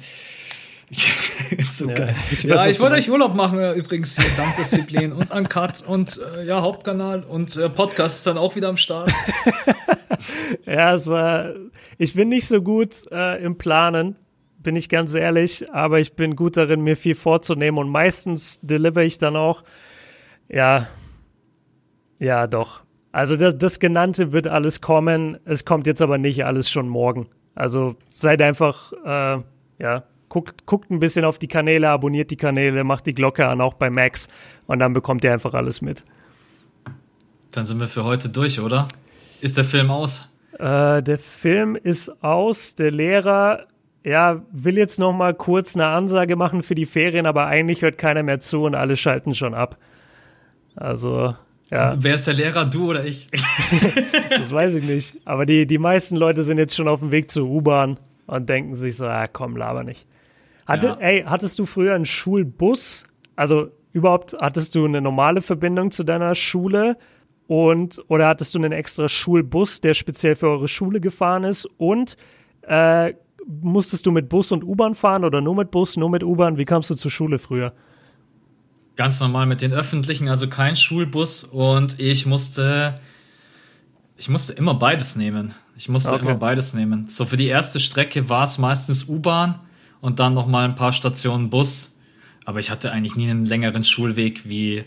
[1.71, 2.15] so ja, geil.
[2.31, 6.19] Ich ja, ich wollte euch Urlaub machen, äh, übrigens hier, dank Disziplin und Uncut und
[6.35, 9.11] äh, ja, Hauptkanal und äh, Podcast ist dann auch wieder am Start.
[10.65, 11.53] ja, es war,
[11.97, 14.15] ich bin nicht so gut äh, im Planen,
[14.59, 19.03] bin ich ganz ehrlich, aber ich bin gut darin, mir viel vorzunehmen und meistens deliver
[19.03, 19.63] ich dann auch.
[20.47, 20.87] Ja,
[22.19, 22.83] ja, doch.
[23.11, 25.37] Also das, das Genannte wird alles kommen.
[25.43, 27.27] Es kommt jetzt aber nicht alles schon morgen.
[27.55, 29.41] Also seid einfach, äh,
[29.79, 30.03] ja,
[30.37, 33.73] guckt, guckt ein bisschen auf die Kanäle, abonniert die Kanäle, macht die Glocke an, auch
[33.73, 34.27] bei Max.
[34.67, 36.03] Und dann bekommt ihr einfach alles mit.
[37.51, 38.87] Dann sind wir für heute durch, oder?
[39.41, 40.29] Ist der Film aus?
[40.59, 42.75] Äh, der Film ist aus.
[42.75, 43.65] Der Lehrer,
[44.03, 47.97] ja, will jetzt noch mal kurz eine Ansage machen für die Ferien, aber eigentlich hört
[47.97, 49.77] keiner mehr zu und alle schalten schon ab.
[50.75, 51.33] Also,
[51.71, 51.95] ja.
[51.97, 53.27] Wer ist der Lehrer, du oder ich?
[54.29, 55.15] das weiß ich nicht.
[55.25, 58.75] Aber die, die meisten Leute sind jetzt schon auf dem Weg zur U-Bahn und denken
[58.75, 60.05] sich so, ah, komm, laber nicht.
[60.67, 60.97] Hatte, ja.
[60.99, 63.05] ey, hattest du früher einen Schulbus?
[63.35, 66.97] Also überhaupt hattest du eine normale Verbindung zu deiner Schule?
[67.47, 71.65] Und oder hattest du einen extra Schulbus, der speziell für eure Schule gefahren ist?
[71.77, 72.17] Und
[72.63, 73.13] äh,
[73.47, 76.57] musstest du mit Bus und U-Bahn fahren oder nur mit Bus, nur mit U-Bahn?
[76.57, 77.71] Wie kamst du zur Schule früher?
[78.97, 82.95] Ganz normal mit den öffentlichen, also kein Schulbus und ich musste
[84.17, 85.53] ich musste immer beides nehmen.
[85.77, 86.25] Ich musste okay.
[86.25, 87.07] immer beides nehmen.
[87.07, 89.59] So für die erste Strecke war es meistens U-Bahn
[90.01, 91.97] und dann noch mal ein paar Stationen Bus.
[92.45, 94.85] Aber ich hatte eigentlich nie einen längeren Schulweg wie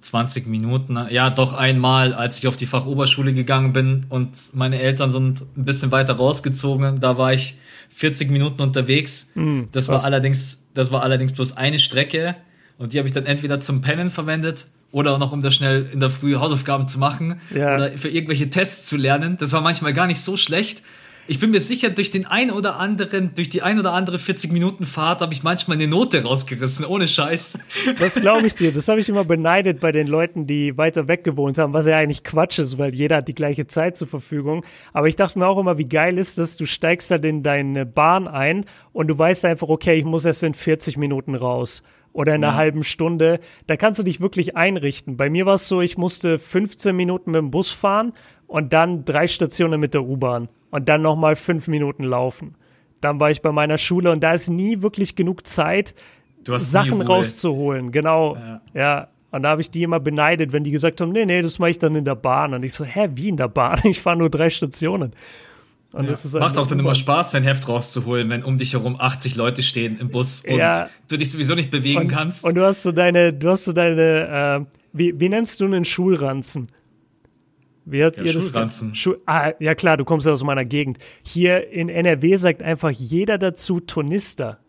[0.00, 0.98] 20 Minuten.
[1.10, 5.64] Ja, doch einmal, als ich auf die Fachoberschule gegangen bin und meine Eltern sind ein
[5.64, 7.00] bisschen weiter rausgezogen.
[7.00, 7.56] Da war ich
[7.90, 9.30] 40 Minuten unterwegs.
[9.34, 12.36] Mm, das war allerdings, das war allerdings bloß eine Strecke
[12.78, 16.00] und die habe ich dann entweder zum Pennen verwendet oder noch um da schnell in
[16.00, 17.74] der Früh Hausaufgaben zu machen ja.
[17.74, 19.36] oder für irgendwelche Tests zu lernen.
[19.38, 20.82] Das war manchmal gar nicht so schlecht.
[21.28, 24.50] Ich bin mir sicher, durch den ein oder anderen, durch die ein oder andere 40
[24.50, 27.58] Minuten Fahrt habe ich manchmal eine Note rausgerissen, ohne Scheiß.
[27.98, 28.72] Das glaube ich dir.
[28.72, 31.96] Das habe ich immer beneidet bei den Leuten, die weiter weg gewohnt haben, was ja
[31.96, 34.64] eigentlich Quatsch ist, weil jeder hat die gleiche Zeit zur Verfügung.
[34.92, 37.86] Aber ich dachte mir auch immer, wie geil ist das, du steigst halt in deine
[37.86, 42.34] Bahn ein und du weißt einfach, okay, ich muss erst in 40 Minuten raus oder
[42.34, 42.58] in einer ja.
[42.58, 43.38] halben Stunde.
[43.68, 45.16] Da kannst du dich wirklich einrichten.
[45.16, 48.12] Bei mir war es so, ich musste 15 Minuten mit dem Bus fahren
[48.48, 52.56] und dann drei Stationen mit der U-Bahn und dann nochmal fünf Minuten laufen.
[53.00, 55.94] Dann war ich bei meiner Schule und da ist nie wirklich genug Zeit,
[56.56, 57.92] Sachen rauszuholen.
[57.92, 58.36] Genau.
[58.36, 58.60] Ja.
[58.74, 59.08] ja.
[59.30, 61.70] Und da habe ich die immer beneidet, wenn die gesagt haben, nee, nee, das mache
[61.70, 62.52] ich dann in der Bahn.
[62.54, 63.78] Und ich so, hä, wie in der Bahn?
[63.84, 65.12] Ich fahre nur drei Stationen.
[65.92, 66.40] Und ja.
[66.40, 69.98] Macht auch dann immer Spaß, dein Heft rauszuholen, wenn um dich herum 80 Leute stehen
[69.98, 70.88] im Bus und ja.
[71.08, 72.44] du dich sowieso nicht bewegen und, kannst.
[72.46, 75.84] Und du hast so deine, du hast so deine, äh, wie, wie nennst du einen
[75.84, 76.68] Schulranzen?
[77.84, 78.90] Wie hat ja, ihr Schulranzen.
[78.90, 78.98] das?
[78.98, 80.98] Schu ah, ja klar, du kommst ja aus meiner Gegend.
[81.22, 84.60] Hier in NRW sagt einfach jeder dazu Tonister.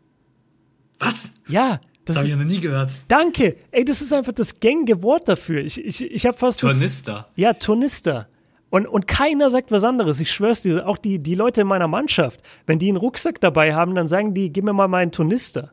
[1.00, 1.36] Was?
[1.48, 1.80] Ja.
[2.06, 2.92] Das, das habe ich ja noch nie gehört.
[3.08, 3.56] Danke.
[3.72, 5.64] Ey, das ist einfach das gängige Wort dafür.
[5.64, 6.60] Ich, ich, ich habe fast.
[6.60, 7.14] Tonister.
[7.14, 8.28] Das, ja, Tonister.
[8.70, 10.20] Und, und keiner sagt was anderes.
[10.20, 13.76] Ich schwör's dir, auch die, die Leute in meiner Mannschaft, wenn die einen Rucksack dabei
[13.76, 15.72] haben, dann sagen die, gib mir mal meinen Tonister.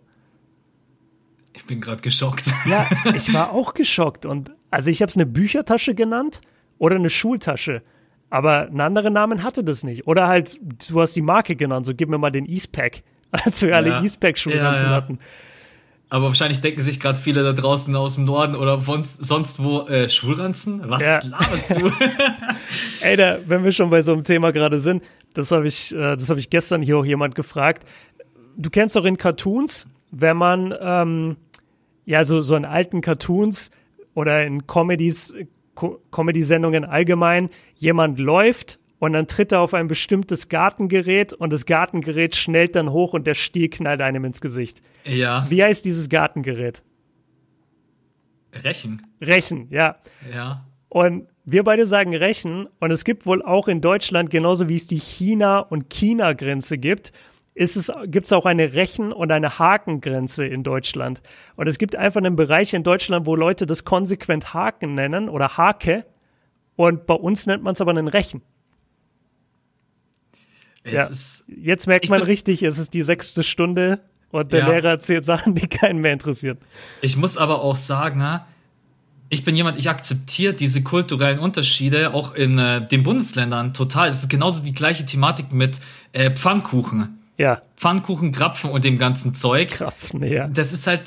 [1.54, 2.52] Ich bin gerade geschockt.
[2.66, 4.26] Ja, ich war auch geschockt.
[4.26, 6.42] Und also ich habe es eine Büchertasche genannt
[6.80, 7.82] oder eine Schultasche.
[8.30, 10.06] Aber einen anderen Namen hatte das nicht.
[10.06, 10.58] Oder halt,
[10.88, 13.76] du hast die Marke genannt, so gib mir mal den Eastpack, als wir ja.
[13.76, 14.96] alle Eastpack-Schulranzen ja, ja.
[14.96, 15.18] hatten.
[16.08, 19.82] Aber wahrscheinlich denken sich gerade viele da draußen aus dem Norden oder von, sonst wo,
[19.82, 20.82] äh, Schulranzen?
[20.86, 21.20] Was ja.
[21.22, 21.92] laberst du?
[23.00, 25.04] Ey, da, wenn wir schon bei so einem Thema gerade sind,
[25.34, 27.84] das habe ich, äh, das habe ich gestern hier auch jemand gefragt.
[28.56, 31.36] Du kennst doch in Cartoons, wenn man, ähm,
[32.06, 33.70] ja, so, so in alten Cartoons
[34.14, 35.44] oder in Comedies, Co
[36.10, 42.36] Comedy-Sendungen allgemein, jemand läuft und dann tritt er auf ein bestimmtes Gartengerät und das Gartengerät
[42.36, 44.82] schnellt dann hoch und der Stiel knallt einem ins Gesicht.
[45.04, 45.46] Ja.
[45.48, 46.82] Wie heißt dieses Gartengerät?
[48.64, 49.06] Rechen.
[49.20, 49.96] Rechen, ja.
[50.32, 50.66] Ja.
[50.88, 54.86] Und wir beide sagen Rechen und es gibt wohl auch in Deutschland, genauso wie es
[54.86, 57.12] die China- und China-Grenze gibt,
[57.60, 61.20] es, gibt es auch eine Rechen- und eine Hakengrenze in Deutschland.
[61.56, 65.56] Und es gibt einfach einen Bereich in Deutschland, wo Leute das konsequent Haken nennen oder
[65.58, 66.06] Hake
[66.76, 68.40] und bei uns nennt man es aber einen Rechen.
[70.90, 71.04] Ja.
[71.04, 74.00] Ist, Jetzt merkt man richtig, es ist die sechste Stunde
[74.30, 74.68] und der ja.
[74.70, 76.58] Lehrer erzählt Sachen, die keinen mehr interessieren.
[77.02, 78.40] Ich muss aber auch sagen,
[79.28, 84.08] ich bin jemand, ich akzeptiere diese kulturellen Unterschiede auch in äh, den Bundesländern total.
[84.08, 85.80] Es ist genauso die gleiche Thematik mit
[86.12, 87.19] äh, Pfannkuchen.
[87.40, 87.62] Ja.
[87.78, 89.70] Pfannkuchen, Krapfen und dem ganzen Zeug.
[89.70, 90.46] Krapfen, ja.
[90.48, 91.00] Das ist halt,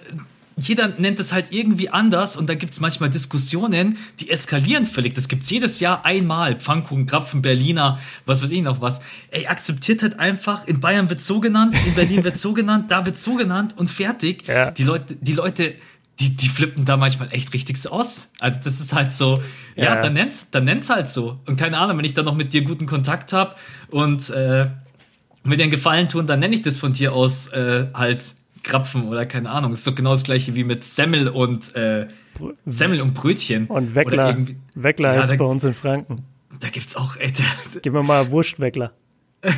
[0.58, 5.14] jeder nennt es halt irgendwie anders und da gibt es manchmal Diskussionen, die eskalieren völlig.
[5.14, 6.60] Das gibt es jedes Jahr einmal.
[6.60, 9.02] Pfannkuchen, Krapfen, Berliner, was weiß ich noch was.
[9.30, 13.06] Ey, akzeptiert halt einfach, in Bayern wird so genannt, in Berlin wird so genannt, da
[13.06, 14.48] wird so genannt und fertig.
[14.48, 14.72] Ja.
[14.72, 15.76] Die Leute, die Leute,
[16.20, 18.32] die, die flippen da manchmal echt richtig aus.
[18.40, 19.40] Also das ist halt so,
[19.76, 21.40] ja, ja dann nennt's, dann nennt's halt so.
[21.46, 23.54] Und keine Ahnung, wenn ich dann noch mit dir guten Kontakt habe
[23.92, 24.68] und äh,
[25.44, 29.26] mir den Gefallen tun, dann nenne ich das von dir aus äh, halt Krapfen oder
[29.26, 29.72] keine Ahnung.
[29.72, 32.08] Das ist doch genau das gleiche wie mit Semmel und äh,
[32.66, 33.68] Semmel und Brötchen.
[33.68, 34.38] Und Weckler.
[34.76, 36.24] Weckler ja, ist da, bei uns in Franken.
[36.60, 37.32] Da gibt's auch, ey,
[37.82, 38.94] Gib mir mal Wurstweckler.
[39.44, 39.50] oh,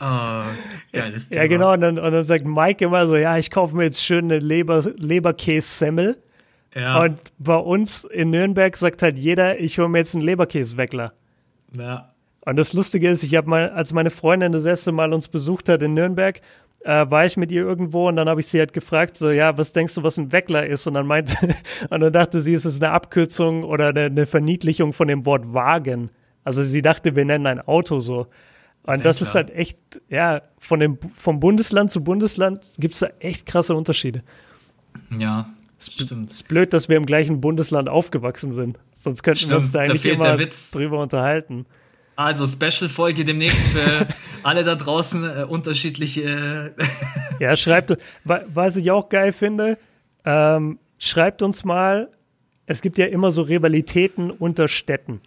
[0.92, 1.42] geiles Thema.
[1.42, 1.72] Ja, genau.
[1.72, 4.38] Und dann, und dann sagt Mike immer so, ja, ich kaufe mir jetzt schön eine
[4.38, 6.22] Leber, Leberkäse-Semmel.
[6.74, 7.02] Ja.
[7.02, 11.12] Und bei uns in Nürnberg sagt halt jeder, ich hole mir jetzt einen Leberkäse-Weckler.
[11.76, 12.08] Ja.
[12.48, 15.68] Und das Lustige ist, ich habe mal, als meine Freundin das erste Mal uns besucht
[15.68, 16.40] hat in Nürnberg,
[16.80, 19.58] äh, war ich mit ihr irgendwo und dann habe ich sie halt gefragt, so, ja,
[19.58, 20.86] was denkst du, was ein Weckler ist?
[20.86, 21.34] Und dann meinte,
[21.90, 25.52] und dann dachte sie, es ist eine Abkürzung oder eine, eine Verniedlichung von dem Wort
[25.52, 26.08] Wagen.
[26.42, 28.26] Also sie dachte, wir nennen ein Auto so.
[28.84, 29.76] Und das ist halt echt,
[30.08, 34.22] ja, von dem, vom Bundesland zu Bundesland gibt es da echt krasse Unterschiede.
[35.18, 38.78] Ja, es ist blöd, dass wir im gleichen Bundesland aufgewachsen sind.
[38.94, 41.66] Sonst könnten stimmt, wir uns da eigentlich da immer drüber unterhalten.
[42.18, 44.08] Also Special-Folge demnächst für
[44.42, 46.74] alle da draußen äh, unterschiedliche.
[46.76, 46.84] Äh
[47.38, 49.78] ja, schreibt, was ich auch geil finde,
[50.24, 52.08] ähm, schreibt uns mal,
[52.66, 55.20] es gibt ja immer so Rivalitäten unter Städten.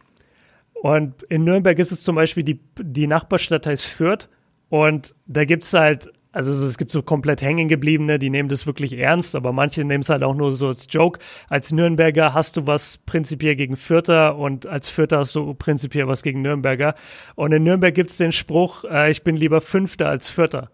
[0.73, 4.27] Und in Nürnberg ist es zum Beispiel, die, die Nachbarstadt heißt Fürth
[4.67, 8.65] und da gibt es halt also es gibt so komplett hängen gebliebene, die nehmen das
[8.65, 11.19] wirklich ernst, aber manche nehmen es halt auch nur so als Joke.
[11.49, 16.23] Als Nürnberger hast du was prinzipiell gegen Fürther und als Fürther hast du prinzipiell was
[16.23, 16.95] gegen Nürnberger.
[17.35, 20.71] Und in Nürnberg gibt es den Spruch, äh, ich bin lieber Fünfter als Vierter.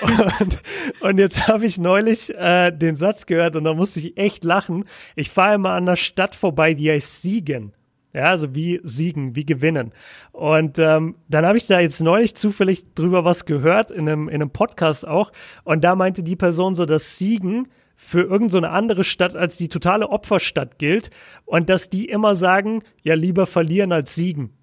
[0.00, 0.62] und,
[1.00, 4.84] und, jetzt habe ich neulich äh, den Satz gehört und da musste ich echt lachen.
[5.14, 7.74] Ich fahre immer an einer Stadt vorbei, die heißt Siegen.
[8.18, 9.92] Ja, also wie siegen, wie gewinnen.
[10.32, 14.42] Und ähm, dann habe ich da jetzt neulich zufällig drüber was gehört, in einem, in
[14.42, 15.30] einem Podcast auch.
[15.62, 19.68] Und da meinte die Person so, dass Siegen für irgendeine so andere Stadt als die
[19.68, 21.10] totale Opferstadt gilt
[21.44, 24.57] und dass die immer sagen, ja, lieber verlieren als siegen.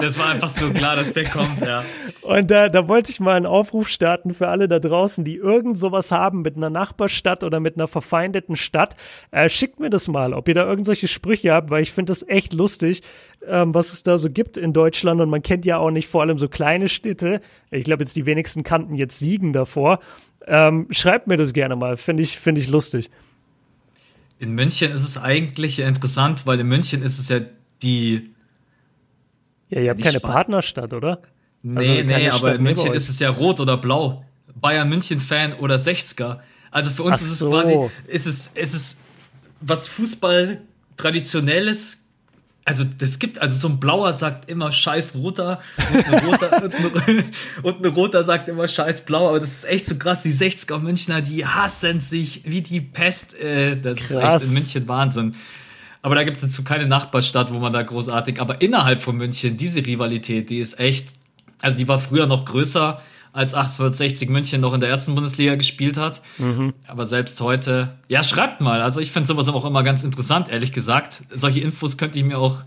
[0.00, 1.84] Das war einfach so klar, dass der kommt, ja.
[2.22, 5.78] Und da, da wollte ich mal einen Aufruf starten für alle da draußen, die irgend
[5.78, 8.96] sowas haben mit einer Nachbarstadt oder mit einer verfeindeten Stadt.
[9.30, 12.26] Äh, schickt mir das mal, ob ihr da irgendwelche Sprüche habt, weil ich finde das
[12.28, 13.02] echt lustig,
[13.46, 15.20] ähm, was es da so gibt in Deutschland.
[15.20, 17.40] Und man kennt ja auch nicht vor allem so kleine Städte.
[17.70, 20.00] Ich glaube, jetzt die wenigsten kannten jetzt Siegen davor.
[20.46, 23.10] Ähm, schreibt mir das gerne mal, finde ich, finde ich lustig.
[24.38, 27.40] In München ist es eigentlich interessant, weil in München ist es ja
[27.82, 28.30] die
[29.68, 31.20] ja, ihr habt keine Sp Partnerstadt, oder?
[31.62, 34.24] Nee, also nee, aber in München ist es ja rot oder blau.
[34.54, 36.38] Bayern München-Fan oder 60er.
[36.70, 37.50] Also für uns Ach ist es so.
[37.50, 37.76] quasi,
[38.06, 38.98] ist es, ist es
[39.60, 40.60] was Fußball
[40.96, 42.04] traditionelles.
[42.64, 45.58] Also das gibt, also so ein Blauer sagt immer Scheiß Roter
[45.90, 47.30] und ein Roter, und, ein,
[47.62, 50.22] und ein Roter sagt immer Scheiß Blau, aber das ist echt so krass.
[50.22, 53.34] Die 60er Münchner, die hassen sich wie die Pest.
[53.34, 54.42] Äh, das krass.
[54.42, 55.34] ist echt in München Wahnsinn.
[56.02, 59.56] Aber da gibt es jetzt keine Nachbarstadt, wo man da großartig, aber innerhalb von München,
[59.56, 61.14] diese Rivalität, die ist echt,
[61.60, 63.00] also die war früher noch größer,
[63.32, 66.22] als 1860 München noch in der ersten Bundesliga gespielt hat.
[66.38, 66.72] Mhm.
[66.86, 68.80] Aber selbst heute, ja, schreibt mal.
[68.80, 71.22] Also ich finde sowas auch immer ganz interessant, ehrlich gesagt.
[71.30, 72.64] Solche Infos könnte ich mir auch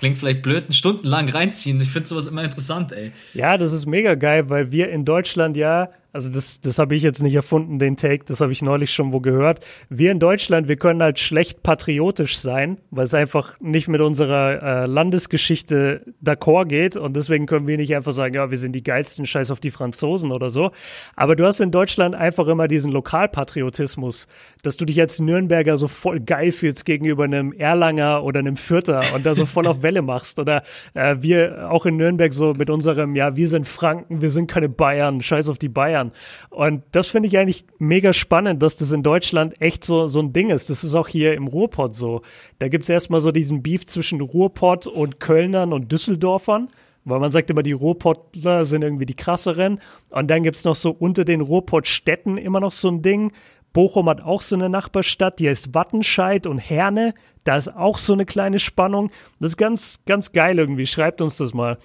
[0.00, 1.80] klingt vielleicht blöd, stundenlang reinziehen.
[1.80, 3.12] Ich finde sowas immer interessant, ey.
[3.34, 7.02] Ja, das ist mega geil, weil wir in Deutschland ja also das, das habe ich
[7.02, 9.60] jetzt nicht erfunden, den Take, das habe ich neulich schon wo gehört.
[9.88, 14.62] Wir in Deutschland, wir können halt schlecht patriotisch sein, weil es einfach nicht mit unserer
[14.62, 18.82] äh, Landesgeschichte d'accord geht und deswegen können wir nicht einfach sagen, ja, wir sind die
[18.82, 20.72] geilsten, scheiß auf die Franzosen oder so.
[21.14, 24.26] Aber du hast in Deutschland einfach immer diesen Lokalpatriotismus,
[24.62, 29.02] dass du dich als Nürnberger so voll geil fühlst gegenüber einem Erlanger oder einem Fürther
[29.14, 30.40] und da so voll auf Welle machst.
[30.40, 30.64] Oder
[30.94, 34.68] äh, wir auch in Nürnberg so mit unserem, ja, wir sind Franken, wir sind keine
[34.68, 36.12] Bayern, scheiß auf die Bayern feiern.
[36.50, 40.32] Und das finde ich eigentlich mega spannend, dass das in Deutschland echt so, so ein
[40.32, 40.70] Ding ist.
[40.70, 42.22] Das ist auch hier im Ruhrpott so.
[42.58, 46.68] Da gibt es erstmal so diesen Beef zwischen Ruhrpott und Kölnern und Düsseldorfern.
[47.04, 49.80] Weil man sagt immer, die Ruhrpottler sind irgendwie die krasseren.
[50.10, 53.32] Und dann gibt es noch so unter den Ruhrpottstädten immer noch so ein Ding.
[53.72, 57.14] Bochum hat auch so eine Nachbarstadt, die heißt Wattenscheid und Herne.
[57.44, 59.10] Da ist auch so eine kleine Spannung.
[59.38, 60.86] Das ist ganz, ganz geil irgendwie.
[60.86, 61.78] Schreibt uns das mal.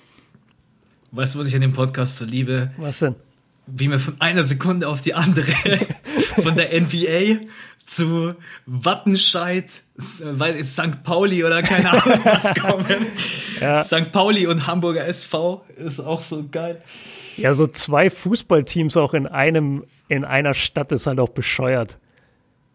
[1.12, 2.72] Weißt du, was ich an dem Podcast so liebe?
[2.78, 3.16] Was denn?
[3.68, 5.52] Wie wir von einer Sekunde auf die andere
[6.42, 7.48] von der NBA
[7.86, 8.34] zu
[8.66, 9.82] Wattenscheid,
[10.24, 11.04] weil es St.
[11.04, 12.86] Pauli oder keine Ahnung was kommen.
[13.62, 13.84] Ja.
[13.84, 14.12] St.
[14.12, 16.82] Pauli und Hamburger SV ist auch so geil.
[17.38, 21.98] Ja, so zwei Fußballteams auch in einem, in einer Stadt ist halt auch bescheuert.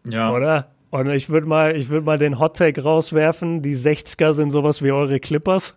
[0.05, 0.31] Ja.
[0.31, 0.71] Oder?
[0.91, 3.61] Und ich würde mal, ich würde mal den Hottag rauswerfen.
[3.61, 5.75] Die 60er sind sowas wie eure Clippers.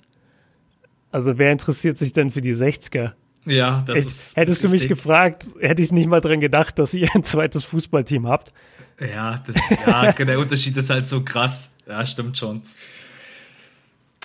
[1.10, 3.12] Also wer interessiert sich denn für die 60er?
[3.46, 4.36] Ja, das ich, ist.
[4.36, 8.28] Hättest du mich gefragt, hätte ich nicht mal dran gedacht, dass ihr ein zweites Fußballteam
[8.28, 8.52] habt.
[9.00, 9.56] Ja, das,
[9.86, 11.74] ja der Unterschied ist halt so krass.
[11.86, 12.62] Ja, stimmt schon.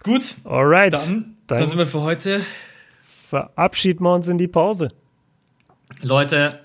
[0.03, 0.35] Gut.
[0.45, 0.93] Alright.
[0.93, 2.41] Dann, dann, dann sind wir für heute.
[3.29, 4.89] Verabschieden wir uns in die Pause.
[6.01, 6.59] Leute,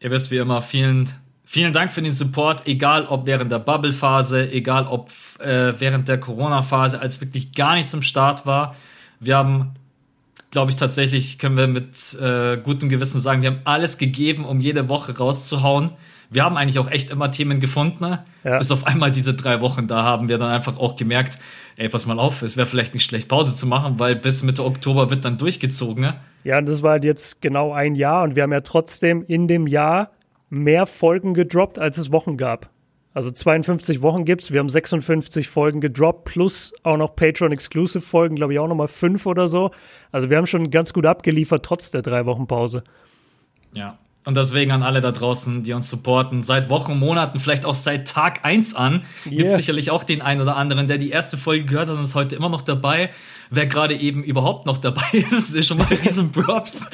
[0.00, 1.08] ihr wisst wie immer, vielen,
[1.44, 5.10] vielen Dank für den Support, egal ob während der Bubble-Phase, egal ob
[5.40, 8.74] äh, während der Corona-Phase, als wirklich gar nichts im Start war.
[9.18, 9.74] Wir haben
[10.50, 14.60] glaube ich, tatsächlich können wir mit äh, gutem Gewissen sagen, wir haben alles gegeben, um
[14.60, 15.90] jede Woche rauszuhauen.
[16.28, 18.04] Wir haben eigentlich auch echt immer Themen gefunden.
[18.04, 18.24] Ne?
[18.44, 18.58] Ja.
[18.58, 21.38] Bis auf einmal diese drei Wochen, da haben wir dann einfach auch gemerkt,
[21.76, 24.64] ey, pass mal auf, es wäre vielleicht nicht schlecht, Pause zu machen, weil bis Mitte
[24.64, 26.02] Oktober wird dann durchgezogen.
[26.02, 26.14] Ne?
[26.44, 29.48] Ja, und das war halt jetzt genau ein Jahr und wir haben ja trotzdem in
[29.48, 30.10] dem Jahr
[30.50, 32.70] mehr Folgen gedroppt, als es Wochen gab.
[33.12, 34.52] Also 52 Wochen gibt's.
[34.52, 39.48] Wir haben 56 Folgen gedroppt, plus auch noch Patreon-Exclusive-Folgen, glaube ich, auch nochmal fünf oder
[39.48, 39.72] so.
[40.12, 42.84] Also wir haben schon ganz gut abgeliefert, trotz der drei Wochen Pause.
[43.72, 47.74] Ja, und deswegen an alle da draußen, die uns supporten, seit Wochen, Monaten, vielleicht auch
[47.74, 49.36] seit Tag 1 an, yeah.
[49.38, 52.14] gibt sicherlich auch den einen oder anderen, der die erste Folge gehört hat und ist
[52.14, 53.10] heute immer noch dabei.
[53.52, 56.88] Wer gerade eben überhaupt noch dabei ist, ist schon mal riesen Props,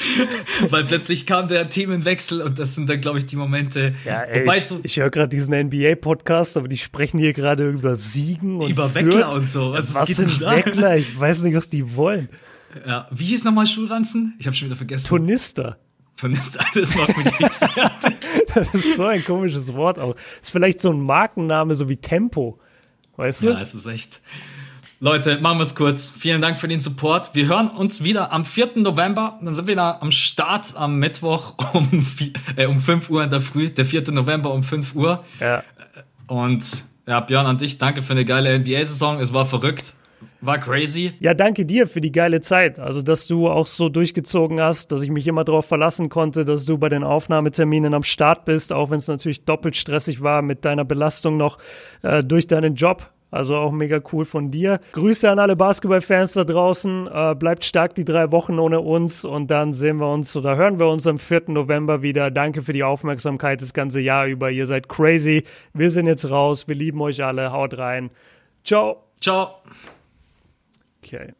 [0.70, 3.94] weil plötzlich kam der Themenwechsel und das sind dann, glaube ich, die Momente.
[4.06, 7.68] Ja, ey, Wobei, ich, so ich höre gerade diesen NBA-Podcast, aber die sprechen hier gerade
[7.68, 9.72] über Siegen und Über Weckler und so.
[9.72, 10.96] Was, was sind Weckler?
[10.96, 12.30] Ich weiß nicht, was die wollen.
[12.86, 14.34] Ja, wie hieß nochmal Schulranzen?
[14.38, 15.06] Ich habe schon wieder vergessen.
[15.06, 15.76] Tonister.
[16.16, 18.16] Tonister, das macht mich nicht fertig.
[18.54, 20.16] das ist so ein komisches Wort auch.
[20.40, 22.58] Ist vielleicht so ein Markenname, so wie Tempo.
[23.16, 23.48] Weißt du?
[23.48, 24.22] Ja, es ist echt.
[24.98, 26.10] Leute, machen wir es kurz.
[26.10, 27.34] Vielen Dank für den Support.
[27.34, 28.70] Wir hören uns wieder am 4.
[28.76, 29.38] November.
[29.42, 33.28] Dann sind wir da am Start am Mittwoch um, 4, äh, um 5 Uhr in
[33.28, 33.68] der Früh.
[33.68, 34.10] Der 4.
[34.12, 35.22] November um 5 Uhr.
[35.38, 35.62] Ja.
[36.28, 39.20] Und Ja, Björn, an dich danke für eine geile NBA-Saison.
[39.20, 39.92] Es war verrückt.
[40.40, 41.12] War crazy.
[41.20, 42.78] Ja, danke dir für die geile Zeit.
[42.78, 46.64] Also, dass du auch so durchgezogen hast, dass ich mich immer darauf verlassen konnte, dass
[46.64, 50.64] du bei den Aufnahmeterminen am Start bist, auch wenn es natürlich doppelt stressig war mit
[50.64, 51.58] deiner Belastung noch
[52.00, 53.12] äh, durch deinen Job.
[53.36, 54.80] Also auch mega cool von dir.
[54.92, 57.08] Grüße an alle Basketballfans da draußen.
[57.12, 60.78] Äh, bleibt stark die drei Wochen ohne uns und dann sehen wir uns oder hören
[60.78, 61.44] wir uns am 4.
[61.48, 62.30] November wieder.
[62.30, 64.50] Danke für die Aufmerksamkeit das ganze Jahr über.
[64.50, 65.44] Ihr seid crazy.
[65.72, 66.68] Wir sind jetzt raus.
[66.68, 67.52] Wir lieben euch alle.
[67.52, 68.10] Haut rein.
[68.64, 69.04] Ciao.
[69.20, 69.62] Ciao.
[71.02, 71.32] Okay.